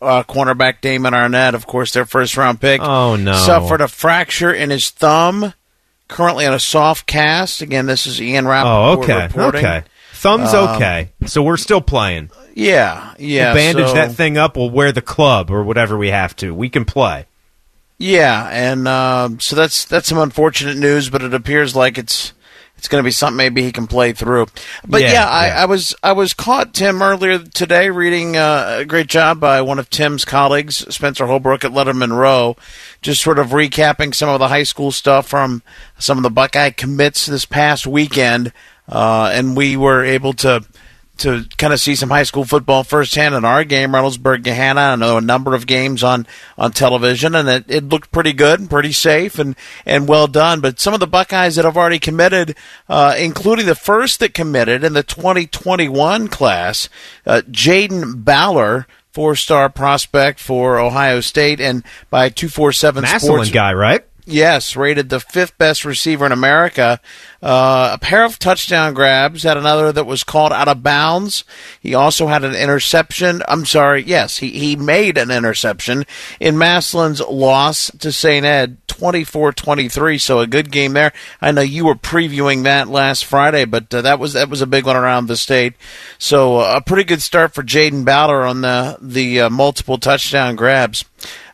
uh, 0.03 0.23
cornerback 0.25 0.81
Damon 0.83 1.15
Arnette, 1.15 1.55
of 1.55 1.67
course, 1.67 1.93
their 1.93 2.05
first 2.05 2.37
round 2.37 2.61
pick, 2.61 2.81
Oh, 2.83 3.17
no. 3.17 3.33
suffered 3.35 3.81
a 3.81 3.89
fracture 3.89 4.53
in 4.53 4.71
his 4.71 4.91
thumb. 4.91 5.55
Currently 6.09 6.45
on 6.45 6.53
a 6.53 6.59
soft 6.61 7.07
cast. 7.07 7.63
Again, 7.63 7.87
this 7.87 8.07
is 8.07 8.21
Ian 8.21 8.47
Rapoport 8.47 8.99
Oh, 8.99 9.03
okay, 9.15 9.23
reporting. 9.29 9.65
okay. 9.65 9.83
Thumbs 10.23 10.55
Um, 10.55 10.77
okay. 10.77 11.11
So 11.27 11.43
we're 11.43 11.57
still 11.57 11.81
playing. 11.81 12.31
Yeah, 12.55 13.13
yeah. 13.19 13.47
we'll 13.47 13.55
bandage 13.55 13.89
so- 13.89 13.95
that 13.95 14.13
thing 14.13 14.39
up. 14.39 14.57
We'll 14.57 14.71
wear 14.71 14.93
the 14.93 15.03
club 15.03 15.51
or 15.51 15.65
whatever 15.65 15.99
we 15.99 16.11
have 16.11 16.37
to. 16.37 16.55
We 16.55 16.69
can 16.69 16.85
play. 16.85 17.27
Yeah, 17.99 18.49
and 18.51 18.87
um, 18.87 19.41
so 19.41 19.57
that's 19.57 19.85
that's 19.85 20.09
some 20.09 20.19
unfortunate 20.19 20.77
news, 20.77 21.11
but 21.11 21.23
it 21.23 21.35
appears 21.35 21.75
like 21.75 21.99
it's 21.99 22.33
it's 22.77 22.89
going 22.89 23.03
to 23.03 23.07
be 23.07 23.13
something 23.13 23.37
maybe 23.37 23.63
he 23.63 23.71
can 23.71 23.87
play 23.87 24.13
through. 24.13 24.47
But 24.87 25.03
yeah, 25.03 25.13
Yeah, 25.13 25.29
I, 25.29 25.47
yeah. 25.47 25.63
I 25.63 25.65
was 25.67 25.95
I 26.03 26.13
was 26.13 26.35
caught 26.35 26.75
Tim 26.75 27.01
earlier 27.03 27.39
today 27.39 27.91
reading 27.91 28.37
uh, 28.37 28.79
a 28.81 28.85
great 28.85 29.07
job 29.07 29.39
by 29.39 29.61
one 29.61 29.79
of 29.79 29.89
Tim's 29.91 30.25
colleagues, 30.25 30.79
Spencer 30.93 31.27
Holbrook 31.27 31.65
at 31.65 31.71
Lettermen 31.73 32.17
Row, 32.17 32.57
just 33.03 33.23
sort 33.23 33.39
of 33.39 33.49
recapping 33.49 34.15
some 34.15 34.29
of 34.29 34.41
the 34.41 34.49
high 34.49 34.65
school 34.65 34.91
stuff 34.91 35.29
from 35.29 35.63
some 35.99 36.17
of 36.17 36.23
the 36.25 36.31
Buckeye 36.31 36.71
commits 36.71 37.27
this 37.27 37.45
past 37.45 37.87
weekend, 37.87 38.53
uh, 38.89 39.31
and 39.33 39.57
we 39.57 39.77
were 39.77 40.05
able 40.05 40.33
to 40.35 40.65
to 41.19 41.45
kind 41.57 41.73
of 41.73 41.79
see 41.81 41.95
some 41.95 42.11
high 42.11 42.23
school 42.23 42.45
football 42.45 42.83
firsthand 42.83 43.35
in 43.35 43.45
our 43.45 43.65
game, 43.65 43.93
Reynoldsburg 43.93 44.43
Gahanna. 44.43 44.93
I 44.93 44.97
know 44.97 45.19
a 45.19 45.21
number 45.21 45.55
of 45.55 45.67
games 45.67 46.03
on, 46.03 46.27
on 46.59 46.73
television, 46.73 47.35
and 47.35 47.49
it, 47.49 47.65
it 47.69 47.89
looked 47.89 48.11
pretty 48.11 48.33
good 48.33 48.59
and 48.59 48.69
pretty 48.69 48.93
safe 48.93 49.39
and, 49.39 49.55
and 49.87 50.09
well 50.09 50.27
done. 50.27 50.61
But 50.61 50.81
some 50.81 50.95
of 50.95 51.01
the 51.01 51.07
Buckeyes 51.07 51.57
that 51.57 51.65
have 51.65 51.77
already 51.77 51.99
committed, 51.99 52.57
uh, 52.89 53.15
including 53.19 53.67
the 53.67 53.75
first 53.75 54.21
that 54.21 54.35
committed 54.35 54.83
in 54.83 54.95
the 54.95 55.03
2021 55.03 56.29
class, 56.29 56.89
uh, 57.27 57.43
Jayden 57.51 58.25
Ballard. 58.25 58.87
Four-star 59.13 59.69
prospect 59.69 60.41
for 60.41 60.79
Ohio 60.79 61.21
State, 61.21 61.61
and 61.61 61.85
by 62.09 62.31
two 62.31 62.49
four 62.49 62.73
seven 62.73 63.03
Massillon 63.03 63.21
Sports 63.21 63.51
guy, 63.51 63.75
right? 63.75 64.03
Yes, 64.25 64.77
rated 64.77 65.09
the 65.09 65.19
fifth 65.19 65.59
best 65.59 65.85
receiver 65.85 66.25
in 66.25 66.31
America. 66.31 67.01
Uh, 67.43 67.91
a 67.95 67.99
pair 67.99 68.25
of 68.25 68.39
touchdown 68.39 68.95
grabs, 68.95 69.43
had 69.43 69.57
another 69.57 69.91
that 69.91 70.07
was 70.07 70.23
called 70.23 70.53
out 70.53 70.69
of 70.69 70.85
bounds. 70.85 71.43
He 71.81 71.93
also 71.93 72.29
had 72.29 72.45
an 72.45 72.55
interception. 72.55 73.43
I'm 73.49 73.65
sorry, 73.65 74.05
yes, 74.05 74.37
he, 74.37 74.51
he 74.51 74.77
made 74.77 75.19
an 75.19 75.33
interception 75.33 76.05
in 76.39 76.57
Massillon's 76.57 77.21
loss 77.21 77.91
to 77.99 78.13
St. 78.13 78.47
Ed, 78.47 78.77
24-23, 78.87 80.21
so 80.21 80.39
a 80.39 80.47
good 80.47 80.71
game 80.71 80.93
there. 80.93 81.13
I 81.41 81.51
know 81.51 81.63
you 81.63 81.85
were 81.85 81.97
previewing 81.97 82.63
that 82.63 82.87
last 82.87 83.25
Friday, 83.25 83.65
but 83.65 83.93
uh, 83.93 84.03
that 84.03 84.21
was 84.21 84.35
that 84.35 84.49
was 84.49 84.63
a 84.63 84.67
big 84.67 84.87
one 84.87 84.97
around 84.97 85.27
the 85.27 85.37
state. 85.37 85.75
So 86.19 86.59
uh, 86.59 86.75
a 86.77 86.81
pretty 86.81 87.05
good 87.05 87.23
start 87.23 87.55
for 87.55 87.65
Jayden 87.65 88.05
Ballard 88.05 88.47
on 88.47 88.61
the 88.61 88.99
the 89.01 89.41
uh, 89.41 89.51
multiple 89.51 89.99
touchdown 89.99 90.55
grabs. 90.55 91.05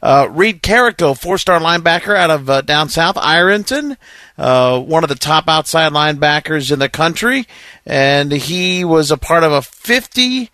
Uh, 0.03 0.29
Reed 0.31 0.63
Carrico, 0.63 1.15
four-star 1.15 1.61
linebacker 1.61 2.17
out 2.17 2.31
of 2.31 2.49
uh, 2.49 2.61
down 2.63 2.89
south, 2.89 3.17
Ironton, 3.17 3.97
uh, 4.37 4.81
one 4.81 5.03
of 5.03 5.09
the 5.09 5.15
top 5.15 5.49
outside 5.49 5.93
linebackers 5.93 6.71
in 6.71 6.79
the 6.79 6.89
country, 6.89 7.47
and 7.85 8.33
he 8.33 8.85
was 8.85 9.11
a 9.11 9.17
part 9.17 9.45
of 9.45 9.53
a 9.53 9.63
50 9.63 10.51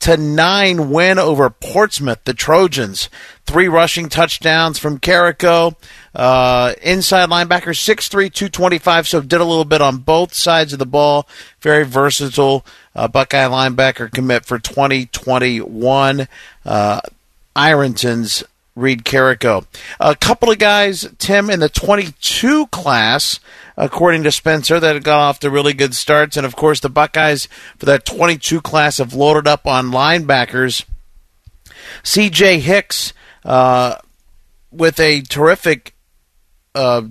to 0.00 0.16
nine 0.16 0.90
win 0.90 1.18
over 1.18 1.50
Portsmouth, 1.50 2.22
the 2.24 2.34
Trojans. 2.34 3.08
Three 3.46 3.68
rushing 3.68 4.08
touchdowns 4.08 4.78
from 4.78 4.98
Carrico. 4.98 5.76
Uh, 6.14 6.74
inside 6.82 7.28
linebacker, 7.28 7.74
6'3", 7.74 8.32
225, 8.32 9.08
so 9.08 9.20
did 9.20 9.40
a 9.40 9.44
little 9.44 9.64
bit 9.64 9.80
on 9.80 9.98
both 9.98 10.34
sides 10.34 10.72
of 10.72 10.78
the 10.78 10.86
ball. 10.86 11.28
Very 11.60 11.84
versatile 11.84 12.64
uh, 12.94 13.08
Buckeye 13.08 13.48
linebacker 13.48 14.10
commit 14.10 14.44
for 14.44 14.58
2021. 14.58 16.28
Uh, 16.64 17.00
Ironton's 17.56 18.44
Reed 18.78 19.04
Carrico. 19.04 19.64
A 20.00 20.14
couple 20.14 20.50
of 20.50 20.58
guys, 20.58 21.08
Tim, 21.18 21.50
in 21.50 21.60
the 21.60 21.68
22 21.68 22.68
class, 22.68 23.40
according 23.76 24.22
to 24.22 24.32
Spencer, 24.32 24.78
that 24.78 25.02
got 25.02 25.20
off 25.20 25.40
to 25.40 25.50
really 25.50 25.74
good 25.74 25.94
starts. 25.94 26.36
And 26.36 26.46
of 26.46 26.56
course, 26.56 26.80
the 26.80 26.88
Buckeyes 26.88 27.48
for 27.76 27.86
that 27.86 28.04
22 28.04 28.60
class 28.60 28.98
have 28.98 29.14
loaded 29.14 29.48
up 29.48 29.66
on 29.66 29.90
linebackers. 29.90 30.84
CJ 32.02 32.60
Hicks 32.60 33.12
uh, 33.44 33.96
with 34.70 35.00
a 35.00 35.22
terrific 35.22 35.94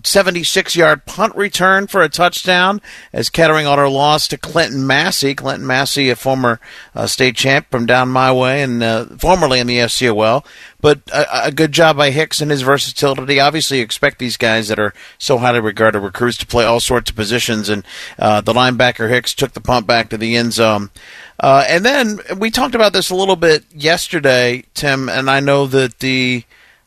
76 0.03 0.75
yard 0.75 1.05
punt 1.05 1.35
return 1.35 1.87
for 1.87 2.01
a 2.01 2.09
touchdown 2.09 2.81
as 3.11 3.29
Kettering 3.29 3.65
Alter 3.65 3.89
lost 3.89 4.29
to 4.29 4.37
Clinton 4.37 4.87
Massie. 4.87 5.35
Clinton 5.35 5.67
Massie, 5.67 6.09
a 6.09 6.15
former 6.15 6.59
uh, 6.95 7.07
state 7.07 7.35
champ 7.35 7.69
from 7.69 7.85
down 7.85 8.09
my 8.09 8.31
way 8.31 8.61
and 8.61 8.81
uh, 8.81 9.05
formerly 9.17 9.59
in 9.59 9.67
the 9.67 9.79
FCOL. 9.79 10.45
But 10.79 11.01
a, 11.11 11.47
a, 11.47 11.51
good 11.51 11.71
job 11.71 11.97
by 11.97 12.11
Hicks 12.11 12.39
and 12.39 12.51
his 12.51 12.61
versatility. 12.61 13.39
Obviously, 13.39 13.77
you 13.77 13.83
expect 13.83 14.19
these 14.19 14.37
guys 14.37 14.67
that 14.67 14.79
are 14.79 14.93
so 15.17 15.37
highly 15.37 15.59
regarded 15.59 15.99
recruits 15.99 16.37
to 16.37 16.45
play 16.45 16.65
all 16.65 16.79
sorts 16.79 17.09
of 17.09 17.15
positions. 17.15 17.67
And 17.67 17.83
uh, 18.19 18.41
the 18.41 18.53
linebacker 18.53 19.09
Hicks 19.09 19.33
took 19.33 19.53
the 19.53 19.59
punt 19.59 19.87
back 19.87 20.09
to 20.09 20.17
the 20.17 20.35
end 20.35 20.53
zone. 20.53 20.91
Uh, 21.39 21.65
and 21.67 21.83
then 21.83 22.19
we 22.37 22.51
talked 22.51 22.75
about 22.75 22.93
this 22.93 23.09
a 23.09 23.15
little 23.15 23.35
bit 23.35 23.65
yesterday, 23.73 24.63
Tim, 24.73 25.09
and 25.09 25.29
I 25.29 25.39
know 25.39 25.67
that 25.67 25.99
the 25.99 26.43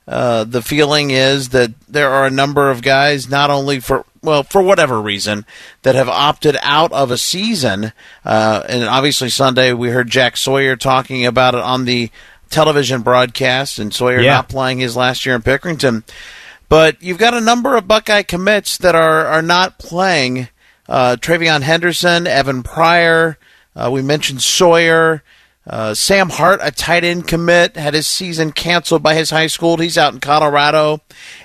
uh, 0.09 0.45
the 0.45 0.63
feeling 0.63 1.11
is 1.11 1.51
that 1.51 1.71
there 1.89 2.11
are 2.11 2.27
a 2.27 2.31
number 2.31 2.71
of 2.71 2.83
guys, 2.83 3.29
not 3.29 3.51
only 3.51 3.81
for 3.81 4.05
well, 4.23 4.43
for 4.43 4.61
whatever 4.61 5.01
reason, 5.01 5.47
that 5.83 5.95
have 5.95 6.09
opted 6.09 6.57
out 6.61 6.93
of 6.93 7.11
a 7.11 7.17
season. 7.17 7.93
Uh, 8.25 8.63
and 8.69 8.85
obviously, 8.85 9.31
Sunday 9.31 9.73
we 9.73 9.89
heard 9.91 10.11
Jack 10.11 10.37
Sawyer 10.37 10.77
talking 10.77 11.25
about 11.25 11.55
it 11.55 11.61
on 11.63 11.85
the 11.87 12.11
television 12.51 13.01
broadcast, 13.03 13.79
and 13.79 13.95
Sawyer 13.95 14.21
Yeah. 14.21 14.35
not 14.35 14.49
playing 14.49 14.79
his 14.79 14.97
last 14.97 15.25
year 15.25 15.35
in 15.37 15.43
Pickerington. 15.43 16.03
But 16.69 17.03
you've 17.03 17.19
got 17.19 17.35
a 17.35 17.41
number 17.41 17.77
of 17.77 17.89
Buckeye 17.89 18.23
commits 18.23 18.77
that 18.79 18.95
are 18.95 19.27
are 19.27 19.43
not 19.43 19.79
playing. 19.79 20.49
Uh, 20.89 21.17
Travion 21.19 21.63
Henderson, 21.63 22.27
Evan 22.27 22.63
Pryor. 22.63 23.39
Uh, 23.77 23.89
we 23.93 24.03
mentioned 24.03 24.43
Sawyer. 24.43 25.23
Uh, 25.67 25.95
Sam 25.95 26.31
Hart, 26.31 26.61
a 26.63 26.71
tight 26.71 27.05
end 27.05 27.29
commit, 27.29 27.77
had 27.77 27.95
his 27.95 28.07
season 28.07 28.51
canceled 28.53 29.03
by 29.03 29.15
his 29.15 29.31
high 29.31 29.47
school. 29.47 29.77
He's 29.77 29.99
out 29.99 30.15
in 30.15 30.21
Colorado. 30.21 31.01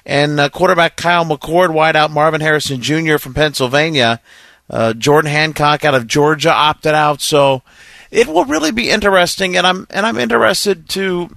And 0.06 0.40
uh, 0.40 0.50
quarterback 0.50 0.96
Kyle 0.96 1.26
McCord, 1.26 1.70
wideout 1.70 2.12
Marvin 2.12 2.42
Harrison 2.42 2.82
Jr. 2.82 3.18
from 3.18 3.34
Pennsylvania. 3.34 4.22
Uh, 4.70 4.94
Jordan 4.94 5.30
Hancock 5.30 5.86
out 5.86 5.96
of 5.96 6.08
Georgia 6.08 6.52
opted 6.52 6.94
out. 6.94 7.22
So 7.22 7.62
it 8.10 8.28
will 8.28 8.46
really 8.46 8.72
be 8.72 8.90
interesting, 8.90 9.58
and 9.58 9.68
I'm 9.68 9.86
and 9.90 10.06
I'm 10.06 10.18
interested 10.18 10.90
to 10.90 11.30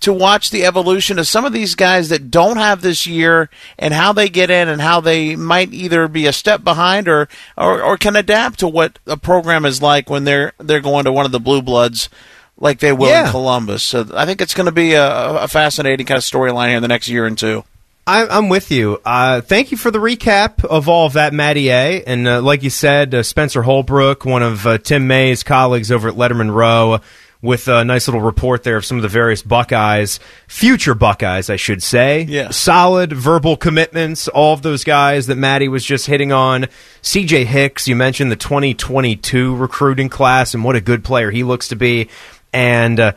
to 0.00 0.12
watch 0.12 0.50
the 0.50 0.64
evolution 0.64 1.18
of 1.18 1.26
some 1.26 1.44
of 1.44 1.52
these 1.52 1.74
guys 1.74 2.08
that 2.10 2.30
don't 2.30 2.56
have 2.56 2.82
this 2.82 3.06
year 3.06 3.50
and 3.78 3.92
how 3.92 4.12
they 4.12 4.28
get 4.28 4.50
in 4.50 4.68
and 4.68 4.80
how 4.80 5.00
they 5.00 5.34
might 5.36 5.72
either 5.72 6.06
be 6.08 6.26
a 6.26 6.32
step 6.32 6.62
behind 6.62 7.08
or 7.08 7.28
or, 7.56 7.82
or 7.82 7.96
can 7.96 8.14
adapt 8.16 8.60
to 8.60 8.68
what 8.68 8.98
a 9.06 9.16
program 9.16 9.64
is 9.64 9.82
like 9.82 10.08
when 10.08 10.24
they're 10.24 10.52
they're 10.58 10.80
going 10.80 11.04
to 11.04 11.12
one 11.12 11.26
of 11.26 11.32
the 11.32 11.40
blue 11.40 11.62
bloods 11.62 12.08
like 12.56 12.78
they 12.80 12.92
will 12.92 13.08
Yeah. 13.08 13.26
in 13.26 13.30
Columbus. 13.30 13.82
So 13.82 14.06
I 14.14 14.24
think 14.26 14.40
it's 14.40 14.54
going 14.54 14.66
to 14.66 14.72
be 14.72 14.92
a, 14.94 15.42
a 15.42 15.48
fascinating 15.48 16.06
kind 16.06 16.18
of 16.18 16.24
storyline 16.24 16.68
here 16.68 16.76
in 16.76 16.82
the 16.82 16.88
next 16.88 17.08
year 17.08 17.24
and 17.26 17.38
two. 17.38 17.64
I'm 18.10 18.48
with 18.48 18.70
you. 18.70 19.02
Uh, 19.04 19.42
thank 19.42 19.70
you 19.70 19.76
for 19.76 19.90
the 19.90 19.98
recap 19.98 20.64
of 20.64 20.88
all 20.88 21.06
of 21.06 21.12
that, 21.12 21.34
Matty 21.34 21.68
A. 21.68 22.02
And 22.04 22.26
uh, 22.26 22.40
like 22.40 22.62
you 22.62 22.70
said, 22.70 23.14
uh, 23.14 23.22
Spencer 23.22 23.60
Holbrook, 23.60 24.24
one 24.24 24.42
of 24.42 24.66
uh, 24.66 24.78
Tim 24.78 25.06
May's 25.06 25.42
colleagues 25.42 25.92
over 25.92 26.08
at 26.08 26.14
Lettermen 26.14 26.50
Row, 26.50 27.00
with 27.40 27.68
a 27.68 27.84
nice 27.84 28.08
little 28.08 28.20
report 28.20 28.64
there 28.64 28.76
of 28.76 28.84
some 28.84 28.96
of 28.98 29.02
the 29.02 29.08
various 29.08 29.42
Buckeyes, 29.42 30.18
future 30.48 30.94
Buckeyes, 30.94 31.48
I 31.48 31.56
should 31.56 31.82
say. 31.82 32.22
Yeah. 32.22 32.50
Solid 32.50 33.12
verbal 33.12 33.56
commitments, 33.56 34.26
all 34.28 34.54
of 34.54 34.62
those 34.62 34.82
guys 34.82 35.28
that 35.28 35.36
Maddie 35.36 35.68
was 35.68 35.84
just 35.84 36.06
hitting 36.06 36.32
on. 36.32 36.66
CJ 37.02 37.44
Hicks, 37.44 37.86
you 37.86 37.94
mentioned 37.94 38.32
the 38.32 38.36
2022 38.36 39.54
recruiting 39.54 40.08
class 40.08 40.54
and 40.54 40.64
what 40.64 40.74
a 40.76 40.80
good 40.80 41.04
player 41.04 41.30
he 41.30 41.44
looks 41.44 41.68
to 41.68 41.76
be. 41.76 42.08
And 42.52 42.98
uh, 42.98 43.12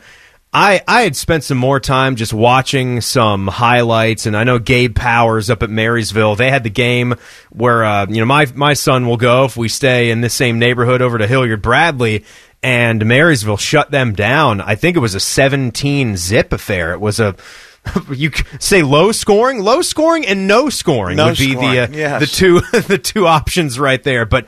I 0.52 0.82
I 0.86 1.02
had 1.02 1.16
spent 1.16 1.44
some 1.44 1.56
more 1.56 1.80
time 1.80 2.16
just 2.16 2.34
watching 2.34 3.00
some 3.00 3.48
highlights, 3.48 4.26
and 4.26 4.36
I 4.36 4.44
know 4.44 4.58
Gabe 4.58 4.94
Powers 4.94 5.48
up 5.48 5.62
at 5.62 5.70
Marysville. 5.70 6.36
They 6.36 6.50
had 6.50 6.62
the 6.62 6.70
game 6.70 7.14
where 7.50 7.82
uh, 7.82 8.06
you 8.06 8.20
know 8.20 8.26
my 8.26 8.46
my 8.54 8.74
son 8.74 9.06
will 9.06 9.16
go 9.16 9.46
if 9.46 9.56
we 9.56 9.68
stay 9.68 10.10
in 10.10 10.20
the 10.20 10.28
same 10.28 10.58
neighborhood 10.58 11.00
over 11.00 11.16
to 11.16 11.26
Hilliard 11.26 11.62
Bradley, 11.62 12.24
and 12.62 13.04
Marysville 13.04 13.56
shut 13.56 13.90
them 13.90 14.12
down. 14.12 14.60
I 14.60 14.74
think 14.74 14.96
it 14.96 15.00
was 15.00 15.14
a 15.14 15.20
17 15.20 16.16
zip 16.16 16.52
affair. 16.52 16.92
It 16.92 17.00
was 17.00 17.20
a 17.20 17.34
you 18.12 18.30
say 18.60 18.82
low 18.82 19.12
scoring, 19.12 19.60
low 19.60 19.82
scoring, 19.82 20.26
and 20.26 20.46
no 20.46 20.68
scoring 20.68 21.16
No 21.16 21.26
would 21.26 21.38
be 21.38 21.52
scoring, 21.52 21.70
the 21.70 21.78
uh, 21.80 21.88
yes. 21.90 22.20
the 22.20 22.26
two 22.26 22.60
the 22.82 22.98
two 22.98 23.26
options 23.26 23.78
right 23.78 24.02
there. 24.02 24.24
But 24.24 24.46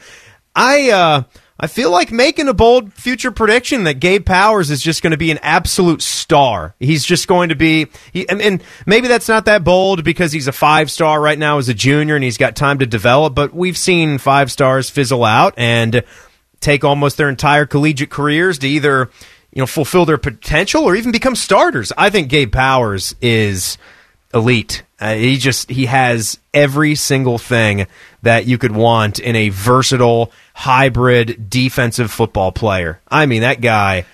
I 0.55 0.91
uh, 0.91 1.23
I 1.59 1.69
feel 1.69 1.91
like 1.91 2.11
making 2.11 2.49
a 2.49 2.55
bold 2.55 2.93
future 2.95 3.31
prediction 3.31 3.85
that 3.85 3.95
Gabe 3.95 4.27
Powers 4.27 4.71
is 4.71 4.83
just 4.83 5.03
going 5.03 5.13
to 5.13 5.17
be 5.17 5.31
an 5.31 5.39
absolute 5.41 6.03
star. 6.03 6.75
He's 6.81 7.05
just 7.05 7.29
going 7.29 7.51
to 7.51 7.55
be, 7.55 7.87
he, 8.13 8.29
and, 8.29 8.43
and 8.43 8.63
maybe 8.87 9.07
that's 9.07 9.29
not 9.29 9.45
that 9.45 9.63
bold 9.63 10.03
because 10.03 10.33
he's 10.33 10.49
a 10.49 10.53
five 10.53 10.91
star 10.91 11.21
right 11.21 11.39
now 11.39 11.59
as 11.59 11.69
a 11.69 11.75
junior 11.75 12.17
and 12.17 12.25
he's 12.25 12.39
got 12.39 12.57
time 12.57 12.81
to 12.81 12.87
develop. 12.87 13.37
But 13.37 13.55
we've 13.55 13.79
seen 13.79 14.19
five 14.19 14.51
stars 14.51 14.91
fizzle 14.91 15.25
out 15.25 15.55
and 15.57 16.03
take 16.65 16.83
almost 16.85 17.17
their 17.17 17.29
entire 17.29 17.67
collegiate 17.67 18.11
careers 18.11 18.59
to 18.59 18.69
either 18.69 19.11
you 19.53 19.61
know 19.61 19.67
fulfill 19.67 20.05
their 20.07 20.19
potential 20.19 20.85
or 20.85 20.97
even 20.97 21.13
become 21.13 21.37
starters. 21.37 21.93
I 21.97 22.11
think 22.11 22.29
Gabe 22.29 22.53
Powers 22.53 23.15
is 23.21 23.79
elite. 24.33 24.83
Uh, 24.99 25.15
he 25.15 25.37
just 25.37 25.71
he 25.71 25.87
has 25.87 26.39
every 26.53 26.95
single 26.95 27.39
thing 27.39 27.87
that 28.23 28.47
you 28.47 28.59
could 28.59 28.73
want 28.73 29.19
in 29.19 29.37
a 29.37 29.51
versatile 29.51 30.33
hybrid 30.55 31.51
defensive 31.51 32.11
football 32.11 32.51
player. 32.53 33.01
I 33.09 33.27
mean, 33.27 33.43
that 33.43 33.61
guy. 33.61 34.07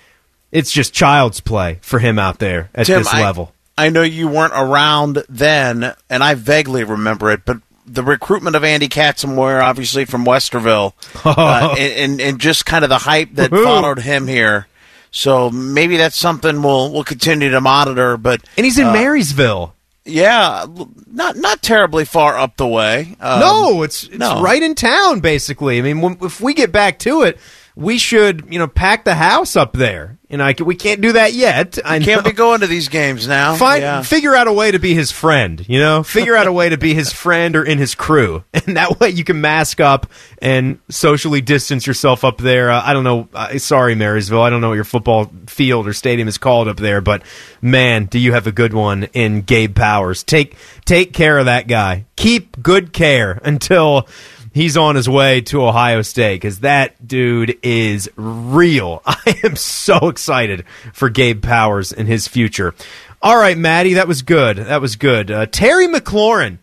It's 0.52 0.72
just 0.72 0.92
child's 0.92 1.38
play 1.38 1.78
for 1.80 2.00
him 2.00 2.18
out 2.18 2.40
there 2.40 2.70
at 2.74 2.86
Tim, 2.86 2.98
this 2.98 3.14
I- 3.14 3.22
level. 3.22 3.52
I 3.78 3.88
know 3.88 4.02
you 4.02 4.26
weren't 4.26 4.52
around 4.52 5.24
then, 5.28 5.94
and 6.10 6.22
I 6.24 6.34
vaguely 6.34 6.82
remember 6.84 7.30
it, 7.30 7.46
but 7.46 7.58
the 7.86 8.02
recruitment 8.02 8.56
of 8.56 8.64
Andy 8.64 8.88
Katzenmoyer, 8.88 9.62
obviously 9.62 10.04
from 10.04 10.24
Westerville, 10.24 10.92
uh, 11.24 11.74
and, 11.78 12.20
and 12.20 12.40
just 12.40 12.66
kind 12.66 12.84
of 12.84 12.88
the 12.88 12.98
hype 12.98 13.34
that 13.34 13.50
Woohoo. 13.50 13.64
followed 13.64 13.98
him 14.00 14.26
here. 14.26 14.66
So 15.10 15.50
maybe 15.50 15.96
that's 15.96 16.16
something 16.16 16.62
we'll 16.62 16.92
we'll 16.92 17.04
continue 17.04 17.50
to 17.50 17.60
monitor. 17.60 18.16
But 18.16 18.42
and 18.56 18.64
he's 18.64 18.78
in 18.78 18.86
uh, 18.86 18.92
Marysville. 18.92 19.74
Yeah, 20.04 20.66
not 21.08 21.36
not 21.36 21.62
terribly 21.62 22.04
far 22.04 22.38
up 22.38 22.56
the 22.56 22.66
way. 22.66 23.16
Um, 23.20 23.40
no, 23.40 23.82
it's 23.82 24.04
it's 24.04 24.18
no. 24.18 24.40
right 24.40 24.62
in 24.62 24.74
town, 24.74 25.20
basically. 25.20 25.78
I 25.78 25.82
mean, 25.82 26.00
when, 26.00 26.18
if 26.22 26.40
we 26.40 26.54
get 26.54 26.72
back 26.72 26.98
to 27.00 27.22
it, 27.22 27.38
we 27.80 27.98
should 27.98 28.44
you 28.52 28.58
know 28.60 28.68
pack 28.68 29.04
the 29.04 29.14
house 29.14 29.56
up 29.56 29.72
there. 29.72 30.16
You 30.28 30.36
know, 30.36 30.44
I 30.44 30.52
can, 30.52 30.64
we 30.66 30.76
can't 30.76 31.00
do 31.00 31.14
that 31.14 31.32
yet. 31.32 31.76
I 31.84 31.98
Can't 31.98 32.24
know. 32.24 32.30
be 32.30 32.36
going 32.36 32.60
to 32.60 32.68
these 32.68 32.86
games 32.86 33.26
now. 33.26 33.56
Find, 33.56 33.82
Yeah. 33.82 34.02
figure 34.02 34.36
out 34.36 34.46
a 34.46 34.52
way 34.52 34.70
to 34.70 34.78
be 34.78 34.94
his 34.94 35.10
friend. 35.10 35.64
You 35.68 35.80
know, 35.80 36.04
figure 36.04 36.36
out 36.36 36.46
a 36.46 36.52
way 36.52 36.68
to 36.68 36.78
be 36.78 36.94
his 36.94 37.12
friend 37.12 37.56
or 37.56 37.64
in 37.64 37.78
his 37.78 37.96
crew, 37.96 38.44
and 38.54 38.76
that 38.76 39.00
way 39.00 39.10
you 39.10 39.24
can 39.24 39.40
mask 39.40 39.80
up 39.80 40.06
and 40.40 40.78
socially 40.88 41.40
distance 41.40 41.84
yourself 41.84 42.22
up 42.24 42.38
there. 42.38 42.70
Uh, 42.70 42.80
I 42.84 42.92
don't 42.92 43.02
know. 43.02 43.28
Uh, 43.34 43.58
sorry, 43.58 43.96
Marysville. 43.96 44.42
I 44.42 44.50
don't 44.50 44.60
know 44.60 44.68
what 44.68 44.74
your 44.76 44.84
football 44.84 45.32
field 45.48 45.88
or 45.88 45.92
stadium 45.92 46.28
is 46.28 46.38
called 46.38 46.68
up 46.68 46.76
there, 46.76 47.00
but 47.00 47.22
man, 47.60 48.04
do 48.04 48.20
you 48.20 48.32
have 48.32 48.46
a 48.46 48.52
good 48.52 48.72
one 48.72 49.08
in 49.12 49.40
Gabe 49.42 49.74
Powers? 49.74 50.22
Take 50.22 50.54
take 50.84 51.12
care 51.12 51.38
of 51.38 51.46
that 51.46 51.66
guy. 51.66 52.04
Keep 52.14 52.62
good 52.62 52.92
care 52.92 53.40
until. 53.42 54.06
He's 54.52 54.76
on 54.76 54.96
his 54.96 55.08
way 55.08 55.42
to 55.42 55.64
Ohio 55.64 56.02
State 56.02 56.36
because 56.36 56.60
that 56.60 57.06
dude 57.06 57.58
is 57.62 58.10
real. 58.16 59.02
I 59.06 59.38
am 59.44 59.54
so 59.56 60.08
excited 60.08 60.64
for 60.92 61.08
Gabe 61.08 61.42
Powers 61.42 61.92
and 61.92 62.08
his 62.08 62.26
future. 62.26 62.74
All 63.22 63.36
right, 63.36 63.56
Maddie, 63.56 63.94
that 63.94 64.08
was 64.08 64.22
good. 64.22 64.56
That 64.56 64.80
was 64.80 64.96
good. 64.96 65.30
Uh, 65.30 65.46
Terry 65.46 65.86
McLaurin, 65.86 66.58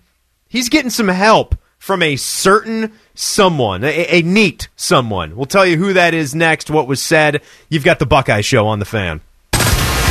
he's 0.50 0.70
getting 0.70 0.90
some 0.90 1.08
help 1.08 1.56
from 1.78 2.02
a 2.04 2.18
certain 2.18 2.92
someone, 3.14 3.84
a, 3.84 4.20
a 4.20 4.22
neat 4.22 4.68
someone. 4.76 5.36
We'll 5.36 5.46
tell 5.46 5.66
you 5.66 5.78
who 5.78 5.94
that 5.94 6.14
is 6.14 6.36
next, 6.36 6.70
what 6.70 6.88
was 6.88 7.02
said. 7.02 7.42
You've 7.70 7.86
got 7.86 8.00
the 8.00 8.06
Buckeye 8.06 8.42
Show 8.42 8.68
on 8.68 8.80
the 8.80 8.86
fan. 8.86 9.22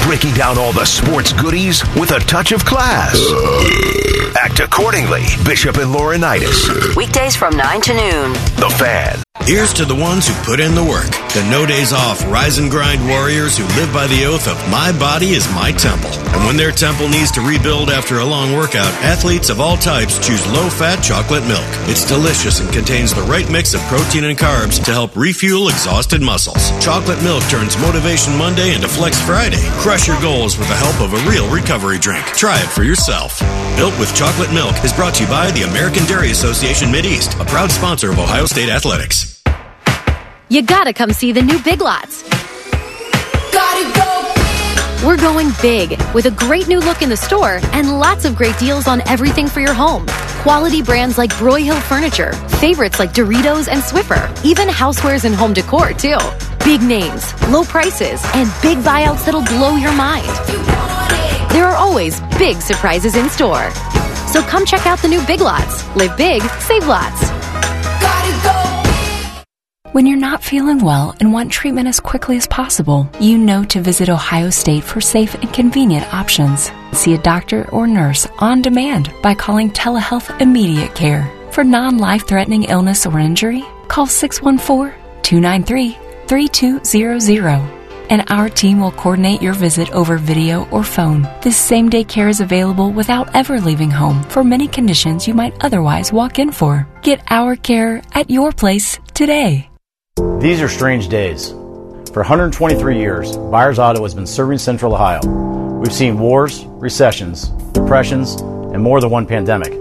Breaking 0.06 0.32
down 0.34 0.56
all 0.56 0.72
the 0.72 0.84
sports 0.84 1.32
goodies 1.32 1.82
with 1.96 2.12
a 2.12 2.20
touch 2.20 2.52
of 2.52 2.64
class. 2.64 3.18
Act 4.36 4.60
accordingly, 4.60 5.22
Bishop 5.44 5.78
and 5.78 5.92
Laurinaitis. 5.92 6.94
Weekdays 6.94 7.34
from 7.34 7.56
9 7.56 7.80
to 7.80 7.92
noon. 7.92 8.32
The 8.32 8.72
Fan. 8.78 9.25
Here's 9.44 9.72
to 9.74 9.84
the 9.84 9.94
ones 9.94 10.26
who 10.26 10.34
put 10.42 10.58
in 10.58 10.74
the 10.74 10.82
work. 10.82 11.06
The 11.30 11.46
no 11.50 11.66
days 11.66 11.92
off, 11.92 12.18
rise 12.26 12.58
and 12.58 12.68
grind 12.68 13.06
warriors 13.06 13.56
who 13.56 13.62
live 13.78 13.92
by 13.94 14.08
the 14.08 14.26
oath 14.26 14.48
of 14.48 14.58
my 14.70 14.90
body 14.98 15.38
is 15.38 15.46
my 15.54 15.70
temple. 15.70 16.10
And 16.34 16.42
when 16.46 16.56
their 16.56 16.72
temple 16.72 17.08
needs 17.08 17.30
to 17.38 17.46
rebuild 17.46 17.88
after 17.88 18.18
a 18.18 18.24
long 18.24 18.56
workout, 18.56 18.90
athletes 19.06 19.48
of 19.48 19.60
all 19.60 19.76
types 19.76 20.18
choose 20.18 20.44
low 20.50 20.68
fat 20.68 20.98
chocolate 20.98 21.46
milk. 21.46 21.68
It's 21.86 22.08
delicious 22.08 22.58
and 22.58 22.72
contains 22.72 23.14
the 23.14 23.22
right 23.22 23.48
mix 23.48 23.72
of 23.72 23.80
protein 23.86 24.24
and 24.24 24.36
carbs 24.36 24.82
to 24.82 24.90
help 24.90 25.14
refuel 25.14 25.68
exhausted 25.68 26.22
muscles. 26.22 26.74
Chocolate 26.82 27.22
milk 27.22 27.44
turns 27.44 27.78
Motivation 27.78 28.34
Monday 28.34 28.74
into 28.74 28.88
Flex 28.88 29.20
Friday. 29.22 29.62
Crush 29.78 30.08
your 30.08 30.20
goals 30.20 30.58
with 30.58 30.66
the 30.66 30.74
help 30.74 30.98
of 30.98 31.14
a 31.14 31.22
real 31.30 31.46
recovery 31.54 31.98
drink. 31.98 32.26
Try 32.34 32.58
it 32.58 32.68
for 32.68 32.82
yourself. 32.82 33.38
Built 33.76 33.96
with 34.00 34.10
chocolate 34.16 34.52
milk 34.52 34.74
is 34.82 34.92
brought 34.92 35.14
to 35.14 35.22
you 35.22 35.30
by 35.30 35.52
the 35.52 35.62
American 35.62 36.04
Dairy 36.06 36.32
Association 36.32 36.90
Mideast, 36.90 37.38
a 37.40 37.44
proud 37.44 37.70
sponsor 37.70 38.10
of 38.10 38.18
Ohio 38.18 38.46
State 38.46 38.70
Athletics. 38.70 39.25
You 40.48 40.62
gotta 40.62 40.92
come 40.92 41.10
see 41.10 41.32
the 41.32 41.42
new 41.42 41.60
Big 41.64 41.80
Lots. 41.80 42.22
Gotta 43.50 43.92
go. 43.98 45.04
We're 45.04 45.16
going 45.16 45.48
big 45.60 46.00
with 46.14 46.26
a 46.26 46.30
great 46.30 46.68
new 46.68 46.78
look 46.78 47.02
in 47.02 47.08
the 47.08 47.16
store 47.16 47.58
and 47.72 47.98
lots 47.98 48.24
of 48.24 48.36
great 48.36 48.56
deals 48.56 48.86
on 48.86 49.00
everything 49.08 49.48
for 49.48 49.58
your 49.58 49.74
home. 49.74 50.06
Quality 50.42 50.82
brands 50.82 51.18
like 51.18 51.30
Broyhill 51.34 51.82
Furniture, 51.82 52.32
favorites 52.60 53.00
like 53.00 53.12
Doritos 53.12 53.66
and 53.66 53.82
Swiffer, 53.82 54.22
even 54.44 54.68
housewares 54.68 55.24
and 55.24 55.34
home 55.34 55.52
decor, 55.52 55.92
too. 55.92 56.18
Big 56.64 56.80
names, 56.80 57.34
low 57.50 57.64
prices, 57.64 58.22
and 58.34 58.48
big 58.62 58.78
buyouts 58.78 59.24
that'll 59.24 59.42
blow 59.42 59.74
your 59.74 59.92
mind. 59.96 60.26
There 61.50 61.66
are 61.66 61.74
always 61.74 62.20
big 62.38 62.58
surprises 62.58 63.16
in 63.16 63.28
store. 63.30 63.68
So 64.28 64.42
come 64.42 64.64
check 64.64 64.86
out 64.86 65.00
the 65.00 65.08
new 65.08 65.26
Big 65.26 65.40
Lots. 65.40 65.84
Live 65.96 66.16
big, 66.16 66.40
save 66.60 66.86
lots. 66.86 67.35
When 69.96 70.04
you're 70.04 70.18
not 70.18 70.44
feeling 70.44 70.80
well 70.80 71.16
and 71.20 71.32
want 71.32 71.50
treatment 71.50 71.88
as 71.88 72.00
quickly 72.00 72.36
as 72.36 72.46
possible, 72.46 73.08
you 73.18 73.38
know 73.38 73.64
to 73.64 73.80
visit 73.80 74.10
Ohio 74.10 74.50
State 74.50 74.84
for 74.84 75.00
safe 75.00 75.34
and 75.36 75.50
convenient 75.54 76.12
options. 76.12 76.70
See 76.92 77.14
a 77.14 77.18
doctor 77.22 77.66
or 77.70 77.86
nurse 77.86 78.26
on 78.38 78.60
demand 78.60 79.10
by 79.22 79.32
calling 79.32 79.70
Telehealth 79.70 80.38
Immediate 80.38 80.94
Care. 80.94 81.32
For 81.50 81.64
non 81.64 81.96
life 81.96 82.28
threatening 82.28 82.64
illness 82.64 83.06
or 83.06 83.18
injury, 83.18 83.64
call 83.88 84.06
614 84.06 84.92
293 85.22 85.96
3200 86.26 88.10
and 88.10 88.22
our 88.28 88.50
team 88.50 88.80
will 88.80 88.92
coordinate 88.92 89.40
your 89.40 89.54
visit 89.54 89.90
over 89.92 90.18
video 90.18 90.68
or 90.68 90.84
phone. 90.84 91.26
This 91.40 91.56
same 91.56 91.88
day 91.88 92.04
care 92.04 92.28
is 92.28 92.42
available 92.42 92.90
without 92.90 93.34
ever 93.34 93.62
leaving 93.62 93.90
home 93.90 94.22
for 94.24 94.44
many 94.44 94.68
conditions 94.68 95.26
you 95.26 95.32
might 95.32 95.64
otherwise 95.64 96.12
walk 96.12 96.38
in 96.38 96.52
for. 96.52 96.86
Get 97.00 97.22
our 97.30 97.56
care 97.56 98.02
at 98.12 98.28
your 98.28 98.52
place 98.52 98.98
today. 99.14 99.70
These 100.16 100.62
are 100.62 100.68
strange 100.68 101.08
days. 101.08 101.50
For 101.50 102.22
123 102.22 102.98
years, 102.98 103.36
Byers 103.36 103.78
Auto 103.78 104.02
has 104.04 104.14
been 104.14 104.26
serving 104.26 104.56
Central 104.56 104.94
Ohio. 104.94 105.20
We've 105.78 105.92
seen 105.92 106.18
wars, 106.18 106.64
recessions, 106.64 107.48
depressions, 107.72 108.40
and 108.40 108.82
more 108.82 109.02
than 109.02 109.10
one 109.10 109.26
pandemic. 109.26 109.72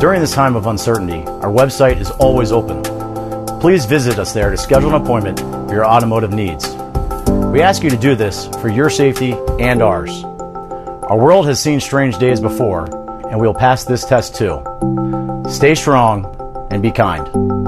During 0.00 0.22
this 0.22 0.32
time 0.32 0.56
of 0.56 0.66
uncertainty, 0.66 1.20
our 1.42 1.52
website 1.52 2.00
is 2.00 2.10
always 2.12 2.52
open. 2.52 2.82
Please 3.60 3.84
visit 3.84 4.18
us 4.18 4.32
there 4.32 4.50
to 4.50 4.56
schedule 4.56 4.94
an 4.94 5.02
appointment 5.02 5.40
for 5.40 5.74
your 5.74 5.84
automotive 5.84 6.32
needs. 6.32 6.66
We 7.52 7.60
ask 7.60 7.82
you 7.82 7.90
to 7.90 7.98
do 7.98 8.14
this 8.14 8.46
for 8.62 8.68
your 8.70 8.88
safety 8.88 9.34
and 9.58 9.82
ours. 9.82 10.24
Our 10.24 11.18
world 11.18 11.46
has 11.48 11.60
seen 11.60 11.80
strange 11.80 12.16
days 12.16 12.40
before, 12.40 12.84
and 13.28 13.38
we'll 13.38 13.52
pass 13.52 13.84
this 13.84 14.06
test 14.06 14.36
too. 14.36 14.62
Stay 15.50 15.74
strong 15.74 16.24
and 16.70 16.80
be 16.80 16.90
kind. 16.90 17.59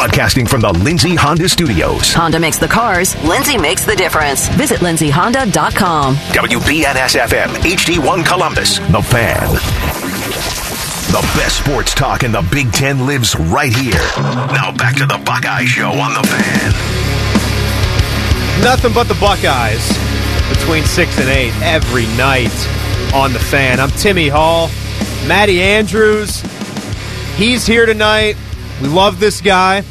Broadcasting 0.00 0.46
from 0.46 0.62
the 0.62 0.72
Lindsay 0.72 1.14
Honda 1.14 1.46
Studios. 1.46 2.14
Honda 2.14 2.40
makes 2.40 2.56
the 2.56 2.66
cars, 2.66 3.14
Lindsay 3.22 3.58
makes 3.58 3.84
the 3.84 3.94
difference. 3.94 4.48
Visit 4.48 4.80
lindsayhonda.com. 4.80 6.14
WBNS 6.14 7.20
FM, 7.20 7.48
HD1 7.48 8.24
Columbus. 8.24 8.78
The 8.78 9.02
Fan. 9.02 9.46
The 11.12 11.20
best 11.36 11.58
sports 11.58 11.92
talk 11.92 12.22
in 12.22 12.32
the 12.32 12.40
Big 12.50 12.72
Ten 12.72 13.06
lives 13.06 13.36
right 13.38 13.76
here. 13.76 14.00
Now 14.16 14.72
back 14.74 14.96
to 14.96 15.04
the 15.04 15.20
Buckeye 15.22 15.66
Show 15.66 15.90
on 15.90 16.14
The 16.14 16.26
Fan. 16.26 16.72
Nothing 18.64 18.94
but 18.94 19.06
the 19.06 19.18
Buckeyes 19.20 19.86
between 20.48 20.84
6 20.84 21.18
and 21.18 21.28
8 21.28 21.52
every 21.60 22.06
night 22.16 22.56
on 23.12 23.34
the 23.34 23.38
fan. 23.38 23.78
I'm 23.78 23.90
Timmy 23.90 24.28
Hall. 24.28 24.70
Matty 25.26 25.60
Andrews, 25.60 26.40
he's 27.36 27.66
here 27.66 27.84
tonight. 27.84 28.38
We 28.80 28.88
love 28.88 29.20
this 29.20 29.42
guy. 29.42 29.84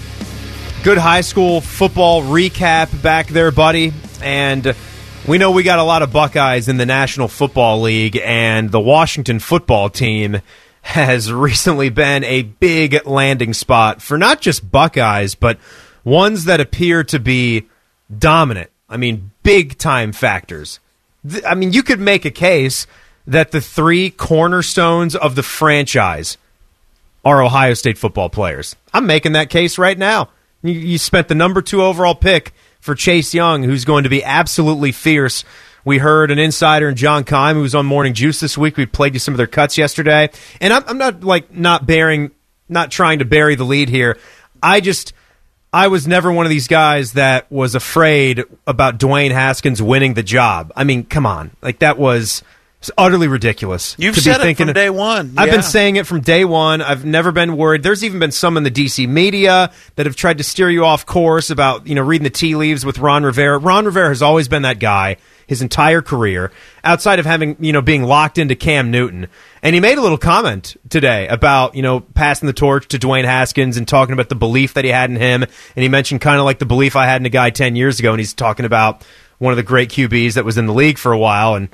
Good 0.90 0.98
high 0.98 1.22
school 1.22 1.62
football 1.62 2.24
recap 2.24 3.04
back 3.04 3.28
there, 3.28 3.52
buddy. 3.52 3.94
And 4.24 4.76
we 5.28 5.38
know 5.38 5.52
we 5.52 5.62
got 5.62 5.78
a 5.78 5.84
lot 5.84 6.02
of 6.02 6.12
Buckeyes 6.12 6.68
in 6.68 6.78
the 6.78 6.86
National 6.88 7.28
Football 7.28 7.82
League, 7.82 8.18
and 8.18 8.72
the 8.72 8.80
Washington 8.80 9.38
football 9.38 9.92
team 9.92 10.42
has 10.82 11.32
recently 11.46 11.90
been 11.90 12.24
a 12.24 12.42
big 12.42 13.06
landing 13.06 13.54
spot 13.54 14.02
for 14.02 14.18
not 14.18 14.42
just 14.42 14.72
Buckeyes, 14.72 15.36
but 15.36 15.60
ones 16.04 16.46
that 16.46 16.60
appear 16.60 17.04
to 17.04 17.20
be 17.20 17.68
dominant. 18.18 18.72
I 18.90 18.98
mean, 18.98 19.30
big 19.44 19.78
time 19.78 20.12
factors. 20.12 20.80
I 21.46 21.54
mean, 21.54 21.72
you 21.72 21.84
could 21.84 22.00
make 22.00 22.26
a 22.26 22.32
case 22.32 22.88
that 23.28 23.52
the 23.52 23.62
three 23.62 24.10
cornerstones 24.10 25.16
of 25.16 25.36
the 25.36 25.44
franchise 25.44 26.40
are 27.24 27.44
Ohio 27.44 27.76
State 27.76 28.00
football 28.00 28.32
players. 28.32 28.76
I'm 28.92 29.06
making 29.06 29.34
that 29.34 29.52
case 29.52 29.78
right 29.78 29.96
now. 29.96 30.30
You, 30.62 30.74
you 30.74 30.98
spent 30.98 31.28
the 31.28 31.36
number 31.36 31.62
two 31.62 31.82
overall 31.82 32.16
pick 32.16 32.54
for 32.80 32.96
Chase 32.96 33.34
Young, 33.34 33.64
who's 33.64 33.86
going 33.86 34.04
to 34.04 34.10
be 34.10 34.24
absolutely 34.24 34.92
fierce. 34.92 35.44
We 35.86 35.98
heard 35.98 36.32
an 36.32 36.40
insider 36.40 36.90
in 36.90 36.96
John 36.96 37.24
Keim, 37.24 37.56
who 37.56 37.62
was 37.62 37.76
on 37.76 37.86
Morning 37.86 38.14
Juice 38.14 38.40
this 38.40 38.58
week. 38.58 38.78
We 38.78 38.86
played 38.86 39.14
you 39.14 39.20
some 39.20 39.34
of 39.34 39.38
their 39.38 39.48
cuts 39.48 39.78
yesterday, 39.78 40.30
and 40.60 40.74
I'm, 40.74 40.84
I'm 40.88 40.98
not 40.98 41.24
like 41.24 41.54
not 41.54 41.88
bearing, 41.88 42.32
not 42.68 42.92
trying 42.92 43.20
to 43.20 43.26
bury 43.26 43.56
the 43.56 43.64
lead 43.64 43.90
here. 43.90 44.18
I 44.62 44.82
just 44.82 45.14
I 45.72 45.88
was 45.88 46.08
never 46.08 46.32
one 46.32 46.46
of 46.46 46.50
these 46.50 46.68
guys 46.68 47.14
that 47.14 47.50
was 47.52 47.76
afraid 47.76 48.44
about 48.68 49.00
Dwayne 49.00 49.32
Haskins 49.32 49.82
winning 49.82 50.16
the 50.16 50.24
job. 50.24 50.74
I 50.76 50.84
mean, 50.84 51.04
come 51.04 51.26
on, 51.26 51.52
like 51.62 51.80
that 51.80 51.98
was 51.98 52.44
it's 52.80 52.92
utterly 52.98 53.28
ridiculous. 53.28 53.96
You've 54.00 54.16
to 54.16 54.22
said 54.22 54.40
it 54.40 54.44
thinking 54.44 54.68
from 54.68 54.74
day 54.74 54.90
one. 54.90 55.34
I've 55.38 55.52
been 55.52 55.64
saying 55.64 55.98
it 55.98 56.08
from 56.08 56.22
day 56.22 56.46
one. 56.46 56.82
I've 56.82 57.04
never 57.04 57.34
been 57.34 57.58
worried. 57.58 57.84
There's 57.84 58.06
even 58.06 58.20
been 58.20 58.32
some 58.32 58.56
in 58.56 58.64
the 58.64 58.72
DC 58.72 59.06
media 59.08 59.74
that 59.96 60.06
have 60.06 60.16
tried 60.16 60.38
to 60.38 60.46
steer 60.46 60.70
you 60.70 60.86
off 60.86 61.06
course 61.06 61.50
about 61.50 61.88
you 61.88 61.96
know 61.96 62.02
reading 62.02 62.24
the 62.24 62.30
tea 62.30 62.56
leaves 62.56 62.86
with 62.86 62.98
Ron 63.00 63.24
Rivera. 63.24 63.58
Ron 63.58 63.84
Rivera 63.84 64.08
has 64.08 64.22
always 64.22 64.48
been 64.48 64.62
that 64.62 64.80
guy 64.80 65.18
his 65.46 65.64
entire 65.64 66.04
career, 66.04 66.52
outside 66.84 67.18
of 67.18 67.26
having 67.26 67.58
you 67.60 67.74
know 67.74 67.82
being 67.82 68.04
locked 68.04 68.38
into 68.38 68.56
Cam 68.56 68.92
Newton. 68.92 69.28
And 69.62 69.74
he 69.74 69.82
made 69.82 69.98
a 69.98 70.02
little 70.02 70.18
comment 70.18 70.78
today 70.88 71.28
about 71.28 71.76
you 71.76 71.82
know 71.82 72.00
passing 72.00 72.48
the 72.48 72.54
torch 72.54 72.88
to 72.90 73.00
Dwayne 73.00 73.26
Haskins 73.26 73.76
and 73.76 73.86
talking 73.86 74.14
about 74.14 74.30
the 74.30 74.36
belief 74.36 74.76
that 74.76 74.86
he 74.86 74.92
had 74.92 75.10
in 75.10 75.18
him. 75.18 75.44
And 75.44 75.84
he 75.84 75.90
mentioned 75.90 76.22
kind 76.22 76.40
of 76.40 76.46
like 76.46 76.60
the 76.60 76.66
belief 76.66 76.96
I 76.96 77.08
had 77.08 77.22
in 77.22 77.26
a 77.26 77.30
guy 77.30 77.50
ten 77.50 77.76
years 77.76 78.00
ago. 78.00 78.12
And 78.12 78.22
he's 78.22 78.34
talking 78.34 78.66
about 78.66 79.04
one 79.40 79.52
of 79.52 79.58
the 79.58 79.64
great 79.64 79.90
QBs 79.90 80.36
that 80.36 80.46
was 80.46 80.58
in 80.58 80.66
the 80.66 80.74
league 80.74 80.98
for 80.98 81.12
a 81.12 81.18
while 81.18 81.56
and 81.56 81.68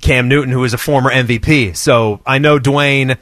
Cam 0.00 0.28
Newton, 0.28 0.52
who 0.52 0.64
is 0.64 0.74
a 0.74 0.78
former 0.78 1.10
MVP. 1.10 1.76
So 1.76 2.20
I 2.26 2.38
know 2.38 2.58
Dwayne 2.58 3.18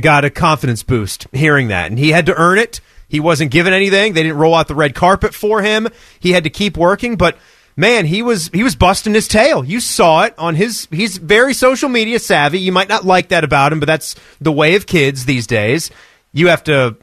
got 0.00 0.24
a 0.24 0.30
confidence 0.30 0.82
boost 0.82 1.26
hearing 1.32 1.68
that. 1.68 1.90
And 1.90 1.98
he 1.98 2.10
had 2.10 2.26
to 2.26 2.34
earn 2.34 2.58
it. 2.58 2.80
He 3.08 3.20
wasn't 3.20 3.50
given 3.50 3.72
anything. 3.72 4.14
They 4.14 4.22
didn't 4.22 4.38
roll 4.38 4.54
out 4.54 4.68
the 4.68 4.74
red 4.74 4.94
carpet 4.94 5.34
for 5.34 5.62
him. 5.62 5.88
He 6.18 6.32
had 6.32 6.44
to 6.44 6.50
keep 6.50 6.76
working, 6.76 7.16
but 7.16 7.38
man, 7.76 8.06
he 8.06 8.22
was 8.22 8.48
he 8.52 8.64
was 8.64 8.74
busting 8.74 9.14
his 9.14 9.28
tail. 9.28 9.64
You 9.64 9.80
saw 9.80 10.24
it 10.24 10.34
on 10.38 10.56
his 10.56 10.88
he's 10.90 11.18
very 11.18 11.54
social 11.54 11.88
media 11.88 12.18
savvy. 12.18 12.58
You 12.58 12.72
might 12.72 12.88
not 12.88 13.04
like 13.04 13.28
that 13.28 13.44
about 13.44 13.72
him, 13.72 13.78
but 13.78 13.86
that's 13.86 14.16
the 14.40 14.52
way 14.52 14.74
of 14.74 14.86
kids 14.86 15.24
these 15.24 15.46
days. 15.46 15.90
You 16.32 16.48
have 16.48 16.64
to 16.64 16.96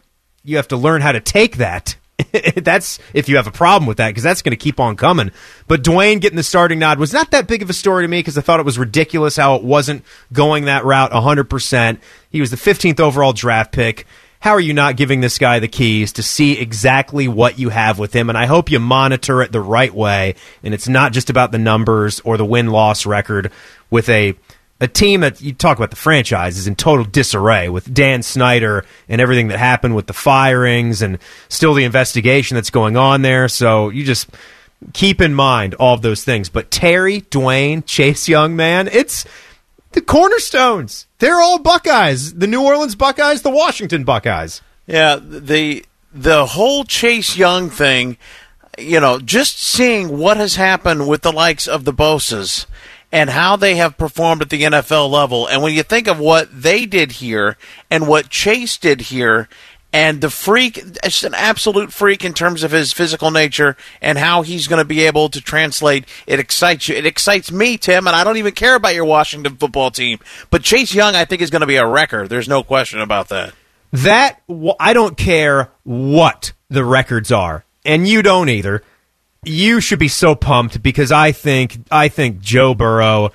you 0.43 0.58
have 0.58 0.68
to 0.70 0.78
learn 0.78 1.01
how 1.01 1.14
to 1.14 1.22
take 1.22 1.58
that. 1.58 1.95
that's 2.56 3.00
if 3.14 3.30
you 3.30 3.36
have 3.36 3.48
a 3.48 3.52
problem 3.52 3.88
with 3.88 3.98
that 3.98 4.10
because 4.10 4.24
that's 4.24 4.42
going 4.42 4.52
to 4.52 4.58
keep 4.58 4.80
on 4.80 4.96
coming. 4.96 5.32
But 5.68 5.84
Dwayne 5.84 6.20
getting 6.20 6.38
the 6.38 6.44
starting 6.44 6.80
nod 6.80 7.00
was 7.00 7.14
not 7.14 7.32
that 7.32 7.48
big 7.48 7.62
of 7.62 7.70
a 7.70 7.74
story 7.74 8.04
to 8.04 8.08
me 8.08 8.20
because 8.20 8.38
I 8.38 8.42
thought 8.42 8.60
it 8.60 8.66
was 8.66 8.80
ridiculous 8.80 9.36
how 9.36 9.56
it 9.56 9.64
wasn't 9.64 10.04
going 10.32 10.66
that 10.66 10.86
route 10.86 11.12
100%. 11.12 12.00
He 12.30 12.42
was 12.42 12.52
the 12.52 12.58
15th 12.58 13.00
overall 13.00 13.34
draft 13.34 13.72
pick. 13.72 14.08
How 14.40 14.52
are 14.52 14.60
you 14.60 14.74
not 14.74 14.98
giving 14.98 15.22
this 15.22 15.38
guy 15.38 15.60
the 15.60 15.70
keys 15.70 16.12
to 16.14 16.24
see 16.24 16.60
exactly 16.60 17.30
what 17.30 17.60
you 17.60 17.70
have 17.70 17.98
with 17.98 18.14
him? 18.14 18.28
And 18.28 18.38
I 18.38 18.46
hope 18.46 18.70
you 18.70 18.80
monitor 18.80 19.42
it 19.42 19.54
the 19.54 19.62
right 19.62 19.94
way. 19.94 20.36
And 20.64 20.74
it's 20.74 20.90
not 20.90 21.14
just 21.14 21.30
about 21.30 21.54
the 21.54 21.60
numbers 21.60 22.20
or 22.22 22.36
the 22.36 22.44
win 22.44 22.68
loss 22.68 23.06
record 23.06 23.54
with 23.90 24.10
a 24.10 24.36
a 24.80 24.88
team 24.88 25.22
that 25.22 25.42
you 25.42 25.54
talk 25.54 25.78
about 25.78 25.92
the 25.92 25.96
franchise 25.96 26.58
is 26.58 26.68
in 26.68 26.76
total 26.76 27.06
disarray 27.06 27.70
with 27.70 27.94
Dan 27.94 28.22
Snyder 28.22 28.86
and 29.08 29.22
everything 29.22 29.48
that 29.48 29.60
happened 29.60 29.96
with 29.96 30.08
the 30.08 30.14
firings 30.14 31.02
and 31.02 31.20
still 31.48 31.74
the 31.74 31.86
investigation 31.86 32.56
that's 32.56 32.70
going 32.70 32.98
on 32.98 33.22
there. 33.22 33.48
So 33.48 33.90
you 33.90 34.04
just 34.04 34.30
keep 34.92 35.22
in 35.22 35.34
mind 35.34 35.76
all 35.76 35.94
of 35.94 36.02
those 36.02 36.24
things. 36.24 36.50
But 36.50 36.72
Terry, 36.72 37.22
Dwayne, 37.22 37.86
Chase 37.86 38.28
Young, 38.28 38.56
man, 38.56 38.90
it's 38.92 39.26
the 39.94 40.02
cornerstones. 40.02 41.08
They're 41.20 41.42
all 41.42 41.60
Buckeyes. 41.60 42.34
The 42.34 42.48
New 42.48 42.64
Orleans 42.64 42.96
Buckeyes, 42.96 43.42
the 43.42 43.50
Washington 43.50 44.04
Buckeyes. 44.04 44.62
Yeah, 44.86 45.18
the 45.22 45.86
the 46.14 46.46
whole 46.46 46.84
Chase 46.84 47.38
Young 47.38 47.70
thing, 47.70 48.18
you 48.78 49.00
know, 49.00 49.20
just 49.20 49.60
seeing 49.60 50.18
what 50.18 50.38
has 50.38 50.56
happened 50.56 51.08
with 51.08 51.22
the 51.22 51.32
likes 51.32 51.68
of 51.68 51.86
the 51.86 51.94
Bosas 51.94 52.66
and 53.14 53.30
how 53.30 53.55
they 53.55 53.76
have 53.76 53.95
performed 53.95 54.41
at 54.41 54.49
the 54.49 54.64
NFL 54.64 55.07
level, 55.07 55.45
and 55.45 55.61
when 55.61 55.74
you 55.74 55.84
think 55.84 56.07
of 56.07 56.20
what 56.20 56.49
they 56.51 56.88
did 56.88 57.11
here 57.14 57.57
and 57.91 58.07
what 58.07 58.28
Chase 58.28 58.76
did 58.78 59.01
here, 59.01 59.47
and 59.93 60.20
the 60.20 60.32
freak, 60.32 60.80
it's 61.03 61.24
an 61.24 61.36
absolute 61.36 61.93
freak 61.93 62.26
in 62.26 62.34
terms 62.34 62.64
of 62.64 62.72
his 62.72 62.91
physical 62.91 63.30
nature 63.30 63.78
and 64.01 64.18
how 64.18 64.41
he's 64.41 64.68
going 64.68 64.82
to 64.82 64.86
be 64.86 65.03
able 65.03 65.30
to 65.30 65.39
translate. 65.39 66.05
It 66.26 66.39
excites 66.39 66.89
you. 66.89 66.95
It 66.95 67.05
excites 67.05 67.51
me, 67.51 67.78
Tim, 67.78 68.07
and 68.07 68.16
I 68.16 68.24
don't 68.24 68.38
even 68.38 68.53
care 68.53 68.74
about 68.74 68.95
your 68.95 69.05
Washington 69.05 69.57
football 69.57 69.91
team. 69.91 70.18
But 70.49 70.64
Chase 70.64 70.95
Young, 70.95 71.14
I 71.14 71.26
think, 71.26 71.43
is 71.43 71.51
going 71.51 71.61
to 71.61 71.68
be 71.68 71.76
a 71.76 71.86
wrecker. 71.86 72.28
There's 72.28 72.49
no 72.49 72.64
question 72.64 72.99
about 72.99 73.30
that. 73.30 73.53
That 73.91 74.41
I 74.80 74.93
don't 74.93 75.16
care 75.16 75.70
what 75.84 76.53
the 76.70 76.84
records 76.84 77.32
are, 77.32 77.64
and 77.86 78.07
you 78.07 78.24
don't 78.24 78.49
either. 78.49 78.82
You 79.46 79.82
should 79.82 80.00
be 80.00 80.08
so 80.08 80.36
pumped 80.36 80.82
because 80.82 81.12
I 81.12 81.32
think 81.32 81.80
I 81.91 82.08
think 82.08 82.39
Joe 82.39 82.74
Burrow 82.74 83.32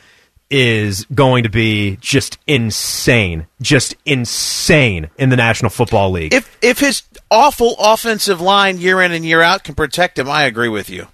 is 0.50 1.04
going 1.14 1.42
to 1.42 1.50
be 1.50 1.98
just 2.00 2.38
insane, 2.46 3.46
just 3.60 3.94
insane 4.06 5.10
in 5.18 5.28
the 5.28 5.36
National 5.36 5.70
Football 5.70 6.10
League. 6.10 6.32
If 6.32 6.56
if 6.62 6.78
his 6.78 7.02
awful 7.30 7.76
offensive 7.78 8.40
line 8.40 8.78
year 8.78 9.02
in 9.02 9.12
and 9.12 9.24
year 9.24 9.42
out 9.42 9.64
can 9.64 9.74
protect 9.74 10.18
him, 10.18 10.28
I 10.28 10.44
agree 10.44 10.68
with 10.68 10.88
you. 10.88 11.06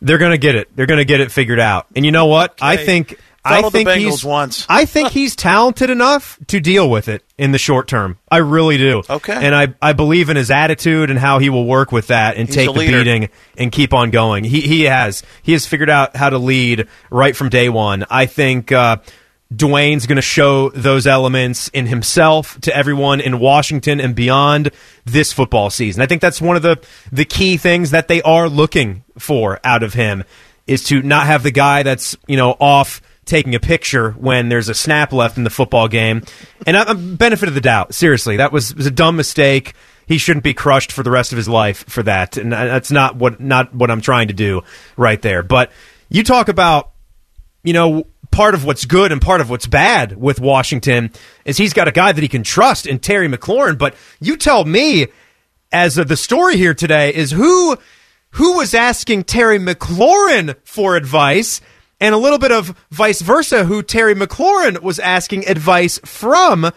They're 0.00 0.18
going 0.18 0.32
to 0.32 0.38
get 0.38 0.54
it. 0.54 0.74
They're 0.74 0.86
going 0.86 0.98
to 0.98 1.04
get 1.04 1.20
it 1.20 1.32
figured 1.32 1.58
out. 1.58 1.86
And 1.94 2.04
you 2.04 2.12
know 2.12 2.26
what? 2.26 2.54
I 2.60 2.76
think 2.76 3.18
I 3.48 3.70
think 3.70 3.88
he's 3.90 4.24
once. 4.24 4.66
I 4.68 4.84
think 4.84 5.10
he's 5.10 5.36
talented 5.36 5.90
enough 5.90 6.38
to 6.48 6.60
deal 6.60 6.88
with 6.88 7.08
it 7.08 7.24
in 7.36 7.52
the 7.52 7.58
short 7.58 7.88
term. 7.88 8.18
I 8.30 8.38
really 8.38 8.78
do. 8.78 9.02
Okay. 9.08 9.34
And 9.34 9.54
I, 9.54 9.74
I 9.80 9.92
believe 9.92 10.28
in 10.28 10.36
his 10.36 10.50
attitude 10.50 11.10
and 11.10 11.18
how 11.18 11.38
he 11.38 11.50
will 11.50 11.66
work 11.66 11.92
with 11.92 12.08
that 12.08 12.36
and 12.36 12.48
He's 12.48 12.56
take 12.56 12.72
the 12.72 12.86
beating 12.86 13.28
and 13.56 13.72
keep 13.72 13.94
on 13.94 14.10
going. 14.10 14.44
He 14.44 14.60
he 14.60 14.82
has 14.84 15.22
he 15.42 15.52
has 15.52 15.66
figured 15.66 15.90
out 15.90 16.16
how 16.16 16.30
to 16.30 16.38
lead 16.38 16.88
right 17.10 17.34
from 17.34 17.48
day 17.48 17.68
one. 17.68 18.04
I 18.10 18.26
think 18.26 18.72
uh, 18.72 18.98
Dwayne's 19.54 20.06
going 20.06 20.16
to 20.16 20.22
show 20.22 20.68
those 20.70 21.06
elements 21.06 21.68
in 21.68 21.86
himself 21.86 22.60
to 22.62 22.76
everyone 22.76 23.20
in 23.20 23.38
Washington 23.38 24.00
and 24.00 24.14
beyond 24.14 24.70
this 25.06 25.32
football 25.32 25.70
season. 25.70 26.02
I 26.02 26.06
think 26.06 26.20
that's 26.20 26.40
one 26.40 26.56
of 26.56 26.62
the 26.62 26.78
the 27.10 27.24
key 27.24 27.56
things 27.56 27.92
that 27.92 28.08
they 28.08 28.20
are 28.22 28.48
looking 28.48 29.04
for 29.18 29.58
out 29.64 29.82
of 29.82 29.94
him 29.94 30.24
is 30.66 30.84
to 30.84 31.02
not 31.02 31.26
have 31.26 31.42
the 31.42 31.50
guy 31.50 31.82
that's 31.82 32.16
you 32.26 32.36
know 32.36 32.56
off 32.60 33.00
taking 33.28 33.54
a 33.54 33.60
picture 33.60 34.12
when 34.12 34.48
there's 34.48 34.68
a 34.68 34.74
snap 34.74 35.12
left 35.12 35.36
in 35.36 35.44
the 35.44 35.50
football 35.50 35.86
game. 35.86 36.22
And 36.66 36.76
I'm 36.76 37.16
benefit 37.16 37.48
of 37.48 37.54
the 37.54 37.60
doubt. 37.60 37.94
Seriously, 37.94 38.38
that 38.38 38.52
was, 38.52 38.74
was 38.74 38.86
a 38.86 38.90
dumb 38.90 39.16
mistake. 39.16 39.74
He 40.06 40.18
shouldn't 40.18 40.44
be 40.44 40.54
crushed 40.54 40.90
for 40.90 41.02
the 41.02 41.10
rest 41.10 41.32
of 41.32 41.36
his 41.36 41.48
life 41.48 41.84
for 41.88 42.02
that. 42.02 42.36
And 42.36 42.52
that's 42.52 42.90
not 42.90 43.16
what 43.16 43.40
not 43.40 43.74
what 43.74 43.90
I'm 43.90 44.00
trying 44.00 44.28
to 44.28 44.34
do 44.34 44.62
right 44.96 45.20
there. 45.20 45.42
But 45.42 45.70
you 46.08 46.24
talk 46.24 46.48
about 46.48 46.92
you 47.62 47.72
know, 47.72 48.06
part 48.30 48.54
of 48.54 48.64
what's 48.64 48.84
good 48.84 49.12
and 49.12 49.20
part 49.20 49.40
of 49.40 49.50
what's 49.50 49.66
bad 49.66 50.16
with 50.16 50.40
Washington 50.40 51.10
is 51.44 51.56
he's 51.56 51.72
got 51.72 51.88
a 51.88 51.92
guy 51.92 52.12
that 52.12 52.22
he 52.22 52.28
can 52.28 52.42
trust 52.42 52.86
in 52.86 52.98
Terry 52.98 53.28
McLaurin. 53.28 53.76
But 53.78 53.94
you 54.20 54.36
tell 54.36 54.64
me, 54.64 55.08
as 55.72 55.96
the 55.96 56.16
story 56.16 56.56
here 56.56 56.74
today, 56.74 57.14
is 57.14 57.30
who 57.30 57.76
who 58.32 58.56
was 58.56 58.74
asking 58.74 59.24
Terry 59.24 59.58
McLaurin 59.58 60.56
for 60.64 60.96
advice, 60.96 61.60
and 62.00 62.14
a 62.14 62.18
little 62.18 62.38
bit 62.38 62.52
of 62.52 62.76
vice 62.90 63.20
versa, 63.20 63.64
who 63.64 63.82
Terry 63.82 64.14
McLaurin 64.14 64.80
was 64.82 64.98
asking 64.98 65.46
advice 65.48 65.98
from. 66.04 66.70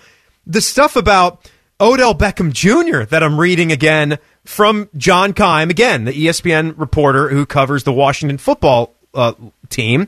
The 0.47 0.61
stuff 0.61 0.95
about 0.95 1.47
Odell 1.79 2.15
Beckham 2.15 2.51
Jr. 2.51 3.03
that 3.05 3.21
I'm 3.23 3.39
reading 3.39 3.71
again 3.71 4.17
from 4.45 4.89
John 4.97 5.33
Keim, 5.33 5.69
again, 5.69 6.05
the 6.05 6.13
ESPN 6.13 6.73
reporter 6.77 7.29
who 7.29 7.45
covers 7.45 7.83
the 7.83 7.93
Washington 7.93 8.37
football 8.39 8.95
uh, 9.13 9.33
team. 9.69 10.07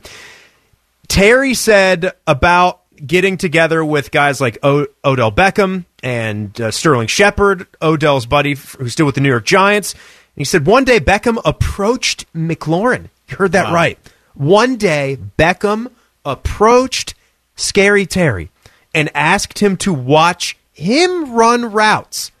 Terry 1.08 1.54
said 1.54 2.12
about 2.26 2.80
getting 3.04 3.36
together 3.36 3.84
with 3.84 4.10
guys 4.10 4.40
like 4.40 4.58
o- 4.62 4.86
Odell 5.04 5.30
Beckham 5.32 5.84
and 6.02 6.58
uh, 6.60 6.70
Sterling 6.70 7.06
Shepard, 7.08 7.66
Odell's 7.82 8.26
buddy 8.26 8.52
f- 8.52 8.76
who's 8.78 8.92
still 8.92 9.06
with 9.06 9.14
the 9.14 9.20
New 9.20 9.28
York 9.28 9.44
Giants. 9.44 9.92
And 9.92 10.00
he 10.36 10.44
said 10.44 10.66
one 10.66 10.84
day 10.84 10.98
Beckham 11.00 11.40
approached 11.44 12.32
McLaurin. 12.34 13.10
You 13.28 13.36
heard 13.36 13.52
that 13.52 13.66
Wow. 13.66 13.74
right. 13.74 13.98
One 14.34 14.76
day 14.76 15.18
Beckham 15.38 15.90
approached 16.24 17.14
Scary 17.56 18.06
Terry 18.06 18.50
and 18.94 19.10
asked 19.14 19.60
him 19.60 19.76
to 19.78 19.92
watch 19.92 20.56
him 20.72 21.32
run 21.32 21.72
routes 21.72 22.32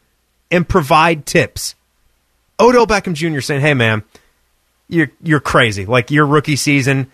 and 0.50 0.68
provide 0.68 1.26
tips. 1.26 1.74
Odell 2.58 2.86
Beckham 2.86 3.14
Jr. 3.14 3.40
saying, 3.40 3.60
"Hey 3.60 3.74
man, 3.74 4.02
you're 4.88 5.10
you're 5.22 5.40
crazy. 5.40 5.86
Like 5.86 6.10
your 6.10 6.26
rookie 6.26 6.56
season, 6.56 7.10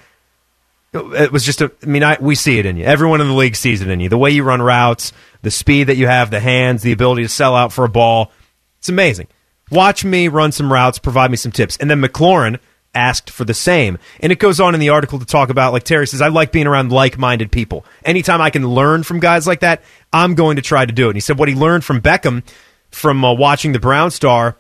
it 0.92 1.32
was 1.32 1.44
just 1.44 1.60
a. 1.60 1.72
I 1.82 1.86
mean, 1.86 2.02
I, 2.02 2.16
we 2.20 2.34
see 2.34 2.58
it 2.58 2.66
in 2.66 2.76
you. 2.76 2.84
Everyone 2.84 3.20
in 3.20 3.28
the 3.28 3.34
league 3.34 3.56
sees 3.56 3.80
it 3.80 3.88
in 3.88 4.00
you. 4.00 4.08
The 4.08 4.18
way 4.18 4.30
you 4.30 4.42
run 4.42 4.60
routes, 4.60 5.12
the 5.42 5.50
speed 5.50 5.84
that 5.84 5.96
you 5.96 6.06
have, 6.06 6.30
the 6.30 6.40
hands, 6.40 6.82
the 6.82 6.92
ability 6.92 7.22
to 7.22 7.28
sell 7.28 7.54
out 7.54 7.72
for 7.72 7.84
a 7.84 7.88
ball. 7.88 8.32
It's 8.78 8.88
amazing. 8.88 9.28
Watch 9.70 10.04
me 10.04 10.28
run 10.28 10.52
some 10.52 10.72
routes, 10.72 10.98
provide 10.98 11.30
me 11.30 11.36
some 11.36 11.52
tips. 11.52 11.76
And 11.76 11.88
then 11.90 12.02
McLaurin 12.02 12.58
asked 12.94 13.30
for 13.30 13.44
the 13.44 13.54
same. 13.54 13.98
And 14.20 14.32
it 14.32 14.38
goes 14.38 14.60
on 14.60 14.74
in 14.74 14.80
the 14.80 14.88
article 14.88 15.18
to 15.18 15.26
talk 15.26 15.50
about, 15.50 15.72
like 15.72 15.84
Terry 15.84 16.06
says, 16.06 16.20
I 16.20 16.28
like 16.28 16.52
being 16.52 16.66
around 16.66 16.92
like 16.92 17.18
minded 17.18 17.52
people. 17.52 17.84
Anytime 18.04 18.40
I 18.40 18.50
can 18.50 18.66
learn 18.66 19.02
from 19.02 19.20
guys 19.20 19.46
like 19.46 19.60
that, 19.60 19.82
I'm 20.12 20.34
going 20.34 20.56
to 20.56 20.62
try 20.62 20.84
to 20.84 20.92
do 20.92 21.06
it. 21.06 21.10
And 21.10 21.16
he 21.16 21.20
said 21.20 21.38
what 21.38 21.48
he 21.48 21.54
learned 21.54 21.84
from 21.84 22.00
Beckham 22.00 22.42
from 22.90 23.24
uh, 23.24 23.32
watching 23.32 23.72
the 23.72 23.78
Brown 23.78 24.10
Star 24.10 24.56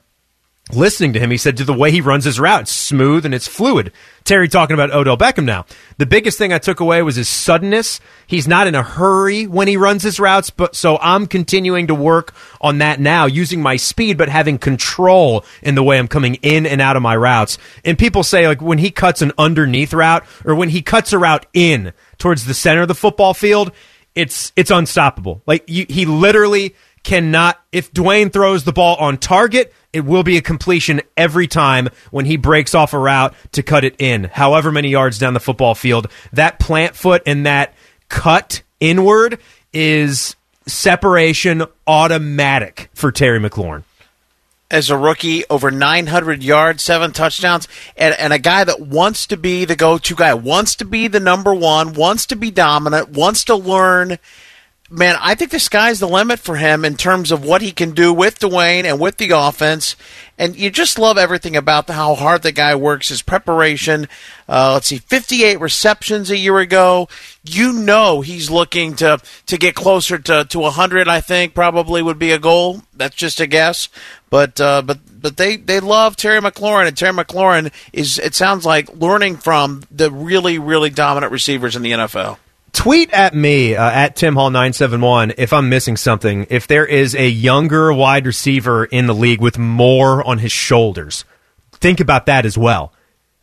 listening 0.74 1.12
to 1.14 1.20
him, 1.20 1.30
he 1.30 1.36
said, 1.36 1.56
to 1.56 1.64
the 1.64 1.74
way 1.74 1.90
he 1.90 2.00
runs 2.00 2.24
his 2.24 2.40
route, 2.40 2.62
it's 2.62 2.72
smooth 2.72 3.24
and 3.24 3.34
it's 3.34 3.48
fluid. 3.48 3.92
Terry 4.24 4.48
talking 4.48 4.74
about 4.74 4.92
Odell 4.92 5.16
Beckham 5.16 5.44
now. 5.44 5.66
The 5.98 6.06
biggest 6.06 6.38
thing 6.38 6.52
I 6.52 6.58
took 6.58 6.80
away 6.80 7.02
was 7.02 7.16
his 7.16 7.28
suddenness. 7.28 8.00
He's 8.26 8.46
not 8.46 8.66
in 8.66 8.74
a 8.74 8.82
hurry 8.82 9.46
when 9.46 9.68
he 9.68 9.76
runs 9.76 10.02
his 10.02 10.20
routes, 10.20 10.50
but 10.50 10.76
so 10.76 10.98
I'm 10.98 11.26
continuing 11.26 11.86
to 11.88 11.94
work 11.94 12.34
on 12.60 12.78
that 12.78 13.00
now, 13.00 13.26
using 13.26 13.62
my 13.62 13.76
speed, 13.76 14.18
but 14.18 14.28
having 14.28 14.58
control 14.58 15.44
in 15.62 15.74
the 15.74 15.82
way 15.82 15.98
I'm 15.98 16.08
coming 16.08 16.34
in 16.36 16.66
and 16.66 16.80
out 16.80 16.96
of 16.96 17.02
my 17.02 17.16
routes. 17.16 17.58
And 17.84 17.98
people 17.98 18.22
say, 18.22 18.46
like, 18.46 18.60
when 18.60 18.78
he 18.78 18.90
cuts 18.90 19.22
an 19.22 19.32
underneath 19.38 19.92
route 19.92 20.24
or 20.44 20.54
when 20.54 20.68
he 20.68 20.82
cuts 20.82 21.12
a 21.12 21.18
route 21.18 21.46
in 21.52 21.92
towards 22.18 22.44
the 22.44 22.54
center 22.54 22.82
of 22.82 22.88
the 22.88 22.94
football 22.94 23.34
field, 23.34 23.72
it's 24.14 24.52
it's 24.56 24.70
unstoppable. 24.70 25.42
Like 25.46 25.64
you, 25.68 25.86
he 25.88 26.04
literally 26.04 26.74
cannot. 27.02 27.60
If 27.72 27.92
Dwayne 27.92 28.32
throws 28.32 28.64
the 28.64 28.72
ball 28.72 28.96
on 28.96 29.18
target, 29.18 29.72
it 29.92 30.04
will 30.04 30.22
be 30.22 30.36
a 30.36 30.42
completion 30.42 31.00
every 31.16 31.46
time 31.46 31.88
when 32.10 32.24
he 32.26 32.36
breaks 32.36 32.74
off 32.74 32.92
a 32.92 32.98
route 32.98 33.34
to 33.52 33.62
cut 33.62 33.84
it 33.84 33.96
in. 33.98 34.24
However 34.24 34.70
many 34.70 34.88
yards 34.88 35.18
down 35.18 35.34
the 35.34 35.40
football 35.40 35.74
field, 35.74 36.08
that 36.32 36.58
plant 36.58 36.94
foot 36.94 37.22
and 37.26 37.46
that 37.46 37.74
cut 38.08 38.62
inward 38.78 39.38
is 39.72 40.36
separation 40.66 41.64
automatic 41.86 42.90
for 42.94 43.10
Terry 43.10 43.40
McLaurin. 43.40 43.82
as 44.70 44.88
a 44.88 44.96
rookie, 44.96 45.44
over 45.50 45.70
900 45.72 46.44
yards, 46.44 46.84
seven 46.84 47.12
touchdowns, 47.12 47.66
and, 47.96 48.14
and 48.14 48.32
a 48.32 48.38
guy 48.38 48.62
that 48.62 48.80
wants 48.80 49.26
to 49.26 49.36
be 49.36 49.64
the 49.64 49.74
go-to 49.74 50.14
guy, 50.14 50.32
wants 50.32 50.76
to 50.76 50.84
be 50.84 51.08
the 51.08 51.18
number 51.18 51.52
one, 51.52 51.92
wants 51.94 52.26
to 52.26 52.36
be 52.36 52.52
dominant, 52.52 53.08
wants 53.08 53.42
to 53.44 53.56
learn. 53.56 54.18
Man, 54.92 55.14
I 55.20 55.36
think 55.36 55.52
the 55.52 55.60
sky's 55.60 56.00
the 56.00 56.08
limit 56.08 56.40
for 56.40 56.56
him 56.56 56.84
in 56.84 56.96
terms 56.96 57.30
of 57.30 57.44
what 57.44 57.62
he 57.62 57.70
can 57.70 57.92
do 57.92 58.12
with 58.12 58.40
Dwayne 58.40 58.82
and 58.82 58.98
with 58.98 59.18
the 59.18 59.30
offense. 59.30 59.94
And 60.36 60.56
you 60.56 60.68
just 60.68 60.98
love 60.98 61.16
everything 61.16 61.54
about 61.54 61.86
the, 61.86 61.92
how 61.92 62.16
hard 62.16 62.42
the 62.42 62.50
guy 62.50 62.74
works, 62.74 63.10
his 63.10 63.22
preparation. 63.22 64.08
Uh, 64.48 64.72
let's 64.72 64.88
see, 64.88 64.98
58 64.98 65.60
receptions 65.60 66.28
a 66.28 66.36
year 66.36 66.58
ago. 66.58 67.08
You 67.44 67.72
know 67.72 68.20
he's 68.20 68.50
looking 68.50 68.96
to 68.96 69.20
to 69.46 69.56
get 69.56 69.76
closer 69.76 70.18
to, 70.18 70.44
to 70.46 70.58
100. 70.58 71.06
I 71.06 71.20
think 71.20 71.54
probably 71.54 72.02
would 72.02 72.18
be 72.18 72.32
a 72.32 72.40
goal. 72.40 72.82
That's 72.92 73.14
just 73.14 73.38
a 73.38 73.46
guess, 73.46 73.88
but 74.28 74.60
uh, 74.60 74.82
but 74.82 74.98
but 75.22 75.36
they 75.36 75.56
they 75.56 75.78
love 75.78 76.16
Terry 76.16 76.40
McLaurin, 76.40 76.88
and 76.88 76.96
Terry 76.96 77.12
McLaurin 77.12 77.72
is 77.92 78.18
it 78.18 78.34
sounds 78.34 78.66
like 78.66 78.92
learning 78.96 79.36
from 79.36 79.84
the 79.88 80.10
really 80.10 80.58
really 80.58 80.90
dominant 80.90 81.30
receivers 81.30 81.76
in 81.76 81.82
the 81.82 81.92
NFL. 81.92 82.38
Tweet 82.72 83.10
at 83.12 83.34
me 83.34 83.74
uh, 83.74 83.90
at 83.90 84.16
Tim 84.16 84.34
Hall 84.34 84.50
nine 84.50 84.72
seven 84.72 85.00
one 85.00 85.32
if 85.38 85.52
I'm 85.52 85.68
missing 85.68 85.96
something. 85.96 86.46
If 86.50 86.66
there 86.66 86.86
is 86.86 87.14
a 87.14 87.28
younger 87.28 87.92
wide 87.92 88.26
receiver 88.26 88.84
in 88.84 89.06
the 89.06 89.14
league 89.14 89.40
with 89.40 89.58
more 89.58 90.26
on 90.26 90.38
his 90.38 90.52
shoulders, 90.52 91.24
think 91.72 92.00
about 92.00 92.26
that 92.26 92.46
as 92.46 92.56
well. 92.56 92.92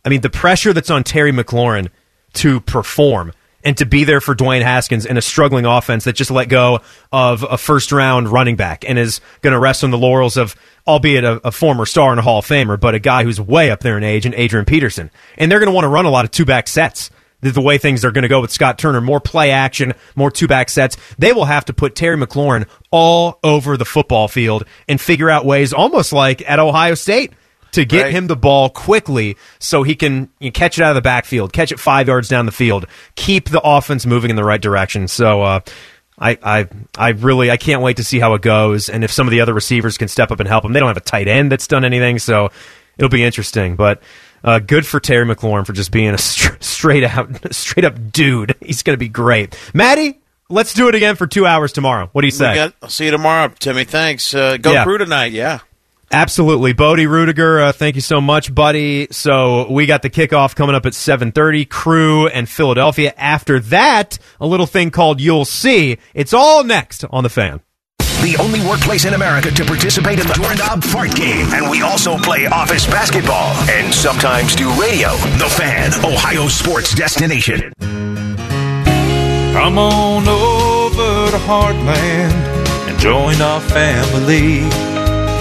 I 0.05 0.09
mean, 0.09 0.21
the 0.21 0.30
pressure 0.30 0.73
that's 0.73 0.89
on 0.89 1.03
Terry 1.03 1.32
McLaurin 1.32 1.89
to 2.34 2.59
perform 2.61 3.34
and 3.63 3.75
to 3.78 3.86
be 3.86 4.05
there 4.05 4.21
for 4.21 4.36
Dwayne 4.36 4.61
Haskins 4.61 5.05
in 5.05 5.17
a 5.17 5.21
struggling 5.21 5.65
offense 5.65 6.05
that 6.05 6.13
just 6.13 6.32
let 6.32 6.47
go 6.47 6.80
of 7.11 7.43
a 7.43 7.57
first 7.57 7.91
round 7.91 8.30
running 8.30 8.55
back 8.55 8.86
and 8.88 8.97
is 8.97 9.19
going 9.41 9.51
to 9.51 9.59
rest 9.59 9.84
on 9.84 9.91
the 9.91 9.97
laurels 9.97 10.38
of, 10.38 10.55
albeit 10.88 11.23
a, 11.23 11.45
a, 11.45 11.51
former 11.51 11.86
star 11.86 12.11
and 12.11 12.19
a 12.19 12.23
Hall 12.23 12.39
of 12.39 12.45
Famer, 12.45 12.80
but 12.80 12.95
a 12.95 12.99
guy 12.99 13.23
who's 13.23 13.41
way 13.41 13.69
up 13.69 13.82
there 13.82 13.97
in 13.97 14.03
age 14.03 14.25
and 14.25 14.36
Adrian 14.36 14.65
Peterson. 14.65 15.11
And 15.38 15.51
they're 15.51 15.59
going 15.59 15.67
to 15.67 15.75
want 15.75 15.84
to 15.84 15.89
run 15.89 16.05
a 16.05 16.09
lot 16.09 16.23
of 16.23 16.32
two 16.32 16.45
back 16.45 16.67
sets. 16.67 17.09
The, 17.41 17.61
way 17.61 17.77
things 17.77 18.03
are 18.03 18.11
going 18.11 18.23
to 18.23 18.27
go 18.27 18.41
with 18.41 18.51
Scott 18.51 18.79
Turner, 18.79 18.99
more 18.99 19.19
play 19.19 19.51
action, 19.51 19.93
more 20.15 20.31
two 20.31 20.47
back 20.47 20.69
sets. 20.69 20.97
They 21.19 21.33
will 21.33 21.45
have 21.45 21.65
to 21.65 21.73
put 21.73 21.93
Terry 21.93 22.17
McLaurin 22.17 22.67
all 22.89 23.39
over 23.43 23.77
the 23.77 23.85
football 23.85 24.27
field 24.27 24.65
and 24.88 24.99
figure 24.99 25.29
out 25.29 25.45
ways, 25.45 25.71
almost 25.71 26.11
like 26.11 26.41
at 26.49 26.57
Ohio 26.57 26.95
State 26.95 27.33
to 27.73 27.85
get 27.85 28.03
Right. 28.05 28.13
him 28.13 28.25
the 28.27 28.35
ball 28.35 28.69
quickly 28.71 29.38
so 29.59 29.83
he 29.83 29.93
can 29.93 30.29
you 30.39 30.47
know, 30.47 30.51
catch 30.51 30.79
it 30.79 30.83
out 30.83 30.89
of 30.89 30.95
the 30.95 31.01
backfield, 31.01 31.53
catch 31.53 31.71
it 31.71 31.79
five 31.79 32.07
yards 32.07 32.27
down 32.27 32.47
the 32.47 32.51
field, 32.51 32.88
keep 33.15 33.49
the 33.49 33.61
offense 33.63 34.05
moving 34.07 34.31
in 34.31 34.35
the 34.35 34.43
right 34.43 34.61
direction. 34.61 35.07
So 35.07 35.43
uh, 35.43 35.59
I, 36.17 36.39
I, 36.41 36.67
I 36.97 37.09
really 37.09 37.51
I 37.51 37.57
can't 37.57 37.83
wait 37.83 37.97
to 37.97 38.03
see 38.03 38.19
how 38.19 38.33
it 38.33 38.41
goes, 38.41 38.89
and 38.89 39.03
if 39.03 39.11
some 39.11 39.27
of 39.27 39.31
the 39.31 39.41
other 39.41 39.53
receivers 39.53 39.97
can 39.99 40.07
step 40.07 40.31
up 40.31 40.39
and 40.39 40.49
help 40.49 40.65
him. 40.65 40.73
They 40.73 40.79
don't 40.79 40.88
have 40.89 40.97
a 40.97 41.01
tight 41.01 41.27
end 41.27 41.51
that's 41.51 41.67
done 41.67 41.85
anything, 41.85 42.17
so 42.17 42.49
it'll 42.97 43.09
be 43.09 43.23
interesting. 43.23 43.75
But 43.75 44.01
uh, 44.43 44.59
good 44.59 44.85
for 44.85 44.99
Terry 44.99 45.25
McLaurin 45.25 45.65
for 45.65 45.73
just 45.73 45.91
being 45.91 46.09
a 46.13 46.17
str- 46.17 46.55
straight 46.59 47.03
out, 47.03 47.29
straight 47.53 47.85
up 47.85 48.11
dude. 48.11 48.55
He's 48.63 48.83
going 48.83 48.93
to 48.95 48.99
be 48.99 49.09
great. 49.09 49.57
Maddie, 49.73 50.19
let's 50.49 50.73
do 50.73 50.88
it 50.88 50.95
again 50.95 51.15
for 51.15 51.27
two 51.27 51.45
hours 51.45 51.73
tomorrow. 51.73 52.09
What 52.11 52.21
do 52.21 52.27
you 52.27 52.31
say? 52.31 52.55
Got, 52.55 52.73
I'll 52.81 52.89
see 52.89 53.05
you 53.05 53.11
tomorrow, 53.11 53.49
Timmy. 53.59 53.83
Thanks. 53.83 54.33
Uh, 54.33 54.57
go 54.57 54.71
Yeah. 54.73 54.83
crew 54.83 54.97
tonight. 54.97 55.31
Yeah. 55.31 55.59
Absolutely. 56.09 56.71
Bodie 56.71 57.05
Rudiger, 57.05 57.59
uh, 57.59 57.71
thank 57.73 57.95
you 57.95 58.01
so 58.01 58.21
much, 58.21 58.55
buddy. 58.55 59.09
So 59.11 59.69
we 59.69 59.85
got 59.85 60.01
the 60.03 60.09
kickoff 60.09 60.55
coming 60.55 60.73
up 60.73 60.85
at 60.85 60.93
7.30, 60.93 61.67
Crew 61.67 62.27
and 62.27 62.47
Philadelphia. 62.47 63.13
After 63.17 63.59
that, 63.59 64.17
a 64.39 64.47
little 64.47 64.67
thing 64.67 64.89
called 64.89 65.19
You'll 65.19 65.43
See. 65.43 65.97
It's 66.13 66.33
all 66.33 66.63
next 66.63 67.03
on 67.11 67.23
The 67.25 67.29
Fan. 67.29 67.59
The 68.22 68.36
only 68.39 68.61
workplace 68.61 69.05
in 69.05 69.13
America 69.13 69.51
to 69.51 69.63
participate 69.63 70.20
in 70.20 70.28
the 70.28 70.34
doorknob 70.34 70.84
fart 70.84 71.15
game. 71.15 71.47
And 71.53 71.70
we 71.70 71.82
also 71.82 72.18
play 72.18 72.45
office 72.47 72.86
basketball 72.86 73.53
and 73.70 73.93
sometimes 73.93 74.55
do 74.55 74.70
radio. 74.82 75.11
The 75.38 75.49
Fan, 75.57 75.93
Ohio 76.03 76.47
sports 76.47 76.93
destination. 76.95 77.72
Come 79.53 79.78
on 79.78 80.28
over 80.28 81.32
to 81.32 81.38
Heartland 81.38 82.34
and 82.89 82.99
join 82.99 83.41
our 83.41 83.61
family. 83.61 84.61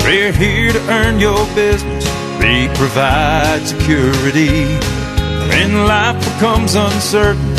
We're 0.04 0.32
here 0.32 0.72
to 0.72 0.80
earn 0.90 1.18
your 1.18 1.44
business. 1.54 2.04
We 2.38 2.68
provide 2.76 3.66
security. 3.66 4.64
When 5.48 5.86
life 5.86 6.18
becomes 6.18 6.74
uncertain, 6.74 7.54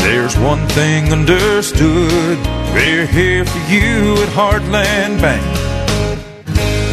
there's 0.00 0.36
one 0.38 0.66
thing 0.68 1.12
understood. 1.12 2.59
We're 2.72 3.06
here 3.06 3.44
for 3.44 3.58
you 3.70 4.14
at 4.22 4.28
Heartland 4.28 5.20
Bank, 5.20 5.44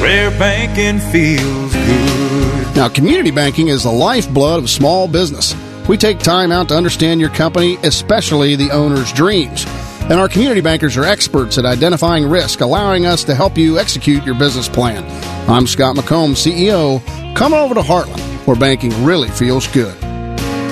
where 0.01 0.31
banking 0.31 0.99
feels 1.11 1.73
good. 1.73 2.75
Now, 2.75 2.89
community 2.89 3.31
banking 3.31 3.67
is 3.67 3.83
the 3.83 3.91
lifeblood 3.91 4.63
of 4.63 4.69
small 4.69 5.07
business. 5.07 5.55
We 5.87 5.97
take 5.97 6.19
time 6.19 6.51
out 6.51 6.69
to 6.69 6.75
understand 6.75 7.21
your 7.21 7.29
company, 7.29 7.77
especially 7.83 8.55
the 8.55 8.71
owner's 8.71 9.13
dreams. 9.13 9.65
And 10.09 10.13
our 10.13 10.27
community 10.29 10.61
bankers 10.61 10.95
are 10.97 11.03
experts 11.03 11.57
at 11.57 11.65
identifying 11.65 12.27
risk, 12.27 12.61
allowing 12.61 13.05
us 13.05 13.23
to 13.25 13.35
help 13.35 13.57
you 13.57 13.77
execute 13.77 14.23
your 14.25 14.35
business 14.35 14.69
plan. 14.69 15.03
I'm 15.49 15.67
Scott 15.67 15.95
McComb, 15.95 16.31
CEO. 16.31 17.01
Come 17.35 17.53
over 17.53 17.73
to 17.73 17.81
Heartland, 17.81 18.21
where 18.47 18.55
banking 18.55 19.03
really 19.03 19.29
feels 19.29 19.67
good. 19.67 19.97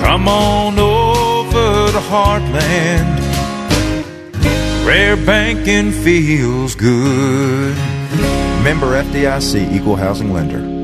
Come 0.00 0.26
on 0.26 0.78
over 0.78 1.92
to 1.92 1.98
Heartland, 1.98 3.25
where 4.96 5.16
banking 5.26 5.92
feels 5.92 6.74
good. 6.74 7.76
Member 8.64 8.96
FDIC 9.02 9.70
Equal 9.70 9.94
Housing 9.94 10.32
Lender. 10.32 10.75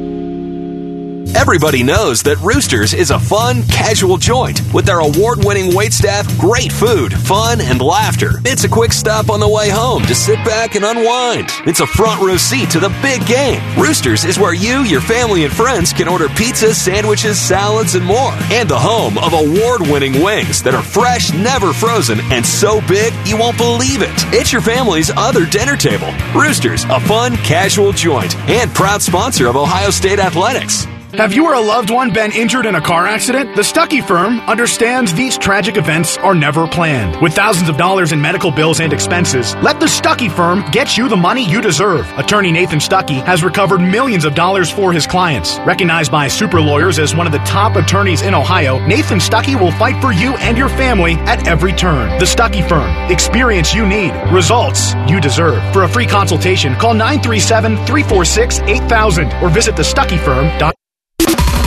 Everybody 1.35 1.83
knows 1.83 2.23
that 2.23 2.41
Roosters 2.41 2.95
is 2.95 3.11
a 3.11 3.19
fun, 3.19 3.63
casual 3.65 4.17
joint 4.17 4.61
with 4.73 4.85
their 4.85 5.01
award 5.01 5.45
winning 5.45 5.71
waitstaff, 5.73 6.39
great 6.39 6.71
food, 6.71 7.13
fun, 7.13 7.61
and 7.61 7.81
laughter. 7.81 8.41
It's 8.45 8.65
a 8.65 8.69
quick 8.69 8.93
stop 8.93 9.31
on 9.31 9.41
the 9.41 9.49
way 9.49 9.71
home 9.71 10.03
to 10.05 10.15
sit 10.15 10.37
back 10.45 10.75
and 10.75 10.85
unwind. 10.85 11.49
It's 11.67 11.81
a 11.81 11.87
front 11.87 12.21
row 12.21 12.37
seat 12.37 12.71
to 12.71 12.81
the 12.81 12.95
big 13.03 13.27
game. 13.27 13.61
Roosters 13.81 14.25
is 14.25 14.39
where 14.39 14.55
you, 14.55 14.83
your 14.83 15.01
family, 15.01 15.45
and 15.45 15.53
friends 15.53 15.93
can 15.93 16.09
order 16.09 16.29
pizzas, 16.29 16.75
sandwiches, 16.75 17.41
salads, 17.41 17.95
and 17.95 18.05
more. 18.05 18.33
And 18.51 18.69
the 18.69 18.79
home 18.79 19.19
of 19.19 19.33
award 19.33 19.83
winning 19.83 20.23
wings 20.23 20.63
that 20.63 20.75
are 20.75 20.83
fresh, 20.83 21.33
never 21.33 21.73
frozen, 21.73 22.21
and 22.31 22.45
so 22.45 22.81
big 22.87 23.15
you 23.25 23.37
won't 23.37 23.59
believe 23.59 24.03
it. 24.03 24.11
It's 24.35 24.53
your 24.53 24.63
family's 24.63 25.11
other 25.17 25.47
dinner 25.47 25.77
table. 25.77 26.13
Roosters, 26.35 26.85
a 26.85 27.01
fun, 27.01 27.37
casual 27.39 27.93
joint, 27.93 28.37
and 28.49 28.73
proud 28.75 29.03
sponsor 29.03 29.47
of 29.47 29.57
Ohio 29.57 29.91
State 29.91 30.19
Athletics. 30.19 30.87
Have 31.15 31.35
you 31.35 31.45
or 31.45 31.53
a 31.53 31.61
loved 31.61 31.91
one 31.91 32.11
been 32.11 32.33
injured 32.33 32.65
in 32.65 32.75
a 32.75 32.81
car 32.81 33.07
accident? 33.07 33.55
The 33.55 33.61
Stuckey 33.61 34.03
firm 34.03 34.41
understands 34.41 35.13
these 35.13 35.37
tragic 35.37 35.77
events 35.77 36.17
are 36.17 36.35
never 36.35 36.67
planned. 36.67 37.21
With 37.21 37.35
thousands 37.35 37.69
of 37.69 37.77
dollars 37.77 38.13
in 38.13 38.21
medical 38.21 38.51
bills 38.51 38.81
and 38.81 38.95
expenses, 38.95 39.55
let 39.57 39.79
the 39.79 39.87
Stuckey 39.87 40.35
firm 40.35 40.65
get 40.71 40.97
you 40.97 41.11
the 41.11 41.17
money 41.17 41.45
you 41.45 41.61
deserve. 41.61 42.11
Attorney 42.19 42.51
Nathan 42.51 42.79
Stuckey 42.79 43.23
has 43.25 43.45
recovered 43.45 43.81
millions 43.81 44.25
of 44.25 44.35
dollars 44.35 44.71
for 44.71 44.91
his 44.91 45.07
clients. 45.07 45.59
Recognized 45.67 46.11
by 46.11 46.29
super 46.29 46.63
lawyers 46.63 46.99
as 46.99 47.15
one 47.15 47.27
of 47.27 47.33
the 47.33 47.39
top 47.41 47.77
attorneys 47.77 48.23
in 48.23 48.35
Ohio, 48.35 48.79
Nathan 48.87 49.19
Stuckey 49.19 49.61
will 49.61 49.73
fight 49.73 50.01
for 50.01 50.13
you 50.13 50.35
and 50.39 50.57
your 50.57 50.71
family 50.71 51.15
at 51.27 51.47
every 51.47 51.75
turn. 51.75 52.19
The 52.21 52.25
Stuckey 52.25 52.67
firm. 52.67 52.91
Experience 53.11 53.75
you 53.75 53.87
need. 53.87 54.13
Results 54.33 54.95
you 55.09 55.21
deserve. 55.21 55.63
For 55.75 55.83
a 55.83 55.89
free 55.89 56.07
consultation, 56.07 56.75
call 56.77 56.95
937 56.95 57.77
346 57.85 58.61
8000 58.61 59.33
or 59.43 59.51
visit 59.51 59.75
thestuckeyfirm.com. 59.75 60.82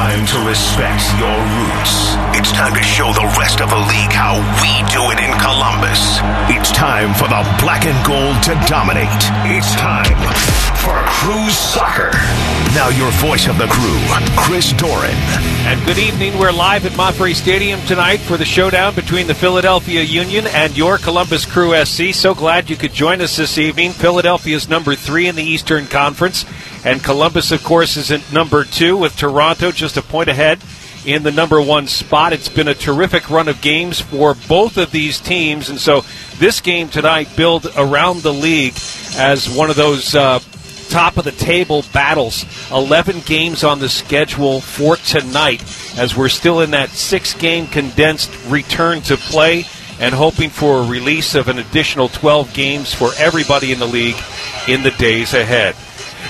It's 0.00 0.08
time 0.08 0.26
to 0.26 0.48
respect 0.48 1.04
your 1.20 1.38
roots. 1.60 2.16
It's 2.32 2.52
time 2.52 2.74
to 2.74 2.82
show 2.82 3.12
the 3.12 3.36
rest 3.38 3.60
of 3.60 3.68
the 3.68 3.76
league 3.76 4.10
how 4.10 4.40
we 4.64 4.72
do 4.88 5.12
it 5.12 5.20
in 5.20 5.30
Columbus. 5.38 6.16
It's 6.48 6.72
time 6.72 7.12
for 7.12 7.28
the 7.28 7.44
black 7.60 7.84
and 7.84 8.06
gold 8.06 8.42
to 8.44 8.56
dominate. 8.66 9.12
It's 9.44 9.74
time 9.76 10.16
for 10.80 10.96
Crew 11.04 11.50
Soccer. 11.50 12.12
Now 12.74 12.88
your 12.88 13.10
voice 13.20 13.46
of 13.46 13.58
the 13.58 13.66
crew, 13.66 14.00
Chris 14.36 14.72
Doran. 14.72 15.14
And 15.68 15.84
good 15.84 15.98
evening. 15.98 16.38
We're 16.38 16.50
live 16.50 16.86
at 16.86 16.92
Mapfre 16.92 17.34
Stadium 17.34 17.78
tonight 17.82 18.20
for 18.20 18.38
the 18.38 18.46
showdown 18.46 18.94
between 18.94 19.26
the 19.26 19.34
Philadelphia 19.34 20.02
Union 20.02 20.46
and 20.46 20.74
your 20.78 20.96
Columbus 20.96 21.44
Crew 21.44 21.74
SC. 21.84 22.14
So 22.14 22.34
glad 22.34 22.70
you 22.70 22.76
could 22.76 22.94
join 22.94 23.20
us 23.20 23.36
this 23.36 23.58
evening. 23.58 23.90
Philadelphia's 23.90 24.66
number 24.66 24.94
three 24.94 25.28
in 25.28 25.36
the 25.36 25.44
Eastern 25.44 25.86
Conference, 25.86 26.46
and 26.84 27.02
Columbus, 27.02 27.52
of 27.52 27.62
course, 27.62 27.96
is 27.96 28.10
at 28.10 28.32
number 28.32 28.64
two 28.64 28.96
with 28.96 29.16
Toronto 29.16 29.70
just 29.70 29.96
a 29.96 30.02
point 30.02 30.28
ahead 30.28 30.60
in 31.04 31.22
the 31.22 31.32
number 31.32 31.60
one 31.60 31.86
spot. 31.86 32.32
It's 32.32 32.48
been 32.48 32.68
a 32.68 32.74
terrific 32.74 33.30
run 33.30 33.48
of 33.48 33.60
games 33.60 34.00
for 34.00 34.34
both 34.48 34.76
of 34.76 34.90
these 34.90 35.20
teams, 35.20 35.68
and 35.68 35.78
so 35.78 36.04
this 36.38 36.60
game 36.60 36.88
tonight 36.88 37.28
build 37.36 37.66
around 37.76 38.22
the 38.22 38.32
league 38.32 38.76
as 39.16 39.48
one 39.48 39.70
of 39.70 39.76
those. 39.76 40.14
Uh, 40.14 40.40
top 40.90 41.16
of 41.16 41.24
the 41.24 41.30
table 41.30 41.84
battles. 41.92 42.44
11 42.72 43.20
games 43.20 43.62
on 43.62 43.78
the 43.78 43.88
schedule 43.88 44.60
for 44.60 44.96
tonight 44.96 45.62
as 45.96 46.16
we're 46.16 46.28
still 46.28 46.60
in 46.60 46.72
that 46.72 46.90
six 46.90 47.32
game 47.32 47.68
condensed 47.68 48.30
return 48.48 49.00
to 49.02 49.16
play 49.16 49.64
and 50.00 50.14
hoping 50.14 50.50
for 50.50 50.78
a 50.78 50.88
release 50.88 51.34
of 51.34 51.48
an 51.48 51.58
additional 51.58 52.08
12 52.08 52.52
games 52.54 52.92
for 52.92 53.10
everybody 53.18 53.70
in 53.70 53.78
the 53.78 53.86
league 53.86 54.16
in 54.66 54.82
the 54.82 54.90
days 54.92 55.32
ahead. 55.32 55.76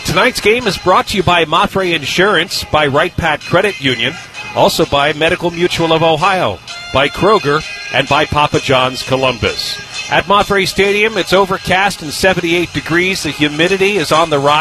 Tonight's 0.04 0.40
game 0.40 0.66
is 0.66 0.76
brought 0.78 1.08
to 1.08 1.16
you 1.16 1.22
by 1.22 1.44
Mapfre 1.44 1.94
Insurance, 1.94 2.64
by 2.64 2.86
Wright-Patt 2.86 3.40
Credit 3.40 3.80
Union, 3.80 4.12
also 4.56 4.84
by 4.84 5.12
Medical 5.12 5.50
Mutual 5.50 5.92
of 5.92 6.02
Ohio, 6.02 6.58
by 6.92 7.08
Kroger, 7.08 7.62
and 7.94 8.08
by 8.08 8.26
Papa 8.26 8.58
John's 8.60 9.02
Columbus. 9.02 9.78
At 10.10 10.24
Mapfre 10.24 10.66
Stadium, 10.66 11.16
it's 11.16 11.32
overcast 11.32 12.02
and 12.02 12.12
78 12.12 12.72
degrees. 12.72 13.22
The 13.22 13.30
humidity 13.30 13.96
is 13.96 14.10
on 14.10 14.30
the 14.30 14.40
rise. 14.40 14.58